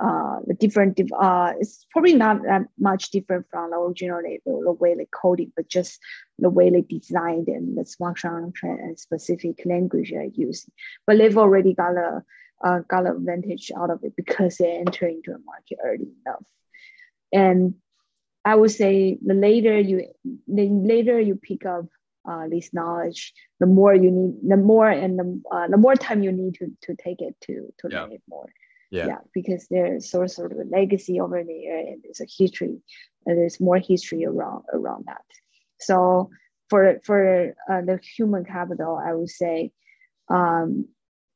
uh, 0.00 0.38
the 0.46 0.54
different 0.54 1.00
uh, 1.18 1.52
it's 1.58 1.84
probably 1.90 2.14
not 2.14 2.42
that 2.44 2.62
much 2.78 3.10
different 3.10 3.44
from 3.50 3.70
the 3.70 3.76
original 3.76 4.20
the, 4.22 4.38
the 4.44 4.72
way 4.72 4.94
they 4.94 5.08
coding 5.12 5.52
but 5.56 5.68
just 5.68 5.98
the 6.38 6.48
way 6.48 6.70
they 6.70 6.82
designed 6.82 7.48
and 7.48 7.76
the 7.76 7.84
smart 7.84 8.20
contract 8.20 8.80
and 8.80 8.98
specific 8.98 9.60
language 9.64 10.10
they're 10.12 10.22
using 10.34 10.72
but 11.06 11.18
they've 11.18 11.38
already 11.38 11.74
got 11.74 11.96
a 11.96 12.22
uh, 12.64 12.80
got 12.88 13.06
an 13.06 13.16
advantage 13.16 13.70
out 13.76 13.90
of 13.90 14.02
it 14.04 14.14
because 14.16 14.56
they 14.56 14.72
enter 14.76 15.06
into 15.06 15.32
a 15.32 15.38
market 15.38 15.78
early 15.84 16.08
enough. 16.26 16.44
And 17.32 17.74
I 18.44 18.54
would 18.54 18.70
say 18.70 19.18
the 19.24 19.34
later 19.34 19.78
you 19.78 20.06
the 20.46 20.68
later 20.68 21.20
you 21.20 21.36
pick 21.36 21.66
up 21.66 21.86
uh, 22.28 22.48
this 22.48 22.72
knowledge, 22.72 23.32
the 23.60 23.66
more 23.66 23.94
you 23.94 24.10
need, 24.10 24.34
the 24.42 24.56
more 24.56 24.88
and 24.88 25.18
the, 25.18 25.42
uh, 25.50 25.68
the 25.68 25.76
more 25.76 25.94
time 25.96 26.22
you 26.22 26.32
need 26.32 26.54
to 26.54 26.66
to 26.82 26.94
take 26.96 27.20
it 27.20 27.36
to 27.42 27.72
to 27.78 27.88
Yeah. 27.90 28.02
learn 28.02 28.12
it 28.12 28.22
more. 28.28 28.48
Yeah. 28.90 29.18
because 29.34 29.68
there's 29.68 30.10
sort 30.10 30.24
of, 30.24 30.30
sort 30.30 30.52
of 30.52 30.58
a 30.58 30.64
legacy 30.64 31.20
over 31.20 31.44
there, 31.44 31.76
and 31.78 32.02
there's 32.02 32.20
a 32.22 32.26
history, 32.26 32.80
and 33.26 33.36
there's 33.38 33.60
more 33.60 33.78
history 33.78 34.24
around 34.24 34.64
around 34.72 35.04
that. 35.06 35.24
So 35.78 36.30
for 36.70 36.98
for 37.04 37.54
uh, 37.70 37.82
the 37.82 38.00
human 38.16 38.44
capital, 38.44 38.96
I 38.96 39.12
would 39.12 39.28
say 39.28 39.72
um, 40.28 40.88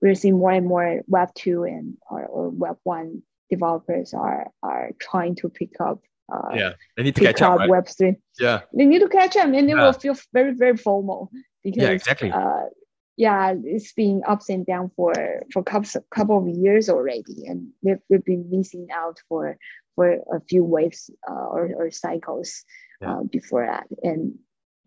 we're 0.03 0.15
seeing 0.15 0.39
more 0.39 0.51
and 0.51 0.67
more 0.67 1.01
Web 1.07 1.31
two 1.35 1.63
and 1.65 1.97
or, 2.11 2.27
or 2.27 2.51
Web 2.51 2.77
one 2.83 3.23
developers 3.51 4.13
are 4.15 4.49
are 4.63 4.91
trying 4.99 5.35
to 5.37 5.49
pick 5.49 5.81
up 5.81 6.01
uh, 6.33 6.51
yeah 6.55 6.73
they 6.97 7.03
need 7.05 7.15
to 7.15 7.21
catch 7.23 7.41
up 7.43 7.59
right? 7.61 7.69
Web 7.71 7.87
three. 7.89 8.17
yeah 8.39 8.61
They 8.75 8.85
need 8.87 9.01
to 9.01 9.09
catch 9.09 9.37
up, 9.37 9.47
and 9.47 9.55
they 9.69 9.73
Yeah. 9.75 9.85
will 9.85 9.93
feel 9.93 10.17
very 10.33 10.53
very 10.55 10.75
FOMO 10.75 11.29
because 11.65 11.83
yeah 11.83 11.91
exactly 11.91 12.31
uh, 12.31 12.65
yeah, 13.19 13.55
it's 13.63 13.93
been 13.93 14.23
ups 14.27 14.49
and 14.49 14.65
down 14.65 14.91
for 14.97 15.13
for 15.53 15.63
couple 15.63 16.01
couple 16.11 16.39
of 16.39 16.49
years 16.49 16.89
already, 16.89 17.45
and 17.47 17.69
they've, 17.83 18.01
they've 18.09 18.25
been 18.25 18.49
missing 18.51 18.89
out 18.91 19.21
for 19.29 19.59
for 19.95 20.13
a 20.33 20.41
few 20.49 20.65
waves 20.65 21.11
uh, 21.31 21.47
or, 21.55 21.71
or 21.77 21.91
cycles 21.91 22.65
Yeah. 23.03 23.19
uh, 23.19 23.23
before 23.25 23.67
that, 23.67 23.87
and 24.03 24.39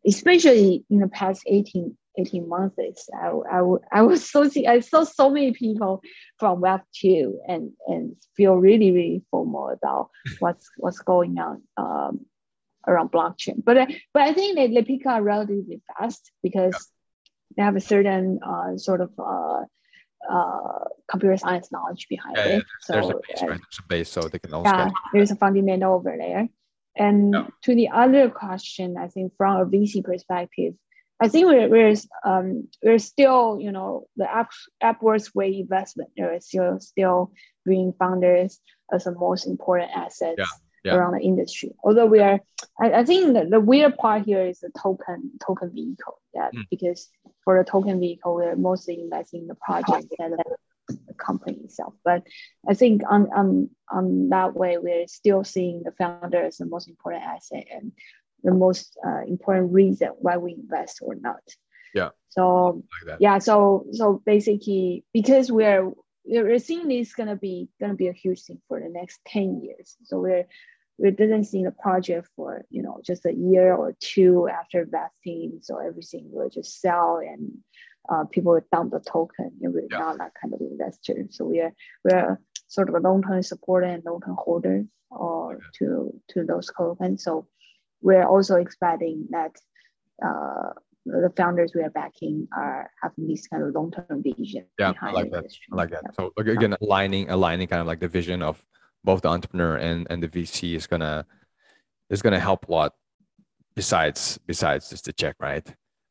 especially 0.08 0.84
in 0.90 1.00
the 1.00 1.08
past 1.08 1.44
18, 1.46 1.96
18 2.18 2.48
months, 2.48 2.78
I, 3.14 3.28
I, 3.28 3.62
I 3.92 4.02
was 4.02 4.30
so 4.30 4.48
see, 4.48 4.68
I 4.68 4.80
saw 4.80 5.04
so 5.04 5.30
many 5.30 5.52
people 5.52 6.02
from 6.40 6.62
Web 6.62 6.82
two 6.94 7.40
and 7.48 7.72
and 7.88 8.16
feel 8.36 8.56
really 8.56 8.92
really 8.92 9.24
FOMO 9.34 9.74
about 9.74 10.10
what's 10.40 10.70
what's 10.78 11.00
going 11.00 11.38
on 11.40 11.62
um, 11.78 12.26
around 12.88 13.12
blockchain. 13.12 13.64
But 13.64 13.90
but 14.14 14.24
I 14.24 14.34
think 14.34 14.56
they, 14.56 14.68
they 14.68 14.84
pick 14.84 15.06
up 15.06 15.24
relatively 15.24 15.82
fast 15.98 16.32
because 16.44 16.74
yeah. 16.74 17.54
they 17.58 17.64
have 17.64 17.76
a 17.76 17.82
certain 17.82 18.40
uh, 18.46 18.78
sort 18.78 19.02
of 19.02 19.12
uh, 19.20 19.64
uh, 20.30 20.86
computer 21.08 21.38
science 21.38 21.72
knowledge 21.72 22.08
behind 22.10 22.38
yeah, 22.38 22.46
it. 22.46 22.56
Yeah, 22.56 22.62
so 22.82 22.94
there's 22.94 23.10
a 23.10 23.14
base, 23.14 23.42
right? 23.42 23.50
There's 23.50 23.80
a 23.80 23.88
base, 23.88 24.10
so 24.10 24.22
they 24.22 24.40
can 24.40 24.54
also 24.54 24.72
yeah, 24.72 24.90
there's 25.14 25.32
a 25.32 25.36
fundamental 25.36 25.94
over 25.94 26.16
there. 26.18 26.50
And 26.98 27.34
Yeah. 27.34 27.48
to 27.64 27.76
the 27.76 27.90
other 27.90 28.30
question, 28.30 28.96
I 28.98 29.08
think 29.10 29.34
from 29.38 29.58
a 29.58 29.66
VC 29.66 30.04
perspective, 30.04 30.76
I 31.26 31.28
think 31.28 31.48
we're 31.48 31.70
we're 31.70 31.96
um 32.24 32.68
we're 32.84 33.00
still 33.00 33.58
you 33.60 33.72
know 33.72 34.08
the 34.16 34.28
app 34.30 35.02
way 35.34 35.60
investment. 35.60 36.10
There 36.16 36.34
is 36.34 36.46
still 36.48 36.80
still 36.80 37.32
bringing 37.66 37.94
founders 37.98 38.60
as 38.94 39.06
the 39.06 39.12
most 39.12 39.48
important 39.48 39.92
assets 39.96 40.36
Yeah, 40.38 40.46
yeah. 40.84 40.96
around 40.96 41.14
the 41.14 41.22
industry. 41.32 41.72
Although 41.84 42.06
we 42.06 42.20
are, 42.20 42.40
I, 42.80 42.92
I 43.02 43.04
think 43.06 43.34
the, 43.34 43.46
the 43.50 43.60
weird 43.60 43.98
part 43.98 44.24
here 44.26 44.46
is 44.46 44.60
the 44.60 44.72
token 44.82 45.32
token 45.46 45.72
vehicle. 45.74 46.22
Yeah, 46.34 46.50
Mm. 46.54 46.66
because 46.70 47.10
for 47.44 47.58
the 47.58 47.70
token 47.70 48.00
vehicle, 48.00 48.36
we're 48.36 48.56
mostly 48.56 48.96
investing 49.02 49.42
in 49.44 49.48
the 49.48 49.56
project 49.56 50.06
instead 50.12 50.34
of 50.34 50.40
the 51.08 51.14
company 51.16 51.58
itself. 51.64 51.94
But 52.04 52.22
I 52.70 52.74
think 52.76 53.02
on 53.10 53.22
on 53.34 53.70
on 53.90 54.30
that 54.30 54.54
way, 54.54 54.78
we're 54.78 55.08
still 55.08 55.44
seeing 55.44 55.82
the 55.84 55.94
founder 55.98 56.42
as 56.46 56.58
the 56.58 56.66
most 56.66 56.88
important 56.88 57.24
asset 57.24 57.66
and 57.76 57.92
the 58.44 58.54
most 58.54 58.98
uh, 59.06 59.22
important 59.28 59.72
reason 59.74 60.10
why 60.20 60.38
we 60.38 60.54
invest 60.54 61.00
or 61.02 61.16
not. 61.16 61.42
Yeah. 61.94 62.10
So 62.30 62.84
like 63.08 63.18
yeah, 63.20 63.40
so 63.40 63.86
so 63.94 64.22
basically 64.26 65.06
because 65.14 65.52
we're 65.52 65.92
we're 66.26 66.60
seeing 66.60 66.88
this 66.88 67.14
gonna 67.14 67.36
be 67.38 67.70
gonna 67.80 67.96
be 67.96 68.08
a 68.08 68.14
huge 68.14 68.44
thing 68.44 68.62
for 68.68 68.80
the 68.80 68.90
next 68.90 69.20
10 69.28 69.62
years. 69.64 69.96
So 70.04 70.20
we're 70.20 70.46
we 70.98 71.12
didn't 71.12 71.46
see 71.46 71.64
the 71.64 71.72
project 71.72 72.30
for 72.36 72.66
you 72.70 72.82
know 72.84 73.00
just 73.06 73.26
a 73.26 73.34
year 73.34 73.74
or 73.74 73.96
two 74.00 74.48
after 74.50 74.82
investing. 74.84 75.60
So 75.62 75.78
everything 75.80 76.30
will 76.32 76.50
just 76.50 76.82
sell 76.82 77.18
and 77.18 77.58
uh, 78.10 78.26
people 78.26 78.54
will 78.54 78.62
dump 78.72 78.92
the 78.92 79.00
token. 79.00 79.52
And 79.62 79.74
we're 79.74 79.88
Yeah. 79.90 80.00
not 80.00 80.18
that 80.20 80.34
kind 80.40 80.54
of 80.54 80.62
investor. 80.62 81.28
So 81.32 81.46
we 81.46 81.62
are 81.62 81.74
we're 82.04 82.40
sort 82.68 82.90
of 82.90 82.96
a 82.96 83.00
long-term 83.00 83.44
supporter 83.44 83.88
and 83.88 84.04
long-term 84.06 84.36
holder 84.38 84.86
or 85.10 85.56
Okay. 85.56 85.66
to 85.80 86.22
to 86.30 86.44
those 86.44 86.70
tokens. 86.78 87.24
So 87.24 87.48
we're 88.02 88.28
also 88.28 88.56
expecting 88.56 89.28
that 89.32 89.56
uh, 90.24 90.70
the 91.06 91.32
founders 91.38 91.72
we 91.76 91.82
are 91.82 91.90
backing 91.90 92.48
are 92.56 92.90
having 93.02 93.28
this 93.28 93.48
kind 93.48 93.64
of 93.64 93.74
long-term 93.74 94.24
vision. 94.24 94.66
Yeah, 94.80 94.90
I 94.90 94.92
behind 94.94 95.14
like 95.16 95.26
the 95.26 95.32
that. 95.32 95.38
industry. 95.38 95.66
I 95.72 95.76
like 95.76 95.90
that. 95.92 96.02
Yeah. 96.04 96.12
So 96.18 96.34
again, 96.38 96.76
aligning, 96.82 97.30
aligning 97.30 97.68
kind 97.68 97.82
of 97.82 97.88
like 97.88 98.00
the 98.00 98.08
vision 98.08 98.42
of 98.42 98.64
both 99.04 99.22
the 99.22 99.30
entrepreneur 99.30 99.78
and 99.78 100.08
and 100.10 100.22
the 100.22 100.28
VC 100.28 100.76
is 100.76 100.88
gonna 100.88 101.26
is 102.10 102.22
gonna 102.22 102.40
help 102.40 102.68
a 102.68 102.72
lot. 102.72 102.94
Besides, 103.76 104.40
besides 104.48 104.90
just 104.90 105.04
the 105.06 105.12
check, 105.12 105.36
right? 105.40 105.68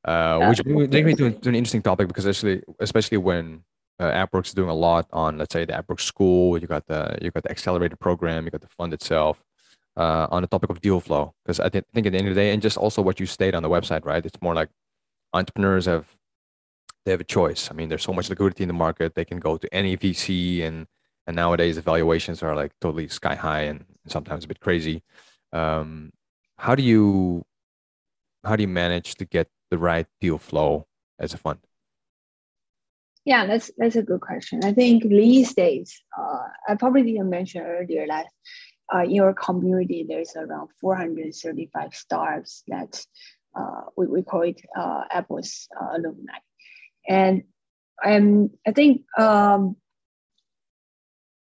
Uh, 0.07 0.37
Yeah, 0.41 0.49
which 0.51 0.63
brings 0.65 1.07
me 1.07 1.15
to, 1.15 1.31
to 1.31 1.49
an 1.49 1.55
interesting 1.55 1.81
topic 1.81 2.09
because 2.09 2.27
actually, 2.27 2.63
especially 2.79 3.17
when 3.17 3.65
uh, 3.99 4.11
AppWorks 4.11 4.49
is 4.49 4.55
doing 4.55 4.69
a 4.69 4.75
lot 4.75 5.07
on, 5.13 5.39
let's 5.39 5.53
say, 5.53 5.65
the 5.65 5.73
AppWorks 5.73 6.03
School. 6.03 6.59
You 6.59 6.67
got 6.67 6.87
the 6.87 7.17
you 7.23 7.31
got 7.31 7.43
the 7.43 7.51
accelerated 7.51 7.99
program. 8.01 8.45
You 8.45 8.51
got 8.51 8.61
the 8.61 8.69
fund 8.69 8.93
itself. 8.93 9.43
Uh, 9.97 10.27
on 10.33 10.43
the 10.43 10.49
topic 10.49 10.71
of 10.71 10.81
deal 10.81 10.99
flow, 10.99 11.33
because 11.45 11.61
I 11.61 11.69
thi- 11.69 11.83
think 11.95 12.07
at 12.07 12.13
the 12.13 12.19
end 12.19 12.27
of 12.27 12.35
the 12.35 12.41
day, 12.41 12.53
and 12.53 12.61
just 12.61 12.77
also 12.77 13.01
what 13.01 13.21
you 13.21 13.27
state 13.27 13.55
on 13.55 13.63
the 13.63 13.69
website, 13.69 14.05
right? 14.05 14.27
It's 14.27 14.43
more 14.43 14.53
like 14.53 14.69
entrepreneurs 15.33 15.87
have 15.87 16.07
they 17.05 17.13
have 17.13 17.21
a 17.21 17.25
choice. 17.25 17.71
I 17.71 17.75
mean, 17.75 17.89
there's 17.89 18.03
so 18.03 18.13
much 18.13 18.29
liquidity 18.29 18.65
in 18.65 18.69
the 18.69 18.75
market. 18.75 19.15
They 19.15 19.25
can 19.25 19.39
go 19.39 19.57
to 19.57 19.73
any 19.73 19.97
VC, 19.97 20.63
and 20.63 20.89
and 21.27 21.37
nowadays 21.37 21.79
valuations 21.79 22.43
are 22.43 22.57
like 22.57 22.73
totally 22.81 23.09
sky 23.09 23.35
high 23.35 23.63
and 23.63 23.85
sometimes 24.07 24.45
a 24.45 24.49
bit 24.49 24.61
crazy. 24.61 25.03
Um, 25.53 26.11
how 26.59 26.75
do 26.75 26.83
you 26.83 27.45
how 28.45 28.57
do 28.57 28.63
you 28.63 28.69
manage 28.69 29.15
to 29.17 29.25
get 29.25 29.49
the 29.71 29.79
right 29.79 30.07
deal 30.21 30.39
flow 30.39 30.87
as 31.19 31.35
a 31.35 31.39
fund? 31.39 31.61
Yeah, 33.25 33.47
that's 33.47 33.71
that's 33.79 33.97
a 33.97 34.03
good 34.03 34.21
question. 34.21 34.61
I 34.65 34.73
think 34.73 35.05
these 35.05 35.55
days, 35.55 36.03
uh, 36.19 36.49
I 36.69 36.75
probably 36.75 37.03
didn't 37.03 37.31
mention 37.31 37.63
earlier 37.63 38.07
that 38.07 38.27
uh, 38.93 39.03
in 39.03 39.11
your 39.11 39.35
community 39.35 40.05
there's 40.09 40.35
around 40.37 40.69
435 40.81 41.95
startups 41.95 42.63
that 42.69 43.05
uh, 43.55 43.83
we, 43.97 44.07
we 44.07 44.23
call 44.23 44.43
it 44.43 44.61
uh, 44.77 45.05
AppWorks 45.15 45.67
uh, 45.81 45.97
alumni, 45.97 46.39
and 47.09 47.45
and 48.03 48.51
I 48.67 48.73
think 48.73 49.03
um, 49.19 49.77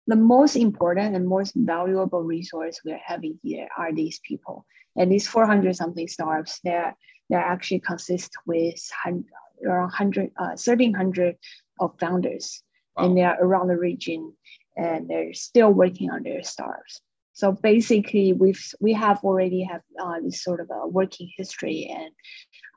the 0.09 0.17
most 0.17 0.57
important 0.57 1.15
and 1.15 1.29
most 1.29 1.53
valuable 1.55 2.23
resource 2.23 2.81
we're 2.85 3.01
having 3.05 3.39
here 3.43 3.69
are 3.77 3.93
these 3.93 4.19
people. 4.21 4.65
And 4.97 5.13
these 5.13 5.29
400 5.29 5.77
something 5.77 6.09
startups, 6.09 6.61
they're, 6.65 6.97
they're 7.29 7.39
actually 7.39 7.81
consist 7.81 8.33
with 8.47 8.81
hun- 9.05 9.27
around 9.65 9.83
100, 9.83 10.31
uh, 10.39 10.57
1300 10.57 11.37
of 11.79 11.93
founders. 12.01 12.63
And 12.97 13.17
they 13.17 13.23
are 13.23 13.37
around 13.39 13.69
the 13.69 13.77
region 13.77 14.33
and 14.77 15.09
they're 15.09 15.35
still 15.35 15.71
working 15.73 16.11
on 16.11 16.23
their 16.23 16.43
startups. 16.43 17.01
So 17.39 17.53
basically, 17.53 18.33
we've 18.33 18.61
we 18.81 18.93
have 18.95 19.23
already 19.23 19.63
have 19.63 19.83
uh, 19.97 20.19
this 20.25 20.43
sort 20.43 20.59
of 20.59 20.69
a 20.71 20.89
working 20.89 21.31
history 21.37 21.89
and 21.89 22.13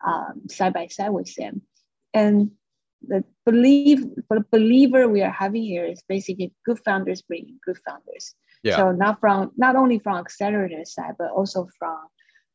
um, 0.05 0.47
side 0.49 0.73
by 0.73 0.85
side 0.85 1.09
with 1.09 1.33
them, 1.33 1.63
and 2.13 2.51
the 3.01 3.23
believe 3.43 4.05
the 4.29 4.45
believer 4.51 5.07
we 5.07 5.23
are 5.23 5.31
having 5.31 5.63
here 5.63 5.85
is 5.85 6.03
basically 6.07 6.53
good 6.63 6.79
founders 6.85 7.23
bringing 7.23 7.57
good 7.65 7.79
founders. 7.87 8.35
Yeah. 8.61 8.75
So 8.77 8.91
not 8.91 9.19
from 9.19 9.51
not 9.57 9.75
only 9.75 9.97
from 9.97 10.17
accelerator 10.17 10.85
side, 10.85 11.15
but 11.17 11.31
also 11.31 11.67
from 11.79 11.97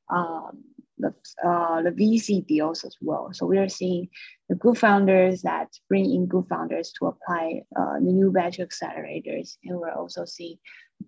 um, 0.08 0.62
the 0.98 1.12
uh, 1.44 1.82
the 1.82 1.90
VC 1.90 2.46
deals 2.46 2.84
as 2.84 2.94
well. 3.00 3.30
So 3.32 3.46
we 3.46 3.58
are 3.58 3.68
seeing 3.68 4.08
the 4.48 4.54
good 4.54 4.78
founders 4.78 5.42
that 5.42 5.70
bring 5.88 6.04
in 6.14 6.26
good 6.26 6.46
founders 6.48 6.92
to 7.00 7.06
apply 7.06 7.62
uh, 7.74 7.94
the 7.94 8.12
new 8.12 8.30
batch 8.30 8.58
accelerators, 8.58 9.56
and 9.64 9.80
we're 9.80 9.90
also 9.90 10.24
seeing 10.24 10.58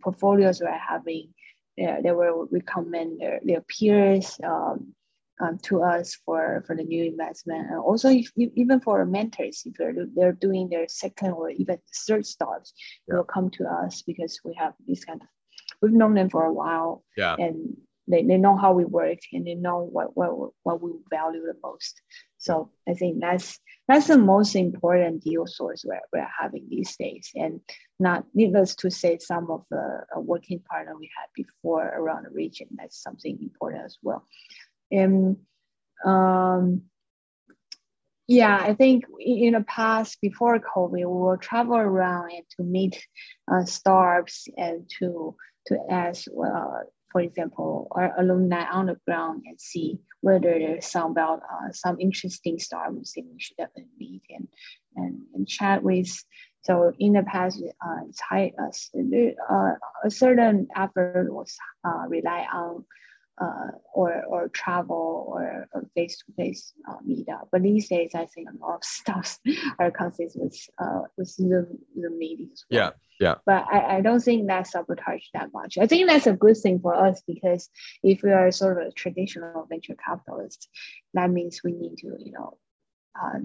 portfolios 0.02 0.60
we're 0.60 0.72
having. 0.76 1.32
Uh, 1.80 2.00
they 2.02 2.10
will 2.12 2.48
recommend 2.50 3.20
their, 3.20 3.40
their 3.44 3.60
peers 3.62 4.38
um, 4.42 4.92
um, 5.40 5.56
to 5.62 5.82
us 5.82 6.16
for, 6.24 6.64
for 6.66 6.74
the 6.74 6.82
new 6.82 7.04
investment. 7.04 7.70
And 7.70 7.78
also, 7.78 8.08
if, 8.08 8.32
if- 8.36 8.50
even 8.56 8.80
for 8.80 9.04
mentors, 9.04 9.62
if 9.64 9.74
they're, 9.78 9.94
they're 10.16 10.32
doing 10.32 10.68
their 10.68 10.88
second 10.88 11.32
or 11.32 11.50
even 11.50 11.78
third 12.06 12.26
startups, 12.26 12.72
they 13.06 13.14
will 13.14 13.22
come 13.24 13.48
to 13.50 13.64
us 13.64 14.02
because 14.02 14.40
we 14.44 14.54
have 14.54 14.72
this 14.88 15.04
kind 15.04 15.20
of, 15.22 15.28
we've 15.80 15.92
known 15.92 16.14
them 16.14 16.28
for 16.30 16.44
a 16.46 16.52
while 16.52 17.04
Yeah. 17.16 17.36
and 17.38 17.76
they, 18.08 18.24
they 18.24 18.38
know 18.38 18.56
how 18.56 18.72
we 18.72 18.84
work 18.84 19.18
and 19.32 19.46
they 19.46 19.54
know 19.54 19.78
what, 19.84 20.16
what, 20.16 20.50
what 20.64 20.82
we 20.82 20.92
value 21.10 21.42
the 21.42 21.54
most. 21.62 22.00
So 22.38 22.70
I 22.88 22.94
think 22.94 23.20
that's 23.20 23.58
that's 23.88 24.06
the 24.06 24.18
most 24.18 24.54
important 24.54 25.24
deal 25.24 25.46
source 25.46 25.84
we're, 25.84 26.00
we're 26.12 26.28
having 26.40 26.66
these 26.68 26.96
days. 26.96 27.30
And 27.34 27.60
not 27.98 28.24
needless 28.34 28.74
to 28.76 28.90
say, 28.90 29.18
some 29.18 29.50
of 29.50 29.64
the 29.70 30.04
working 30.16 30.60
partner 30.60 30.96
we 30.96 31.10
had 31.18 31.28
before 31.34 31.86
around 31.86 32.26
the 32.26 32.30
region, 32.30 32.68
that's 32.76 33.02
something 33.02 33.38
important 33.40 33.84
as 33.84 33.96
well. 34.02 34.24
And 34.90 35.38
um, 36.04 36.82
yeah, 38.28 38.58
I 38.60 38.74
think 38.74 39.06
in 39.18 39.54
the 39.54 39.62
past, 39.62 40.20
before 40.20 40.58
COVID, 40.58 40.90
we 40.92 41.04
will 41.06 41.38
travel 41.38 41.76
around 41.76 42.30
and 42.30 42.44
to 42.56 42.62
meet 42.62 43.02
uh, 43.50 43.64
startups 43.64 44.48
and 44.56 44.88
to 44.98 45.34
to 45.66 45.78
ask, 45.90 46.26
uh, 46.28 46.80
for 47.18 47.22
example, 47.22 47.88
our 47.90 48.14
alumni 48.20 48.64
on 48.70 48.86
the 48.86 48.96
ground 49.04 49.42
and 49.44 49.60
see 49.60 49.98
whether 50.20 50.56
there's 50.56 50.86
some 50.86 51.10
about 51.10 51.40
uh, 51.40 51.72
some 51.72 51.98
interesting 51.98 52.60
startups 52.60 53.12
that 53.14 53.24
we 53.24 53.40
should 53.40 53.56
definitely 53.56 53.90
meet 53.98 54.22
and 54.30 54.46
and, 54.94 55.22
and 55.34 55.48
chat 55.48 55.82
with. 55.82 56.08
So 56.62 56.92
in 57.00 57.14
the 57.14 57.24
past, 57.24 57.60
uh, 57.60 58.00
it's 58.08 58.20
high, 58.20 58.52
uh, 58.56 58.70
uh, 59.52 59.72
a 60.04 60.10
certain 60.10 60.68
effort 60.76 61.32
was 61.32 61.56
uh, 61.84 62.04
rely 62.08 62.46
on 62.54 62.84
uh, 63.40 63.70
or 63.94 64.24
or 64.24 64.48
travel 64.48 65.26
or 65.28 65.68
face 65.94 66.18
to 66.18 66.32
face 66.32 66.72
meetup. 67.06 67.48
But 67.52 67.62
these 67.62 67.88
days, 67.88 68.10
I 68.14 68.26
think 68.26 68.48
a 68.48 68.64
lot 68.64 68.76
of 68.76 68.84
stuff 68.84 69.38
are 69.78 69.90
consistent 69.90 70.44
with 70.44 70.58
uh, 70.78 71.02
with 71.16 71.28
Zoom 71.28 71.78
Zoom 72.00 72.18
meetings. 72.18 72.64
Yeah. 72.70 72.90
Yeah. 73.20 73.34
But 73.44 73.66
I, 73.72 73.96
I 73.96 74.00
don't 74.00 74.20
think 74.20 74.46
that 74.46 74.68
sabotage 74.68 75.24
that 75.34 75.52
much. 75.52 75.76
I 75.76 75.88
think 75.88 76.08
that's 76.08 76.28
a 76.28 76.32
good 76.32 76.56
thing 76.56 76.78
for 76.78 76.94
us 76.94 77.20
because 77.26 77.68
if 78.04 78.22
we 78.22 78.30
are 78.30 78.52
sort 78.52 78.80
of 78.80 78.88
a 78.88 78.92
traditional 78.92 79.66
venture 79.68 79.96
capitalist, 79.96 80.68
that 81.14 81.30
means 81.30 81.62
we 81.64 81.72
need 81.72 81.96
to 81.98 82.16
you 82.18 82.32
know 82.32 82.58
uh, 83.20 83.40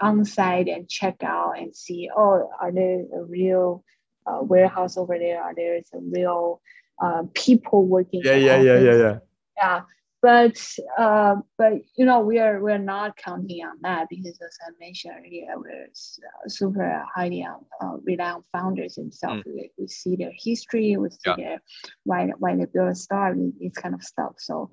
on 0.00 0.24
site 0.24 0.68
and 0.68 0.88
check 0.88 1.22
out 1.22 1.58
and 1.58 1.74
see 1.74 2.10
oh 2.16 2.50
are 2.60 2.72
there 2.72 3.04
a 3.14 3.22
real 3.22 3.84
uh, 4.26 4.40
warehouse 4.40 4.96
over 4.96 5.18
there? 5.18 5.42
Are 5.42 5.54
there 5.54 5.80
some 5.90 6.12
real 6.12 6.60
uh, 7.00 7.24
people 7.34 7.86
working? 7.86 8.22
Yeah. 8.24 8.34
Yeah. 8.34 8.60
Yeah. 8.60 8.78
Yeah. 8.78 8.96
Yeah. 8.96 9.18
Yeah 9.62 9.82
but 10.22 10.56
uh, 10.96 11.34
but 11.58 11.72
you 11.96 12.06
know 12.06 12.20
we 12.20 12.38
are 12.38 12.60
we're 12.60 12.78
not 12.78 13.16
counting 13.16 13.64
on 13.64 13.76
that 13.82 14.06
because 14.08 14.38
as 14.40 14.56
I 14.64 14.70
mentioned 14.78 15.14
earlier, 15.18 15.54
we're 15.56 15.86
uh, 15.86 16.48
super 16.48 17.04
highly 17.12 17.44
on, 17.44 17.64
uh, 17.80 17.96
rely 18.04 18.30
on 18.30 18.44
founders 18.52 18.94
themselves. 18.94 19.42
Mm. 19.42 19.54
We, 19.54 19.70
we, 19.76 19.88
see 19.88 20.14
their 20.14 20.30
history, 20.32 20.96
we 20.96 21.10
see 21.10 21.18
yeah. 21.26 21.34
their 21.36 21.62
why 22.04 22.30
why 22.38 22.54
they 22.54 22.66
build 22.66 22.90
a 22.90 22.94
startup, 22.94 23.42
this 23.60 23.72
kind 23.72 23.96
of 23.96 24.02
stuff. 24.04 24.34
So 24.38 24.70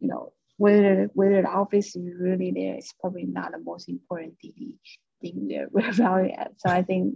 you 0.00 0.08
know 0.08 0.32
whether 0.56 1.08
whether 1.14 1.42
the 1.42 1.48
office 1.48 1.94
is 1.94 2.14
really 2.18 2.50
there 2.50 2.78
is 2.78 2.92
probably 3.00 3.24
not 3.24 3.52
the 3.52 3.58
most 3.58 3.88
important 3.88 4.34
thing 4.42 4.74
thing 5.22 5.34
we're, 5.48 5.68
we're 5.70 5.92
valuing 5.92 6.34
at. 6.34 6.50
So 6.56 6.70
I 6.70 6.82
think 6.82 7.14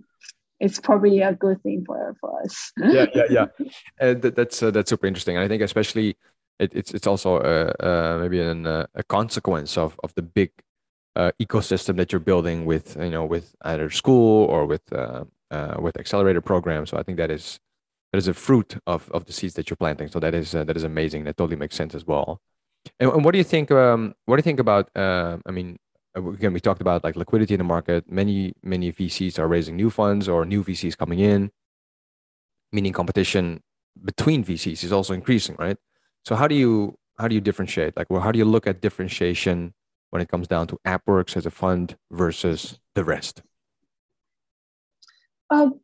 it's 0.61 0.79
probably 0.79 1.21
a 1.23 1.33
good 1.33 1.61
thing 1.65 1.83
for 1.85 2.17
for 2.21 2.43
us. 2.45 2.71
yeah, 2.79 3.07
yeah, 3.13 3.25
yeah. 3.29 3.47
Uh, 4.01 4.15
that, 4.15 4.37
that's 4.37 4.63
uh, 4.63 4.71
that's 4.71 4.91
super 4.91 5.09
interesting. 5.09 5.37
And 5.37 5.45
I 5.45 5.49
think 5.49 5.63
especially 5.63 6.17
it, 6.63 6.73
it's 6.75 6.95
it's 6.95 7.07
also 7.07 7.37
uh, 7.39 7.73
uh, 7.81 8.19
maybe 8.21 8.41
an, 8.41 8.67
uh, 8.67 8.87
a 8.95 9.03
consequence 9.03 9.77
of 9.77 9.99
of 10.05 10.15
the 10.15 10.23
big 10.23 10.51
ecosystem 11.45 11.97
that 11.97 12.11
you're 12.11 12.27
building 12.31 12.65
with 12.65 12.97
you 12.97 13.11
know 13.11 13.27
with 13.27 13.55
either 13.63 13.91
school 13.91 14.47
or 14.47 14.65
with 14.65 14.87
with 15.85 15.97
accelerator 15.99 16.41
programs. 16.41 16.91
So 16.91 16.97
I 16.97 17.03
think 17.03 17.19
that 17.19 17.31
is 17.31 17.61
that 18.13 18.19
is 18.19 18.29
a 18.29 18.35
fruit 18.35 18.77
of 18.87 19.11
of 19.11 19.25
the 19.25 19.33
seeds 19.33 19.55
that 19.55 19.69
you're 19.69 19.77
planting. 19.85 20.09
So 20.09 20.21
that 20.21 20.35
is 20.35 20.55
uh, 20.55 20.65
that 20.65 20.77
is 20.77 20.85
amazing. 20.85 21.25
That 21.25 21.37
totally 21.37 21.57
makes 21.57 21.77
sense 21.77 21.95
as 21.95 22.07
well. 22.07 22.41
And, 22.99 23.11
and 23.11 23.25
what 23.25 23.33
do 23.33 23.39
you 23.39 23.45
think? 23.45 23.71
Um, 23.71 24.15
what 24.27 24.37
do 24.37 24.41
you 24.41 24.49
think 24.51 24.61
about? 24.61 24.91
Uh, 24.97 25.39
I 25.47 25.51
mean, 25.51 25.79
again, 26.15 26.53
we 26.53 26.61
talked 26.61 26.81
about 26.81 27.05
like 27.05 27.17
liquidity 27.17 27.55
in 27.55 27.59
the 27.59 27.65
market. 27.65 28.11
Many 28.11 28.55
many 28.63 28.93
VCs 28.93 29.39
are 29.39 29.49
raising 29.49 29.77
new 29.77 29.91
funds 29.91 30.29
or 30.29 30.45
new 30.45 30.63
VCs 30.65 30.97
coming 30.97 31.19
in, 31.19 31.51
meaning 32.73 32.93
competition 32.93 33.63
between 34.03 34.45
VCs 34.45 34.85
is 34.85 34.93
also 34.93 35.13
increasing, 35.13 35.57
right? 35.59 35.77
So 36.25 36.35
how 36.35 36.47
do 36.49 36.55
you 36.55 36.97
how 37.19 37.29
do 37.29 37.35
you 37.35 37.41
differentiate? 37.41 37.97
Like, 37.97 38.09
well, 38.11 38.21
how 38.21 38.33
do 38.33 38.39
you 38.39 38.45
look 38.45 38.67
at 38.67 38.81
differentiation 38.81 39.75
when 40.11 40.23
it 40.23 40.29
comes 40.29 40.49
down 40.49 40.67
to 40.69 40.79
AppWorks 40.87 41.37
as 41.37 41.47
a 41.47 41.51
fund 41.51 41.97
versus 42.11 42.79
the 42.95 43.05
rest? 43.05 43.43
Um, 45.51 45.81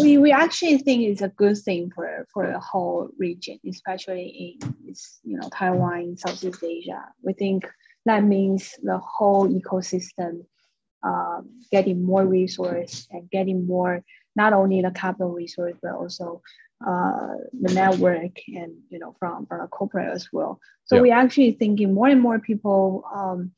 we, 0.00 0.18
we 0.18 0.32
actually 0.32 0.78
think 0.78 1.02
it's 1.02 1.22
a 1.22 1.28
good 1.28 1.58
thing 1.58 1.90
for, 1.94 2.26
for 2.32 2.50
the 2.50 2.58
whole 2.58 3.08
region, 3.18 3.58
especially 3.68 4.58
in 4.62 4.94
you 5.24 5.36
know 5.38 5.48
Taiwan, 5.52 6.16
Southeast 6.16 6.62
Asia. 6.62 7.04
We 7.22 7.32
think 7.32 7.66
that 8.06 8.24
means 8.24 8.74
the 8.82 8.98
whole 8.98 9.48
ecosystem 9.48 10.44
um, 11.02 11.50
getting 11.70 12.04
more 12.04 12.26
resource 12.26 13.06
and 13.10 13.30
getting 13.30 13.66
more 13.66 14.02
not 14.36 14.52
only 14.52 14.82
the 14.82 14.90
capital 14.90 15.30
resource 15.30 15.74
but 15.82 15.92
also 15.92 16.42
uh, 16.86 17.34
the 17.60 17.72
network 17.74 18.38
and 18.48 18.74
you 18.90 18.98
know 18.98 19.14
from 19.18 19.46
from 19.46 19.66
corporate 19.68 20.12
as 20.12 20.28
well. 20.32 20.60
So 20.84 20.96
yeah. 20.96 21.02
we 21.02 21.10
actually 21.10 21.52
thinking 21.52 21.94
more 21.94 22.08
and 22.08 22.20
more 22.20 22.38
people 22.38 23.04
um, 23.14 23.52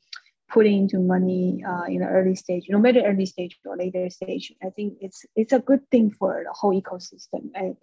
putting 0.49 0.83
into 0.83 0.99
money 0.99 1.63
uh, 1.67 1.83
in 1.83 1.99
the 1.99 2.07
early 2.07 2.35
stage, 2.35 2.65
no 2.69 2.79
matter 2.79 3.01
early 3.05 3.25
stage 3.25 3.59
or 3.65 3.75
later 3.75 4.09
stage. 4.09 4.53
I 4.63 4.69
think 4.69 4.97
it's 5.01 5.25
it's 5.35 5.53
a 5.53 5.59
good 5.59 5.89
thing 5.91 6.11
for 6.11 6.43
the 6.45 6.53
whole 6.53 6.79
ecosystem. 6.79 7.51
And 7.53 7.75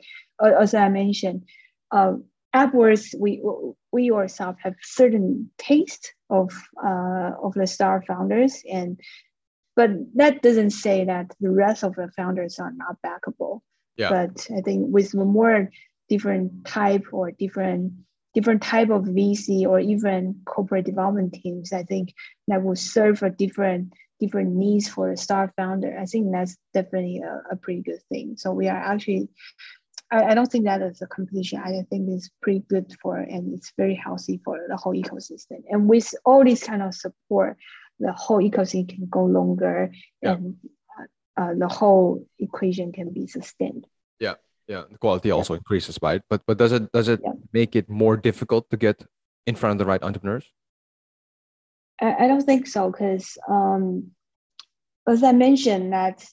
uh, 0.43 0.53
as 0.61 0.75
I 0.75 0.89
mentioned, 0.89 1.45
uh, 1.91 2.15
AppWorks 2.55 3.15
we 3.19 3.43
we 3.93 4.11
ourselves 4.13 4.59
have 4.63 4.75
certain 4.81 5.51
taste 5.59 6.15
of 6.31 6.53
uh, 6.83 7.33
of 7.43 7.55
the 7.55 7.67
star 7.67 8.03
founders 8.07 8.63
and 8.71 9.01
but 9.77 9.91
that 10.15 10.41
doesn't 10.41 10.71
say 10.71 11.05
that 11.05 11.33
the 11.41 11.51
rest 11.51 11.83
of 11.83 11.97
the 11.97 12.09
founders 12.17 12.61
are 12.61 12.73
not 12.77 12.97
backable 13.05 13.61
yeah. 13.97 14.11
But 14.11 14.49
I 14.57 14.61
think 14.61 14.93
with 14.93 15.15
more 15.15 15.71
different 16.09 16.67
type 16.67 17.07
or 17.13 17.31
different 17.31 17.93
different 18.35 18.63
type 18.63 18.91
of 18.91 19.05
VC 19.05 19.65
or 19.65 19.79
even 19.79 20.41
corporate 20.45 20.85
development 20.85 21.35
teams, 21.35 21.73
I 21.73 21.85
think 21.85 22.13
that 22.49 22.63
will 22.63 22.77
serve 22.77 23.23
a 23.23 23.31
different 23.31 23.93
different 24.21 24.55
needs 24.55 24.89
for 24.89 25.11
a 25.11 25.17
star 25.17 25.53
founder. 25.57 25.99
I 25.99 26.07
think 26.07 26.33
that's 26.33 26.57
definitely 26.73 27.21
a, 27.21 27.43
a 27.53 27.57
pretty 27.57 27.83
good 27.83 28.01
thing. 28.11 28.35
So 28.37 28.53
we 28.53 28.69
are 28.69 28.77
actually 28.77 29.29
I, 30.11 30.31
I 30.31 30.35
don't 30.35 30.51
think 30.51 30.65
that 30.65 30.83
is 30.83 31.03
a 31.03 31.07
competition. 31.07 31.61
I 31.65 31.83
think 31.89 32.09
it's 32.09 32.31
pretty 32.43 32.65
good 32.69 32.95
for 33.01 33.17
and 33.17 33.55
it's 33.55 33.73
very 33.77 33.95
healthy 33.95 34.41
for 34.45 34.61
the 34.69 34.77
whole 34.77 34.95
ecosystem. 34.95 35.63
And 35.69 35.89
with 35.89 36.15
all 36.25 36.45
this 36.45 36.65
kind 36.65 36.83
of 36.83 36.95
support, 36.95 37.57
the 38.01 38.13
whole 38.13 38.39
ecosystem 38.39 38.89
can 38.89 39.07
go 39.09 39.25
longer 39.25 39.93
yeah. 40.23 40.33
and 40.33 40.57
uh, 41.37 41.55
the 41.59 41.69
whole 41.69 42.27
equation 42.39 42.93
can 42.93 43.13
be 43.13 43.27
sustained. 43.27 43.87
Yeah, 44.21 44.35
yeah. 44.67 44.85
The 44.91 44.99
quality 44.99 45.29
yeah. 45.29 45.35
also 45.35 45.55
increases, 45.55 45.99
right? 46.03 46.23
But 46.29 46.43
but 46.47 46.59
does 46.59 46.73
it 46.73 46.91
does 46.93 47.09
it 47.09 47.21
yeah. 47.23 47.33
make 47.53 47.77
it 47.77 47.89
more 47.89 48.17
difficult 48.17 48.71
to 48.71 48.77
get 48.77 49.05
in 49.47 49.55
front 49.55 49.73
of 49.73 49.79
the 49.79 49.91
right 49.91 50.03
entrepreneurs? 50.03 50.47
I, 52.01 52.25
I 52.25 52.27
don't 52.27 52.43
think 52.43 52.67
so, 52.67 52.91
because 52.91 53.39
um, 53.49 54.11
as 55.09 55.23
I 55.23 55.33
mentioned, 55.33 55.93
that 55.93 56.25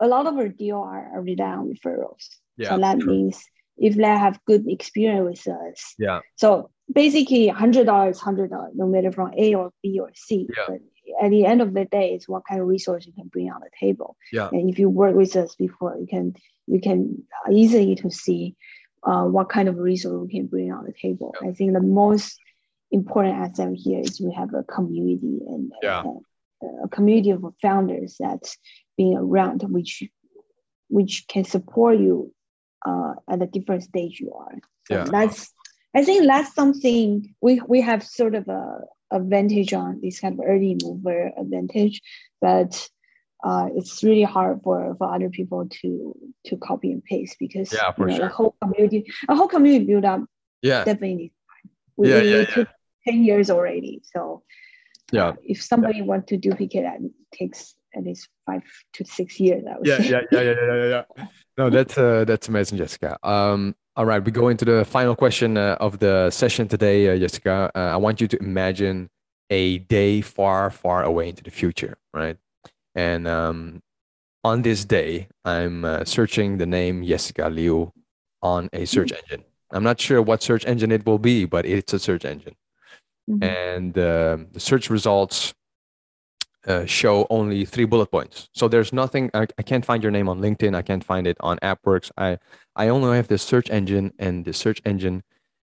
a 0.00 0.08
lot 0.08 0.26
of 0.26 0.36
our 0.36 0.48
deal 0.48 0.78
are, 0.78 1.10
are 1.14 1.22
rely 1.22 1.52
on 1.52 1.72
referrals. 1.72 2.26
Yeah, 2.56 2.70
so 2.70 2.78
that 2.78 3.00
sure. 3.00 3.10
means 3.10 3.42
if 3.76 3.96
they 3.96 4.02
have 4.04 4.38
good 4.46 4.68
experience 4.68 5.46
with 5.46 5.56
us. 5.56 5.94
Yeah. 5.98 6.20
So 6.36 6.70
basically, 6.92 7.48
hundred 7.48 7.86
dollars, 7.86 8.20
hundred 8.20 8.50
dollars, 8.50 8.72
no 8.74 8.86
matter 8.86 9.12
from 9.12 9.32
A 9.36 9.54
or 9.54 9.72
B 9.82 9.98
or 9.98 10.10
C. 10.14 10.48
Yeah. 10.54 10.64
But 10.68 10.80
at 11.20 11.30
the 11.30 11.46
end 11.46 11.62
of 11.62 11.74
the 11.74 11.84
day, 11.84 12.14
it's 12.14 12.28
what 12.28 12.42
kind 12.48 12.60
of 12.60 12.66
resource 12.66 13.06
you 13.06 13.12
can 13.12 13.28
bring 13.28 13.50
on 13.50 13.60
the 13.60 13.70
table. 13.78 14.16
Yeah. 14.32 14.48
And 14.52 14.70
if 14.70 14.78
you 14.78 14.88
work 14.88 15.14
with 15.14 15.34
us 15.36 15.54
before, 15.54 15.96
you 15.98 16.06
can 16.06 16.34
you 16.66 16.80
can 16.80 17.24
easily 17.50 17.94
to 17.96 18.10
see 18.10 18.56
uh, 19.02 19.24
what 19.24 19.48
kind 19.48 19.68
of 19.68 19.78
resource 19.78 20.20
we 20.22 20.38
can 20.38 20.46
bring 20.46 20.72
on 20.72 20.84
the 20.84 20.92
table. 20.92 21.34
Yeah. 21.40 21.48
I 21.48 21.52
think 21.52 21.72
the 21.72 21.80
most 21.80 22.38
important 22.90 23.36
asset 23.36 23.72
here 23.74 24.00
is 24.00 24.20
we 24.20 24.32
have 24.32 24.52
a 24.54 24.62
community 24.64 25.40
and, 25.46 25.72
yeah. 25.82 26.04
a 26.84 26.88
community 26.88 27.30
of 27.30 27.44
founders 27.62 28.16
that's 28.18 28.56
being 28.96 29.16
around, 29.16 29.62
which 29.62 30.02
which 30.88 31.26
can 31.28 31.44
support 31.44 31.98
you 31.98 32.34
uh, 32.86 33.14
at 33.28 33.42
a 33.42 33.46
different 33.46 33.84
stage 33.84 34.20
you 34.20 34.32
are. 34.32 34.58
So 34.88 34.94
yeah. 34.94 35.04
that's 35.04 35.52
I 35.94 36.04
think 36.04 36.26
that's 36.26 36.54
something 36.54 37.34
we 37.40 37.60
we 37.66 37.80
have 37.80 38.02
sort 38.02 38.34
of 38.34 38.48
a 38.48 38.80
advantage 39.10 39.72
on 39.72 40.00
this 40.02 40.20
kind 40.20 40.38
of 40.38 40.44
early 40.46 40.76
mover 40.82 41.32
advantage, 41.36 42.00
but 42.40 42.88
uh, 43.42 43.68
it's 43.74 44.02
really 44.02 44.22
hard 44.22 44.60
for, 44.62 44.94
for 44.96 45.14
other 45.14 45.30
people 45.30 45.66
to 45.68 46.14
to 46.46 46.56
copy 46.58 46.92
and 46.92 47.04
paste 47.04 47.36
because 47.38 47.72
yeah, 47.72 47.90
for 47.92 48.08
you 48.08 48.12
know, 48.12 48.16
sure. 48.18 48.28
the 48.28 48.34
whole 48.34 48.56
community 48.62 49.12
a 49.28 49.34
whole 49.34 49.48
community 49.48 49.84
build 49.84 50.04
up 50.04 50.20
yeah 50.62 50.84
definitely 50.84 51.32
we, 51.96 52.10
yeah, 52.10 52.20
yeah, 52.20 52.44
yeah. 52.56 52.64
10 53.06 53.24
years 53.24 53.50
already 53.50 54.02
so 54.14 54.42
yeah 55.12 55.28
uh, 55.28 55.32
if 55.42 55.62
somebody 55.62 55.98
yeah. 55.98 56.04
want 56.04 56.26
to 56.26 56.36
duplicate 56.36 56.82
that 56.82 57.00
it 57.00 57.12
takes 57.32 57.74
at 57.96 58.04
least 58.04 58.28
five 58.46 58.62
to 58.94 59.04
six 59.04 59.40
years 59.40 59.64
I 59.68 59.78
would 59.78 59.86
yeah, 59.86 60.00
yeah 60.00 60.20
yeah 60.30 60.40
yeah 60.40 60.54
yeah 60.54 60.74
yeah 60.74 61.04
yeah 61.18 61.26
no 61.58 61.70
that's 61.70 61.98
uh, 61.98 62.24
that's 62.24 62.48
amazing 62.48 62.78
jessica 62.78 63.18
um 63.22 63.74
all 63.96 64.06
right 64.06 64.24
we 64.24 64.30
go 64.30 64.48
into 64.48 64.64
the 64.64 64.84
final 64.84 65.16
question 65.16 65.56
uh, 65.56 65.76
of 65.80 65.98
the 65.98 66.30
session 66.30 66.68
today 66.68 67.08
uh, 67.10 67.18
jessica 67.18 67.70
uh, 67.74 67.78
i 67.78 67.96
want 67.96 68.20
you 68.20 68.28
to 68.28 68.38
imagine 68.38 69.10
a 69.50 69.78
day 69.78 70.20
far 70.20 70.70
far 70.70 71.02
away 71.02 71.28
into 71.28 71.42
the 71.42 71.50
future 71.50 71.98
right 72.14 72.36
and 72.94 73.26
um, 73.26 73.82
on 74.44 74.62
this 74.62 74.84
day, 74.84 75.28
I'm 75.44 75.84
uh, 75.84 76.04
searching 76.04 76.58
the 76.58 76.66
name 76.66 77.04
Jessica 77.04 77.48
Liu 77.48 77.92
on 78.42 78.68
a 78.72 78.84
search 78.86 79.08
mm-hmm. 79.08 79.32
engine. 79.32 79.44
I'm 79.70 79.84
not 79.84 80.00
sure 80.00 80.20
what 80.22 80.42
search 80.42 80.64
engine 80.66 80.90
it 80.90 81.06
will 81.06 81.18
be, 81.18 81.44
but 81.44 81.66
it's 81.66 81.92
a 81.92 81.98
search 81.98 82.24
engine. 82.24 82.56
Mm-hmm. 83.28 83.44
And 83.44 83.98
uh, 83.98 84.38
the 84.52 84.60
search 84.60 84.90
results 84.90 85.54
uh, 86.66 86.84
show 86.84 87.26
only 87.30 87.64
three 87.64 87.84
bullet 87.84 88.10
points. 88.10 88.48
So 88.54 88.68
there's 88.68 88.92
nothing, 88.92 89.30
I, 89.32 89.46
I, 89.58 89.62
can't 89.62 89.84
find 89.84 90.02
your 90.02 90.12
name 90.12 90.28
on 90.28 90.40
LinkedIn. 90.40 90.74
I 90.74 90.82
can't 90.82 91.04
find 91.04 91.26
it 91.26 91.36
on 91.40 91.58
AppWorks. 91.58 92.10
I, 92.18 92.38
I 92.76 92.88
only 92.88 93.16
have 93.16 93.28
this 93.28 93.42
search 93.42 93.70
engine, 93.70 94.12
and 94.18 94.44
the 94.44 94.52
search 94.52 94.80
engine 94.84 95.22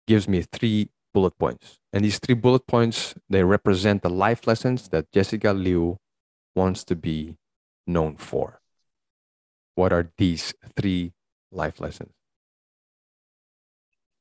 gives 0.08 0.28
me 0.28 0.42
three 0.42 0.90
bullet 1.14 1.38
points. 1.38 1.80
And 1.94 2.04
these 2.04 2.20
three 2.20 2.36
bullet 2.36 2.66
points, 2.68 3.14
they 3.30 3.44
represent 3.44 4.02
the 4.02 4.10
life 4.10 4.48
lessons 4.48 4.90
that 4.90 5.12
Jessica 5.12 5.54
Liu 5.54 5.98
wants 6.56 6.84
to 6.86 6.96
be 6.96 7.38
known 7.88 8.16
for? 8.18 8.60
What 9.76 9.94
are 9.94 10.12
these 10.18 10.54
three 10.76 11.14
life 11.52 11.80
lessons? 11.80 12.12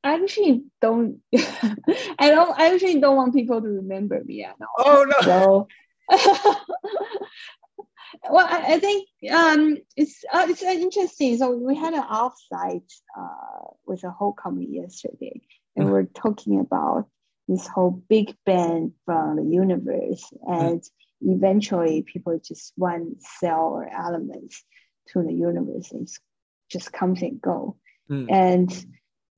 I 0.03 0.15
actually 0.15 0.65
don't. 0.81 1.19
I 1.37 2.31
don't. 2.31 2.59
I 2.59 2.73
actually 2.73 3.01
don't 3.01 3.17
want 3.17 3.35
people 3.35 3.61
to 3.61 3.69
remember 3.69 4.23
me 4.25 4.45
at 4.45 4.57
all. 4.61 4.69
Oh 4.79 5.05
no! 5.05 5.21
So, 5.21 5.69
well, 8.31 8.47
I, 8.49 8.75
I, 8.75 8.81
think 8.81 9.09
um, 9.33 9.79
it's 9.97 10.25
uh, 10.33 10.47
it's 10.49 10.63
interesting. 10.63 11.39
So 11.39 11.53
we 11.53 11.77
had 11.77 11.95
an 11.95 12.03
offsite 12.03 12.93
uh, 13.19 13.71
with 13.87 14.05
a 14.05 14.11
whole 14.11 14.33
company 14.33 14.69
yesterday, 14.71 15.41
and 15.77 15.89
mm. 15.89 15.93
we're 15.93 16.05
talking 16.05 16.61
about 16.61 17.07
this 17.49 17.67
whole 17.67 18.03
Big 18.09 18.37
Bang 18.45 18.93
from 19.05 19.37
the 19.37 19.45
universe, 19.45 20.25
and 20.47 20.81
mm 20.81 20.91
eventually 21.23 22.03
people 22.03 22.41
just 22.43 22.73
want 22.77 23.23
cell 23.23 23.73
or 23.75 23.89
elements 23.89 24.63
to 25.09 25.23
the 25.23 25.33
universe 25.33 25.93
and 25.93 26.09
just 26.71 26.93
comes 26.93 27.23
and 27.23 27.41
go. 27.41 27.77
Mm. 28.11 28.31
And 28.31 28.87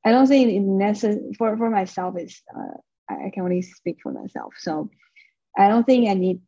I 0.04 0.12
don't 0.12 0.26
think 0.26 0.50
it 0.50 0.60
necessary 0.60 1.32
for, 1.36 1.56
for 1.56 1.70
myself 1.70 2.14
is 2.18 2.40
uh, 2.56 2.78
I 3.10 3.30
can 3.32 3.44
only 3.44 3.62
speak 3.62 3.98
for 4.02 4.12
myself. 4.12 4.54
So 4.58 4.90
I 5.56 5.68
don't 5.68 5.84
think 5.84 6.08
I 6.08 6.14
need 6.14 6.40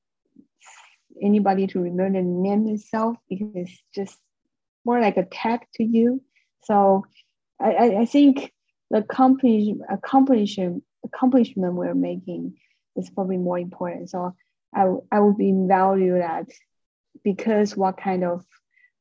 anybody 1.22 1.66
to 1.68 1.80
remember 1.80 2.18
the 2.18 2.24
name 2.24 2.68
itself 2.68 3.16
because 3.28 3.48
it's 3.54 3.82
just 3.94 4.18
more 4.84 5.00
like 5.00 5.16
a 5.16 5.24
tag 5.24 5.60
to 5.74 5.84
you. 5.84 6.22
So 6.64 7.04
I, 7.60 7.96
I 8.00 8.04
think 8.06 8.52
the 8.90 8.98
accomplishment 9.88 10.82
accomplishment 11.04 11.74
we're 11.74 11.94
making 11.94 12.54
is 12.96 13.10
probably 13.10 13.36
more 13.36 13.58
important. 13.58 14.10
So 14.10 14.34
I, 14.74 14.86
I 15.10 15.20
would 15.20 15.36
be 15.36 15.52
value 15.54 16.18
that 16.18 16.46
because 17.22 17.76
what 17.76 17.96
kind 17.96 18.24
of 18.24 18.44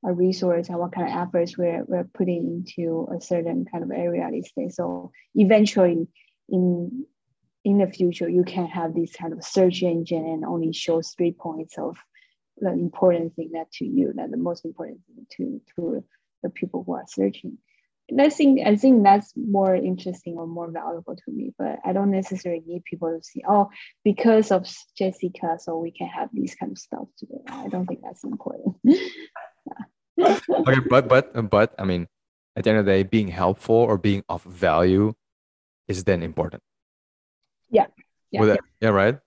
a 0.05 0.13
resource 0.13 0.67
and 0.67 0.77
what 0.77 0.91
kind 0.91 1.07
of 1.07 1.27
efforts 1.27 1.57
we're, 1.57 1.83
we're 1.85 2.03
putting 2.13 2.65
into 2.65 3.07
a 3.15 3.21
certain 3.21 3.65
kind 3.65 3.83
of 3.83 3.91
area 3.91 4.27
these 4.31 4.51
days. 4.55 4.75
So 4.75 5.11
eventually 5.35 6.07
in 6.49 7.05
in 7.63 7.77
the 7.77 7.87
future 7.87 8.27
you 8.29 8.43
can 8.43 8.67
have 8.67 8.93
this 8.93 9.15
kind 9.15 9.33
of 9.33 9.43
search 9.43 9.83
engine 9.83 10.25
and 10.25 10.45
only 10.45 10.73
shows 10.73 11.13
three 11.17 11.31
points 11.31 11.77
of 11.77 11.97
the 12.57 12.71
important 12.71 13.35
thing 13.35 13.51
that 13.53 13.71
to 13.71 13.85
you, 13.85 14.13
that 14.15 14.31
the 14.31 14.37
most 14.37 14.65
important 14.65 14.99
thing 15.07 15.25
to 15.37 15.61
to 15.75 16.03
the 16.43 16.49
people 16.49 16.83
who 16.85 16.93
are 16.93 17.05
searching. 17.07 17.57
And 18.09 18.21
I 18.21 18.29
think 18.29 18.59
I 18.65 18.75
think 18.75 19.03
that's 19.03 19.33
more 19.35 19.73
interesting 19.75 20.35
or 20.37 20.45
more 20.45 20.69
valuable 20.69 21.15
to 21.15 21.31
me. 21.31 21.53
But 21.57 21.79
I 21.85 21.93
don't 21.93 22.11
necessarily 22.11 22.61
need 22.65 22.83
people 22.83 23.17
to 23.17 23.23
see, 23.23 23.43
oh, 23.47 23.69
because 24.03 24.51
of 24.51 24.67
Jessica, 24.97 25.57
so 25.59 25.77
we 25.77 25.91
can 25.91 26.07
have 26.07 26.29
these 26.33 26.53
kind 26.55 26.73
of 26.73 26.77
stuff 26.77 27.07
today. 27.17 27.41
I 27.47 27.69
don't 27.69 27.87
think 27.87 28.01
that's 28.03 28.23
important. 28.23 28.75
okay, 30.19 30.79
but 30.89 31.07
but 31.07 31.49
but 31.49 31.73
I 31.79 31.85
mean, 31.85 32.07
at 32.55 32.65
the 32.65 32.71
end 32.71 32.79
of 32.79 32.85
the 32.85 32.91
day, 32.91 33.03
being 33.03 33.29
helpful 33.29 33.75
or 33.75 33.97
being 33.97 34.23
of 34.27 34.43
value 34.43 35.13
is 35.87 36.03
then 36.03 36.23
important. 36.23 36.61
Yeah. 37.73 37.87
Yeah. 38.31 38.45
yeah. 38.45 38.55
yeah. 38.79 38.89
Right. 38.89 39.19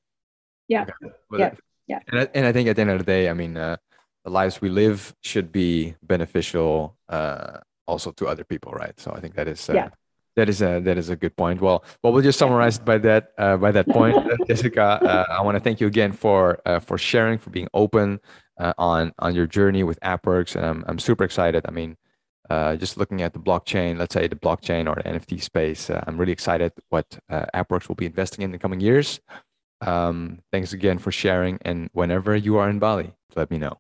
Yeah. 0.69 0.83
Okay. 0.83 1.15
yeah. 1.39 1.51
Yeah. 1.87 2.01
And 2.09 2.21
I, 2.21 2.29
and 2.35 2.47
I 2.47 2.53
think 2.53 2.69
at 2.69 2.77
the 2.77 2.83
end 2.83 2.91
of 2.91 2.99
the 2.99 3.05
day, 3.05 3.29
I 3.29 3.33
mean, 3.33 3.57
uh, 3.57 3.77
the 4.25 4.31
lives 4.31 4.61
we 4.61 4.69
live 4.69 5.15
should 5.23 5.53
be 5.53 5.95
beneficial 6.03 6.97
uh, 7.09 7.59
also 7.87 8.11
to 8.13 8.27
other 8.27 8.45
people, 8.45 8.73
right? 8.73 8.99
So 8.99 9.13
I 9.13 9.21
think 9.21 9.35
that 9.37 9.47
is 9.47 9.71
uh, 9.71 9.75
yeah. 9.75 9.89
that 10.35 10.49
is 10.49 10.63
a 10.63 10.81
that 10.81 10.99
is 10.99 11.11
a 11.11 11.17
good 11.17 11.37
point. 11.37 11.61
Well, 11.61 11.85
well, 12.03 12.13
we'll 12.13 12.25
just 12.25 12.39
summarize 12.39 12.79
by 12.79 12.99
that 12.99 13.31
uh, 13.39 13.57
by 13.57 13.71
that 13.71 13.89
point, 13.89 14.17
uh, 14.33 14.37
Jessica. 14.49 14.83
Uh, 14.83 15.27
I 15.31 15.43
want 15.43 15.55
to 15.55 15.61
thank 15.61 15.81
you 15.81 15.87
again 15.87 16.13
for 16.13 16.61
uh, 16.67 16.81
for 16.81 16.99
sharing, 16.99 17.39
for 17.39 17.51
being 17.51 17.69
open 17.73 18.19
uh, 18.59 18.73
on 18.79 19.13
on 19.21 19.35
your 19.37 19.47
journey 19.47 19.85
with 19.85 20.01
AppWorks, 20.01 20.57
and 20.57 20.65
I'm 20.65 20.85
I'm 20.89 20.99
super 20.99 21.23
excited. 21.23 21.65
I 21.69 21.71
mean, 21.71 21.97
uh, 22.51 22.77
just 22.77 22.97
looking 22.97 23.23
at 23.23 23.33
the 23.33 23.39
blockchain, 23.39 23.99
let's 23.99 24.15
say 24.15 24.27
the 24.29 24.37
blockchain 24.37 24.89
or 24.89 24.95
the 24.95 25.03
NFT 25.03 25.43
space, 25.43 25.91
uh, 25.91 26.03
I'm 26.07 26.19
really 26.19 26.33
excited 26.33 26.73
what 26.91 27.19
uh, 27.29 27.47
AppWorks 27.55 27.89
will 27.89 27.97
be 27.97 28.07
investing 28.07 28.43
in 28.43 28.53
the 28.53 28.59
coming 28.59 28.81
years. 28.81 29.21
Um, 29.81 30.41
thanks 30.53 30.73
again 30.73 30.99
for 30.99 31.13
sharing. 31.13 31.59
And 31.63 31.91
whenever 31.93 32.37
you 32.37 32.57
are 32.57 32.69
in 32.69 32.79
Bali, 32.79 33.13
let 33.35 33.51
me 33.51 33.59
know. 33.59 33.79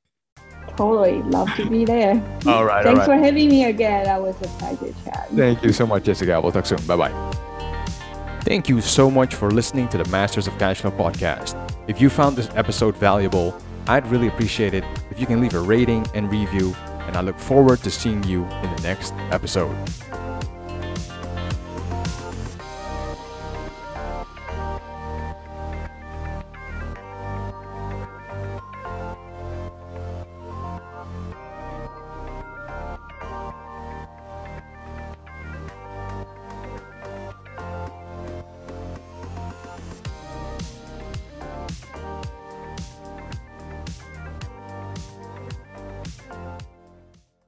Totally. 0.77 1.23
Love 1.23 1.49
to 1.55 1.69
be 1.69 1.85
there. 1.85 2.13
all 2.47 2.65
right. 2.65 2.85
Thanks 2.85 3.01
all 3.01 3.07
right. 3.07 3.19
for 3.19 3.25
having 3.25 3.49
me 3.49 3.65
again. 3.65 4.05
That 4.05 4.21
was 4.21 4.37
a 4.43 4.49
pleasure 4.59 4.95
chat. 5.05 5.29
Thank 5.35 5.63
you 5.63 5.73
so 5.73 5.87
much, 5.87 6.05
Jessica. 6.05 6.41
We'll 6.41 6.53
talk 6.53 6.67
soon. 6.67 6.85
Bye 6.87 6.97
bye. 6.97 7.33
Thank 8.43 8.69
you 8.69 8.81
so 8.81 9.11
much 9.11 9.35
for 9.35 9.51
listening 9.51 9.89
to 9.89 9.99
the 9.99 10.05
Masters 10.11 10.47
of 10.47 10.53
Cashflow 10.55 10.97
podcast. 10.97 11.57
If 11.89 12.01
you 12.01 12.11
found 12.11 12.37
this 12.37 12.49
episode 12.55 12.97
valuable, 12.97 13.61
I'd 13.89 14.07
really 14.09 14.29
appreciate 14.29 14.75
it 14.75 14.85
if 15.11 15.19
you 15.19 15.27
can 15.27 15.41
leave 15.41 15.55
a 15.55 15.61
rating 15.61 16.07
and 16.15 16.31
review, 16.31 16.77
and 17.07 17.17
I 17.17 17.21
look 17.21 17.39
forward 17.39 17.81
to 17.81 17.91
seeing 17.91 18.23
you 18.25 18.45
in 18.45 18.77
the 18.77 18.83
next 18.83 19.13
episode. 19.31 19.77